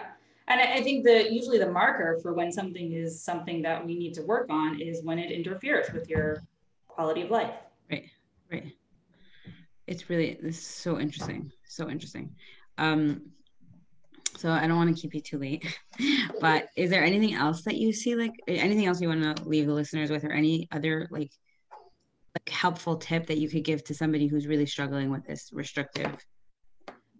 And 0.48 0.60
I, 0.60 0.74
I 0.76 0.82
think 0.82 1.04
that 1.04 1.30
usually 1.30 1.58
the 1.58 1.70
marker 1.70 2.18
for 2.22 2.32
when 2.32 2.50
something 2.50 2.92
is 2.92 3.22
something 3.22 3.62
that 3.62 3.84
we 3.84 3.96
need 3.96 4.14
to 4.14 4.22
work 4.22 4.48
on 4.50 4.80
is 4.80 5.02
when 5.04 5.18
it 5.18 5.30
interferes 5.30 5.92
with 5.92 6.08
your 6.08 6.42
quality 6.88 7.22
of 7.22 7.30
life. 7.30 7.54
Right. 7.90 8.10
Right. 8.50 8.72
It's 9.86 10.10
really 10.10 10.38
this 10.42 10.58
is 10.58 10.66
so 10.66 10.98
interesting. 10.98 11.52
So 11.66 11.88
interesting. 11.88 12.34
Um 12.78 13.22
so 14.38 14.50
I 14.50 14.66
don't 14.66 14.76
want 14.76 14.94
to 14.94 15.00
keep 15.00 15.14
you 15.14 15.20
too 15.20 15.38
late. 15.38 15.64
but 16.40 16.68
is 16.76 16.90
there 16.90 17.02
anything 17.02 17.34
else 17.34 17.62
that 17.62 17.76
you 17.76 17.92
see 17.92 18.14
like 18.14 18.32
anything 18.46 18.86
else 18.86 19.00
you 19.00 19.08
want 19.08 19.36
to 19.36 19.48
leave 19.48 19.66
the 19.66 19.74
listeners 19.74 20.10
with 20.10 20.24
or 20.24 20.32
any 20.32 20.68
other 20.72 21.08
like 21.10 21.30
like 22.36 22.48
helpful 22.48 22.96
tip 22.96 23.26
that 23.26 23.38
you 23.38 23.48
could 23.48 23.64
give 23.64 23.82
to 23.84 23.94
somebody 23.94 24.28
who's 24.28 24.46
really 24.46 24.66
struggling 24.66 25.10
with 25.10 25.26
this 25.26 25.50
restrictive? 25.52 26.24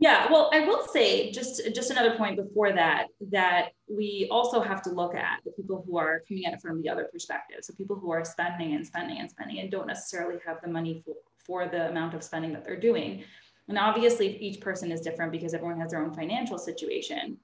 Yeah 0.01 0.31
well 0.31 0.49
i 0.53 0.61
will 0.61 0.87
say 0.87 1.33
just 1.33 1.61
just 1.75 1.91
another 1.91 2.17
point 2.17 2.37
before 2.37 2.73
that 2.73 3.09
that 3.33 3.71
we 3.89 4.29
also 4.31 4.61
have 4.61 4.81
to 4.83 4.91
look 4.91 5.17
at 5.17 5.41
the 5.45 5.51
people 5.53 5.83
who 5.85 5.97
are 5.97 6.23
coming 6.29 6.47
at 6.47 6.53
it 6.53 6.61
from 6.61 6.83
the 6.83 6.89
other 6.89 7.09
perspective. 7.11 7.59
So 7.63 7.75
people 7.75 7.97
who 7.97 8.13
are 8.13 8.25
spending 8.25 8.75
and 8.75 8.87
spending 8.87 9.19
and 9.19 9.29
spending 9.29 9.59
and 9.59 9.71
don't 9.71 9.87
necessarily 9.87 10.39
have 10.47 10.61
the 10.63 10.69
money 10.69 11.03
for, 11.05 11.15
for 11.45 11.69
the 11.69 11.89
amount 11.89 12.15
of 12.15 12.23
spending 12.23 12.53
that 12.53 12.65
they're 12.65 12.79
doing 12.79 13.25
and 13.69 13.79
obviously 13.79 14.37
each 14.39 14.61
person 14.61 14.91
is 14.91 15.01
different 15.01 15.33
because 15.33 15.55
everyone 15.55 15.81
has 15.81 15.91
their 15.91 16.03
own 16.03 16.13
financial 16.13 16.59
situation 16.59 17.37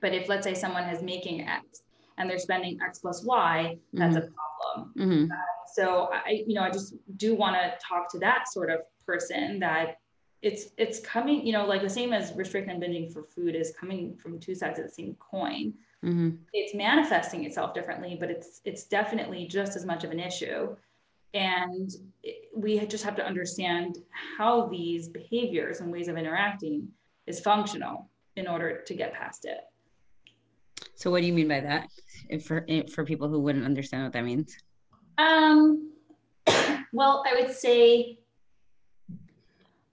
but 0.00 0.14
if 0.14 0.28
let's 0.28 0.44
say 0.44 0.54
someone 0.54 0.84
is 0.84 1.02
making 1.02 1.42
x 1.42 1.82
and 2.18 2.28
they're 2.28 2.38
spending 2.38 2.78
x 2.86 2.98
plus 2.98 3.24
y 3.24 3.76
that's 3.92 4.16
mm-hmm. 4.16 4.26
a 4.26 4.74
problem 4.74 4.92
mm-hmm. 4.96 5.32
uh, 5.32 5.36
so 5.72 6.10
i 6.12 6.42
you 6.46 6.54
know 6.54 6.62
i 6.62 6.70
just 6.70 6.94
do 7.16 7.34
want 7.34 7.56
to 7.56 7.72
talk 7.84 8.10
to 8.10 8.18
that 8.18 8.48
sort 8.48 8.70
of 8.70 8.80
person 9.04 9.58
that 9.58 9.96
it's 10.42 10.68
it's 10.78 11.00
coming 11.00 11.46
you 11.46 11.52
know 11.52 11.66
like 11.66 11.82
the 11.82 11.90
same 11.90 12.12
as 12.12 12.32
restrict 12.34 12.68
and 12.70 12.82
binging 12.82 13.12
for 13.12 13.22
food 13.22 13.54
is 13.54 13.72
coming 13.78 14.16
from 14.16 14.38
two 14.38 14.54
sides 14.54 14.78
of 14.78 14.86
the 14.86 14.90
same 14.90 15.14
coin 15.18 15.74
mm-hmm. 16.04 16.30
it's 16.52 16.74
manifesting 16.74 17.44
itself 17.44 17.74
differently 17.74 18.16
but 18.18 18.30
it's 18.30 18.60
it's 18.64 18.84
definitely 18.84 19.46
just 19.46 19.76
as 19.76 19.84
much 19.84 20.04
of 20.04 20.10
an 20.10 20.20
issue 20.20 20.74
and 21.34 21.90
we 22.54 22.78
just 22.86 23.04
have 23.04 23.16
to 23.16 23.24
understand 23.24 23.98
how 24.36 24.66
these 24.66 25.08
behaviors 25.08 25.80
and 25.80 25.92
ways 25.92 26.08
of 26.08 26.16
interacting 26.16 26.88
is 27.26 27.40
functional 27.40 28.08
in 28.36 28.48
order 28.48 28.82
to 28.82 28.94
get 28.94 29.12
past 29.12 29.44
it. 29.44 29.60
So 30.94 31.10
what 31.10 31.20
do 31.20 31.26
you 31.26 31.32
mean 31.32 31.48
by 31.48 31.60
that? 31.60 31.88
If 32.28 32.44
for 32.44 32.66
for 32.92 33.04
people 33.04 33.28
who 33.28 33.40
wouldn't 33.40 33.64
understand 33.64 34.04
what 34.04 34.12
that 34.12 34.24
means? 34.24 34.56
Um 35.18 35.92
well 36.92 37.22
i 37.30 37.40
would 37.40 37.54
say 37.54 38.18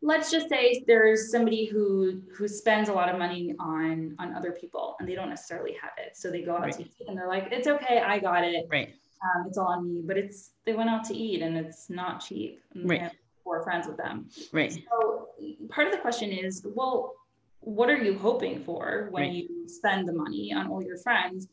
let's 0.01 0.31
just 0.31 0.47
say 0.49 0.83
there's 0.87 1.31
somebody 1.31 1.65
who 1.65 2.21
who 2.35 2.47
spends 2.47 2.89
a 2.89 2.93
lot 2.93 3.09
of 3.09 3.19
money 3.19 3.53
on 3.59 4.15
on 4.19 4.33
other 4.33 4.51
people 4.51 4.95
and 4.99 5.07
they 5.07 5.15
don't 5.15 5.29
necessarily 5.29 5.75
have 5.81 5.91
it. 5.97 6.15
So 6.15 6.31
they 6.31 6.41
go 6.41 6.55
out 6.55 6.61
right. 6.61 6.73
to 6.73 6.81
eat 6.81 6.93
and 7.07 7.17
they're 7.17 7.27
like 7.27 7.49
it's 7.51 7.67
okay 7.67 8.01
i 8.05 8.17
got 8.19 8.43
it. 8.43 8.65
Right 8.69 8.95
um, 9.23 9.45
it's 9.47 9.57
all 9.57 9.67
on 9.67 9.87
me 9.87 10.01
but 10.03 10.17
it's 10.17 10.51
they 10.65 10.73
went 10.73 10.89
out 10.89 11.03
to 11.05 11.15
eat 11.15 11.41
and 11.41 11.57
it's 11.57 11.89
not 11.89 12.19
cheap. 12.19 12.61
And 12.73 12.89
right. 12.89 13.11
Four 13.43 13.63
friends 13.63 13.87
with 13.87 13.97
them. 13.97 14.29
Right. 14.51 14.73
So 14.73 15.29
part 15.69 15.87
of 15.87 15.93
the 15.93 15.99
question 15.99 16.31
is 16.31 16.65
well 16.75 17.13
what 17.61 17.89
are 17.89 17.97
you 17.97 18.17
hoping 18.17 18.63
for 18.63 19.07
when 19.11 19.23
right. 19.23 19.33
you 19.33 19.67
spend 19.67 20.07
the 20.07 20.13
money 20.13 20.53
on 20.53 20.67
all 20.67 20.83
your 20.83 20.97
friends? 20.97 21.47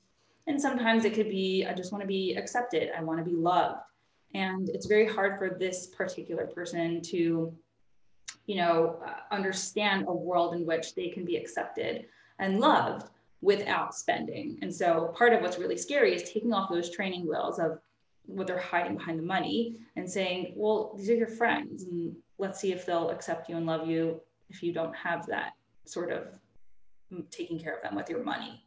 And 0.46 0.60
sometimes 0.60 1.04
it 1.04 1.14
could 1.14 1.30
be 1.30 1.64
i 1.64 1.72
just 1.72 1.92
want 1.92 2.02
to 2.02 2.08
be 2.08 2.34
accepted. 2.34 2.90
I 2.96 3.02
want 3.02 3.18
to 3.18 3.24
be 3.24 3.36
loved. 3.36 3.80
And 4.34 4.68
it's 4.68 4.86
very 4.86 5.06
hard 5.06 5.38
for 5.38 5.56
this 5.58 5.86
particular 5.86 6.46
person 6.46 7.00
to 7.02 7.56
you 8.46 8.56
know, 8.56 8.98
uh, 9.04 9.34
understand 9.34 10.04
a 10.06 10.12
world 10.12 10.54
in 10.54 10.66
which 10.66 10.94
they 10.94 11.08
can 11.08 11.24
be 11.24 11.36
accepted 11.36 12.06
and 12.38 12.60
loved 12.60 13.08
without 13.44 13.94
spending. 13.94 14.58
And 14.62 14.74
so 14.74 15.12
part 15.16 15.34
of 15.34 15.42
what's 15.42 15.58
really 15.58 15.76
scary 15.76 16.14
is 16.14 16.22
taking 16.22 16.54
off 16.54 16.70
those 16.70 16.90
training 16.90 17.28
wheels 17.28 17.58
of 17.58 17.78
what 18.24 18.46
they're 18.46 18.58
hiding 18.58 18.96
behind 18.96 19.18
the 19.18 19.22
money 19.22 19.76
and 19.96 20.10
saying, 20.10 20.54
well, 20.56 20.94
these 20.96 21.10
are 21.10 21.14
your 21.14 21.28
friends 21.28 21.84
and 21.84 22.16
let's 22.38 22.58
see 22.58 22.72
if 22.72 22.86
they'll 22.86 23.10
accept 23.10 23.50
you 23.50 23.56
and 23.56 23.66
love 23.66 23.86
you 23.86 24.18
if 24.48 24.62
you 24.62 24.72
don't 24.72 24.96
have 24.96 25.26
that 25.26 25.52
sort 25.84 26.10
of 26.10 26.28
taking 27.30 27.60
care 27.60 27.76
of 27.76 27.82
them 27.82 27.94
with 27.94 28.08
your 28.08 28.24
money. 28.24 28.64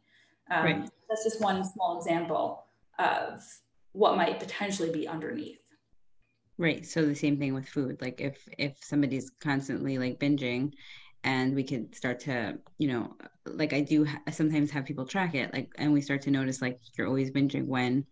Um, 0.50 0.64
right. 0.64 0.90
That's 1.08 1.24
just 1.24 1.42
one 1.42 1.64
small 1.64 1.98
example 1.98 2.64
of 3.00 3.42
what 3.92 4.16
might 4.16 4.38
potentially 4.38 4.92
be 4.92 5.08
underneath. 5.08 5.58
Right. 6.56 6.86
So 6.86 7.04
the 7.04 7.14
same 7.14 7.36
thing 7.36 7.52
with 7.52 7.68
food. 7.68 8.00
Like 8.00 8.20
if 8.20 8.48
if 8.58 8.78
somebody's 8.80 9.30
constantly 9.40 9.98
like 9.98 10.20
binging 10.20 10.72
and 11.24 11.54
we 11.54 11.64
could 11.64 11.94
start 11.94 12.20
to, 12.20 12.58
you 12.78 12.88
know, 12.88 13.16
like 13.46 13.72
I 13.72 13.80
do 13.80 14.04
ha- 14.04 14.20
sometimes 14.30 14.70
have 14.70 14.84
people 14.84 15.06
track 15.06 15.34
it 15.34 15.52
like 15.52 15.70
and 15.76 15.92
we 15.92 16.00
start 16.00 16.22
to 16.22 16.30
notice 16.30 16.62
like 16.62 16.78
you're 16.96 17.06
always 17.06 17.30
binging 17.30 17.66
when 17.66 18.06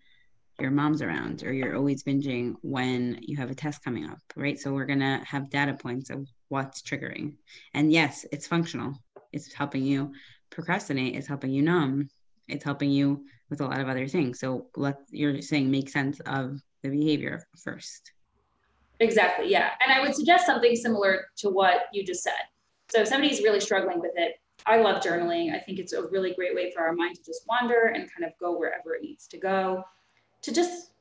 your 0.58 0.70
mom's 0.70 1.02
around 1.02 1.42
or 1.44 1.52
you're 1.52 1.76
always 1.76 2.02
binging 2.02 2.54
when 2.62 3.18
you 3.20 3.36
have 3.36 3.50
a 3.50 3.54
test 3.54 3.84
coming 3.84 4.08
up, 4.08 4.18
right? 4.36 4.58
So 4.58 4.72
we're 4.72 4.86
going 4.86 5.00
to 5.00 5.20
have 5.24 5.50
data 5.50 5.74
points 5.74 6.10
of 6.10 6.26
what's 6.48 6.82
triggering. 6.82 7.34
And 7.74 7.92
yes, 7.92 8.24
it's 8.32 8.46
functional. 8.46 8.94
It's 9.32 9.52
helping 9.52 9.84
you 9.84 10.12
procrastinate, 10.50 11.14
it's 11.14 11.26
helping 11.26 11.50
you 11.50 11.62
numb, 11.62 12.08
it's 12.48 12.64
helping 12.64 12.90
you 12.90 13.26
with 13.50 13.60
a 13.60 13.66
lot 13.66 13.80
of 13.80 13.88
other 13.88 14.08
things. 14.08 14.40
So 14.40 14.68
let 14.76 14.96
you're 15.10 15.42
saying 15.42 15.70
make 15.70 15.88
sense 15.88 16.20
of 16.20 16.58
the 16.82 16.88
behavior 16.88 17.46
first. 17.62 18.12
Exactly. 19.00 19.50
Yeah. 19.50 19.72
And 19.82 19.92
I 19.92 20.00
would 20.00 20.14
suggest 20.14 20.46
something 20.46 20.74
similar 20.74 21.26
to 21.38 21.50
what 21.50 21.82
you 21.92 22.04
just 22.04 22.22
said. 22.22 22.32
So 22.88 23.00
if 23.00 23.08
somebody's 23.08 23.42
really 23.42 23.60
struggling 23.60 24.00
with 24.00 24.12
it, 24.16 24.40
I 24.64 24.78
love 24.78 25.02
journaling. 25.02 25.54
I 25.54 25.60
think 25.60 25.78
it's 25.78 25.92
a 25.92 26.06
really 26.08 26.34
great 26.34 26.54
way 26.54 26.72
for 26.72 26.82
our 26.82 26.92
mind 26.92 27.16
to 27.16 27.24
just 27.24 27.42
wander 27.48 27.92
and 27.94 28.10
kind 28.12 28.24
of 28.24 28.32
go 28.40 28.56
wherever 28.58 28.94
it 28.94 29.02
needs 29.02 29.26
to 29.28 29.38
go, 29.38 29.84
to 30.42 30.52
just 30.52 30.92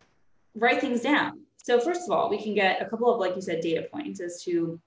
write 0.56 0.82
things 0.82 1.02
down. 1.02 1.42
So 1.58 1.80
first 1.80 2.02
of 2.06 2.12
all, 2.12 2.30
we 2.30 2.42
can 2.42 2.54
get 2.54 2.82
a 2.82 2.86
couple 2.86 3.12
of, 3.12 3.20
like 3.20 3.36
you 3.36 3.42
said, 3.42 3.62
data 3.62 3.88
points 3.92 4.20
as 4.20 4.44
to 4.44 4.80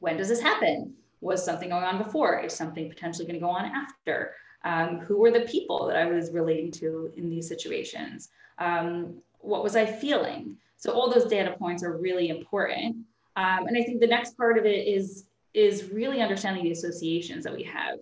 when 0.00 0.16
does 0.16 0.28
this 0.28 0.40
happen? 0.40 0.94
Was 1.20 1.42
something 1.42 1.70
going 1.70 1.84
on 1.84 1.96
before? 1.96 2.40
Is 2.40 2.52
something 2.52 2.88
potentially 2.88 3.26
going 3.26 3.40
to 3.40 3.44
go 3.44 3.50
on 3.50 3.64
after? 3.64 4.34
Um, 4.64 4.98
who 4.98 5.18
were 5.18 5.30
the 5.30 5.42
people 5.42 5.86
that 5.86 5.96
I 5.96 6.04
was 6.06 6.30
relating 6.32 6.70
to 6.72 7.10
in 7.16 7.30
these 7.30 7.48
situations? 7.48 8.28
Um, 8.58 9.14
what 9.38 9.62
was 9.62 9.76
I 9.76 9.86
feeling? 9.86 10.56
So 10.76 10.92
all 10.92 11.10
those 11.10 11.24
data 11.24 11.54
points 11.58 11.82
are 11.82 11.96
really 11.96 12.28
important. 12.28 12.96
Um, 13.36 13.66
and 13.66 13.76
I 13.76 13.82
think 13.82 14.00
the 14.00 14.06
next 14.06 14.36
part 14.36 14.58
of 14.58 14.66
it 14.66 14.86
is, 14.86 15.24
is 15.54 15.90
really 15.90 16.20
understanding 16.20 16.64
the 16.64 16.72
associations 16.72 17.44
that 17.44 17.54
we 17.54 17.62
have 17.62 18.00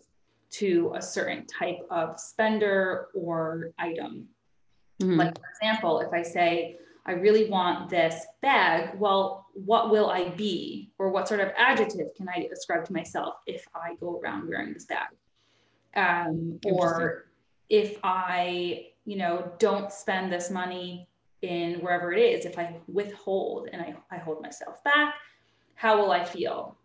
to 0.51 0.93
a 0.97 1.03
certain 1.03 1.47
type 1.47 1.79
of 1.91 2.19
spender 2.19 3.09
or 3.15 3.71
item. 3.79 4.29
Mm-hmm. 5.01 5.19
Like 5.19 5.39
for 5.39 5.45
example, 5.51 6.01
if 6.01 6.13
I 6.13 6.23
say, 6.23 6.79
I 7.05 7.13
really 7.13 7.51
want 7.51 7.91
this 7.91 8.27
bag, 8.43 8.99
well, 8.99 9.47
what 9.55 9.91
will 9.91 10.11
I 10.11 10.29
be? 10.31 10.91
Or 10.99 11.11
what 11.11 11.27
sort 11.27 11.41
of 11.41 11.51
adjective 11.57 12.15
can 12.17 12.29
I 12.29 12.49
ascribe 12.53 12.85
to 12.87 12.93
myself 12.93 13.37
if 13.47 13.67
I 13.75 13.97
go 13.97 14.21
around 14.21 14.49
wearing 14.49 14.73
this 14.73 14.85
bag? 14.85 15.09
Um, 15.95 16.59
or 16.65 17.27
if 17.69 17.99
I, 18.05 18.87
you 19.05 19.17
know, 19.17 19.53
don't 19.59 19.93
spend 19.93 20.33
this 20.33 20.51
money 20.51 21.09
in 21.43 21.81
wherever 21.81 22.13
it 22.13 22.21
is, 22.21 22.45
if 22.45 22.59
I 22.59 22.77
withhold 22.87 23.69
and 23.73 23.83
I, 23.83 23.95
I 24.11 24.19
hold 24.19 24.41
myself 24.41 24.83
back, 24.85 25.15
how 25.75 26.01
will 26.01 26.13
I 26.13 26.25
feel? 26.25 26.77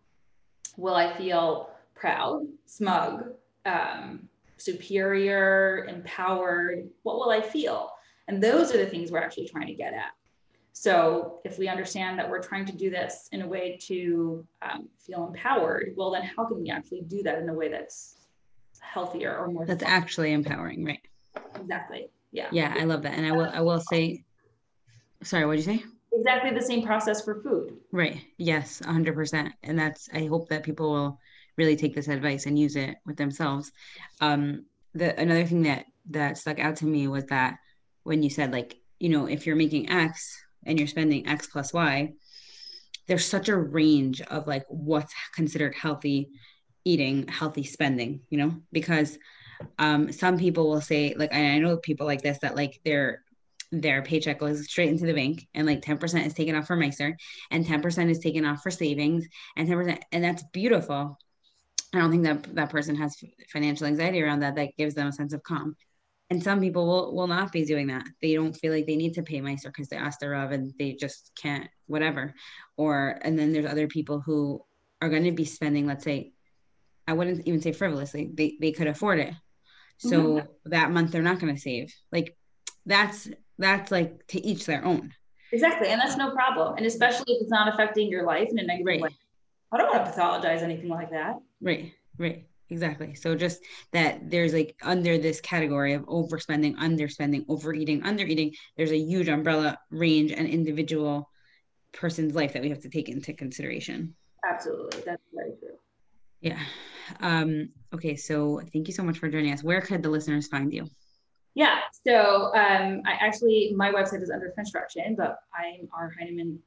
Will 0.78 0.94
I 0.94 1.14
feel 1.18 1.68
proud, 1.94 2.46
smug, 2.64 3.32
um, 3.66 4.28
superior, 4.56 5.86
empowered? 5.90 6.88
What 7.02 7.16
will 7.16 7.30
I 7.30 7.42
feel? 7.42 7.90
And 8.28 8.42
those 8.42 8.74
are 8.74 8.78
the 8.78 8.86
things 8.86 9.10
we're 9.10 9.18
actually 9.18 9.48
trying 9.48 9.66
to 9.66 9.74
get 9.74 9.92
at. 9.92 10.12
So 10.72 11.40
if 11.44 11.58
we 11.58 11.68
understand 11.68 12.18
that 12.18 12.30
we're 12.30 12.42
trying 12.42 12.64
to 12.66 12.76
do 12.76 12.88
this 12.88 13.28
in 13.32 13.42
a 13.42 13.46
way 13.46 13.78
to 13.82 14.46
um, 14.62 14.88
feel 14.98 15.26
empowered, 15.26 15.92
well, 15.96 16.12
then 16.12 16.22
how 16.22 16.46
can 16.46 16.62
we 16.62 16.70
actually 16.70 17.02
do 17.02 17.22
that 17.24 17.38
in 17.38 17.48
a 17.50 17.54
way 17.54 17.68
that's 17.68 18.14
healthier 18.80 19.36
or 19.36 19.48
more? 19.48 19.66
That's 19.66 19.82
fun? 19.82 19.92
actually 19.92 20.32
empowering, 20.32 20.84
right? 20.84 21.00
Exactly. 21.60 22.08
Yeah. 22.30 22.48
Yeah, 22.52 22.74
I 22.78 22.84
love 22.84 23.02
that, 23.02 23.14
and 23.14 23.26
I 23.26 23.32
will. 23.32 23.50
I 23.52 23.60
will 23.60 23.80
say 23.80 24.22
Sorry, 25.22 25.44
what 25.44 25.56
did 25.56 25.66
you 25.66 25.78
say? 25.78 25.84
Exactly 26.12 26.50
the 26.50 26.62
same 26.62 26.82
process 26.82 27.22
for 27.22 27.42
food. 27.42 27.76
Right. 27.92 28.22
Yes, 28.38 28.80
100%. 28.80 29.52
And 29.62 29.78
that's, 29.78 30.08
I 30.12 30.26
hope 30.26 30.48
that 30.48 30.62
people 30.62 30.90
will 30.90 31.20
really 31.56 31.76
take 31.76 31.94
this 31.94 32.08
advice 32.08 32.46
and 32.46 32.58
use 32.58 32.76
it 32.76 32.96
with 33.04 33.16
themselves. 33.16 33.72
Um, 34.20 34.66
the 34.94 35.18
another 35.20 35.44
thing 35.44 35.62
that 35.62 35.84
that 36.10 36.38
stuck 36.38 36.58
out 36.58 36.76
to 36.76 36.86
me 36.86 37.08
was 37.08 37.26
that 37.26 37.58
when 38.04 38.22
you 38.22 38.30
said 38.30 38.52
like, 38.52 38.76
you 38.98 39.10
know, 39.10 39.26
if 39.26 39.46
you're 39.46 39.56
making 39.56 39.90
X 39.90 40.36
and 40.64 40.78
you're 40.78 40.88
spending 40.88 41.26
X 41.26 41.46
plus 41.46 41.72
Y, 41.72 42.14
there's 43.06 43.24
such 43.24 43.48
a 43.48 43.56
range 43.56 44.20
of 44.22 44.46
like 44.46 44.64
what's 44.68 45.12
considered 45.34 45.74
healthy 45.74 46.30
eating, 46.84 47.26
healthy 47.28 47.64
spending, 47.64 48.20
you 48.30 48.38
know, 48.38 48.54
because 48.72 49.18
Um, 49.78 50.12
some 50.12 50.38
people 50.38 50.68
will 50.70 50.80
say, 50.80 51.14
like, 51.18 51.34
I 51.34 51.58
know 51.58 51.76
people 51.78 52.06
like 52.06 52.22
this 52.22 52.38
that 52.40 52.56
like 52.56 52.80
their 52.84 53.22
their 53.70 54.02
paycheck 54.02 54.38
goes 54.38 54.64
straight 54.64 54.88
into 54.88 55.06
the 55.06 55.12
bank 55.12 55.46
and 55.54 55.66
like 55.66 55.82
10% 55.82 56.26
is 56.26 56.34
taken 56.34 56.54
off 56.54 56.66
for 56.66 56.76
maaser 56.76 57.14
and 57.50 57.66
10% 57.66 58.10
is 58.10 58.18
taken 58.18 58.44
off 58.44 58.62
for 58.62 58.70
savings 58.70 59.26
and 59.56 59.68
10% 59.68 59.98
and 60.12 60.24
that's 60.24 60.42
beautiful. 60.52 61.18
I 61.94 61.98
don't 61.98 62.10
think 62.10 62.24
that 62.24 62.54
that 62.54 62.70
person 62.70 62.96
has 62.96 63.16
financial 63.50 63.86
anxiety 63.86 64.22
around 64.22 64.40
that. 64.40 64.56
That 64.56 64.76
gives 64.76 64.94
them 64.94 65.06
a 65.06 65.12
sense 65.12 65.32
of 65.32 65.42
calm. 65.42 65.76
And 66.30 66.42
some 66.42 66.60
people 66.60 66.86
will, 66.86 67.14
will 67.14 67.26
not 67.26 67.52
be 67.52 67.64
doing 67.64 67.86
that. 67.86 68.04
They 68.20 68.34
don't 68.34 68.52
feel 68.52 68.72
like 68.72 68.86
they 68.86 68.96
need 68.96 69.14
to 69.14 69.22
pay 69.22 69.40
maaser 69.40 69.64
because 69.64 69.88
they 69.88 69.96
asked 69.96 70.20
their 70.20 70.34
of 70.34 70.50
and 70.50 70.74
they 70.78 70.92
just 70.92 71.32
can't, 71.40 71.68
whatever. 71.86 72.34
Or, 72.76 73.18
and 73.22 73.38
then 73.38 73.52
there's 73.52 73.64
other 73.64 73.88
people 73.88 74.20
who 74.20 74.62
are 75.00 75.08
going 75.08 75.24
to 75.24 75.32
be 75.32 75.46
spending, 75.46 75.86
let's 75.86 76.04
say, 76.04 76.32
I 77.06 77.14
wouldn't 77.14 77.46
even 77.46 77.62
say 77.62 77.72
frivolously, 77.72 78.30
they, 78.34 78.58
they 78.60 78.72
could 78.72 78.88
afford 78.88 79.20
it. 79.20 79.32
So 79.96 80.20
mm-hmm. 80.20 80.70
that 80.70 80.90
month 80.90 81.12
they're 81.12 81.22
not 81.22 81.40
going 81.40 81.54
to 81.54 81.60
save. 81.60 81.94
Like 82.12 82.36
that's, 82.84 83.28
that's 83.58 83.90
like 83.90 84.26
to 84.28 84.44
each 84.44 84.66
their 84.66 84.84
own. 84.84 85.12
Exactly. 85.52 85.88
And 85.88 86.00
that's 86.00 86.16
no 86.16 86.30
problem. 86.30 86.76
And 86.76 86.86
especially 86.86 87.32
if 87.34 87.42
it's 87.42 87.50
not 87.50 87.72
affecting 87.72 88.08
your 88.08 88.24
life 88.24 88.48
in 88.50 88.58
a 88.58 88.62
negative 88.62 88.86
right. 88.86 89.00
way. 89.00 89.10
I 89.72 89.78
don't 89.78 89.92
want 89.92 90.06
to 90.06 90.12
pathologize 90.12 90.62
anything 90.62 90.88
like 90.88 91.10
that. 91.10 91.36
Right. 91.60 91.92
Right. 92.18 92.46
Exactly. 92.70 93.14
So 93.14 93.34
just 93.34 93.62
that 93.92 94.30
there's 94.30 94.52
like 94.52 94.76
under 94.82 95.16
this 95.16 95.40
category 95.40 95.94
of 95.94 96.02
overspending, 96.02 96.76
underspending, 96.76 97.44
overeating, 97.48 98.02
undereating, 98.02 98.54
there's 98.76 98.92
a 98.92 98.98
huge 98.98 99.28
umbrella 99.28 99.78
range 99.90 100.32
and 100.32 100.46
individual 100.46 101.30
person's 101.92 102.34
life 102.34 102.52
that 102.52 102.62
we 102.62 102.68
have 102.68 102.82
to 102.82 102.90
take 102.90 103.08
into 103.08 103.32
consideration. 103.32 104.14
Absolutely. 104.48 105.00
That's 105.04 105.22
very 105.34 105.52
true. 105.58 105.78
Yeah. 106.40 106.60
Um, 107.20 107.70
okay. 107.94 108.16
So 108.16 108.60
thank 108.72 108.86
you 108.86 108.92
so 108.92 109.02
much 109.02 109.18
for 109.18 109.28
joining 109.28 109.52
us. 109.52 109.64
Where 109.64 109.80
could 109.80 110.02
the 110.02 110.10
listeners 110.10 110.48
find 110.48 110.72
you? 110.72 110.88
Yeah. 111.58 111.78
So 112.06 112.54
um, 112.54 113.02
I 113.04 113.14
actually, 113.18 113.74
my 113.74 113.90
website 113.90 114.22
is 114.22 114.30
under 114.30 114.50
construction, 114.50 115.16
but 115.16 115.40
I'm 115.52 115.88
R. 115.92 116.14
Heineman 116.16 116.60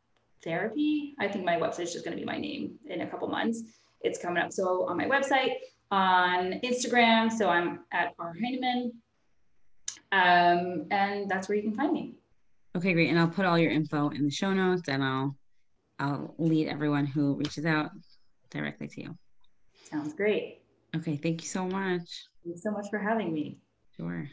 Therapy. 0.44 1.16
I 1.18 1.30
think 1.30 1.46
my 1.46 1.56
website 1.56 1.84
is 1.84 1.94
just 1.94 2.04
going 2.04 2.18
to 2.18 2.20
be 2.20 2.26
my 2.26 2.38
name 2.38 2.74
in 2.86 3.00
a 3.00 3.08
couple 3.08 3.30
months. 3.30 3.64
It's 4.02 4.20
coming 4.22 4.44
up. 4.44 4.52
So 4.52 4.86
on 4.90 4.98
my 4.98 5.06
website, 5.06 5.54
on 5.92 6.60
Instagram. 6.62 7.32
So 7.32 7.48
I'm 7.48 7.86
at 7.94 8.16
R 8.20 8.34
Heineman. 8.38 8.92
Um, 10.12 10.88
and 10.92 11.32
that's 11.32 11.48
where 11.48 11.56
you 11.56 11.64
can 11.64 11.74
find 11.74 11.94
me. 11.94 12.16
Okay, 12.76 12.92
great. 12.92 13.12
And 13.12 13.18
I'll 13.18 13.30
put 13.30 13.46
all 13.46 13.58
your 13.58 13.72
info 13.72 14.10
in 14.10 14.26
the 14.26 14.32
show 14.32 14.54
notes 14.54 14.90
and 14.90 15.02
I'll 15.02 15.38
I'll 16.00 16.36
lead 16.38 16.68
everyone 16.68 17.06
who 17.06 17.36
reaches 17.36 17.66
out 17.66 17.92
directly 18.50 18.90
to 18.90 19.02
you. 19.04 19.18
Sounds 19.90 20.12
great. 20.12 20.64
Okay, 20.94 21.16
thank 21.16 21.44
you 21.44 21.48
so 21.48 21.66
much. 21.66 22.28
Thank 22.44 22.56
you 22.56 22.58
so 22.58 22.72
much 22.72 22.88
for 22.90 23.00
having 23.00 23.34
me. 23.34 23.62
Sure. 23.96 24.28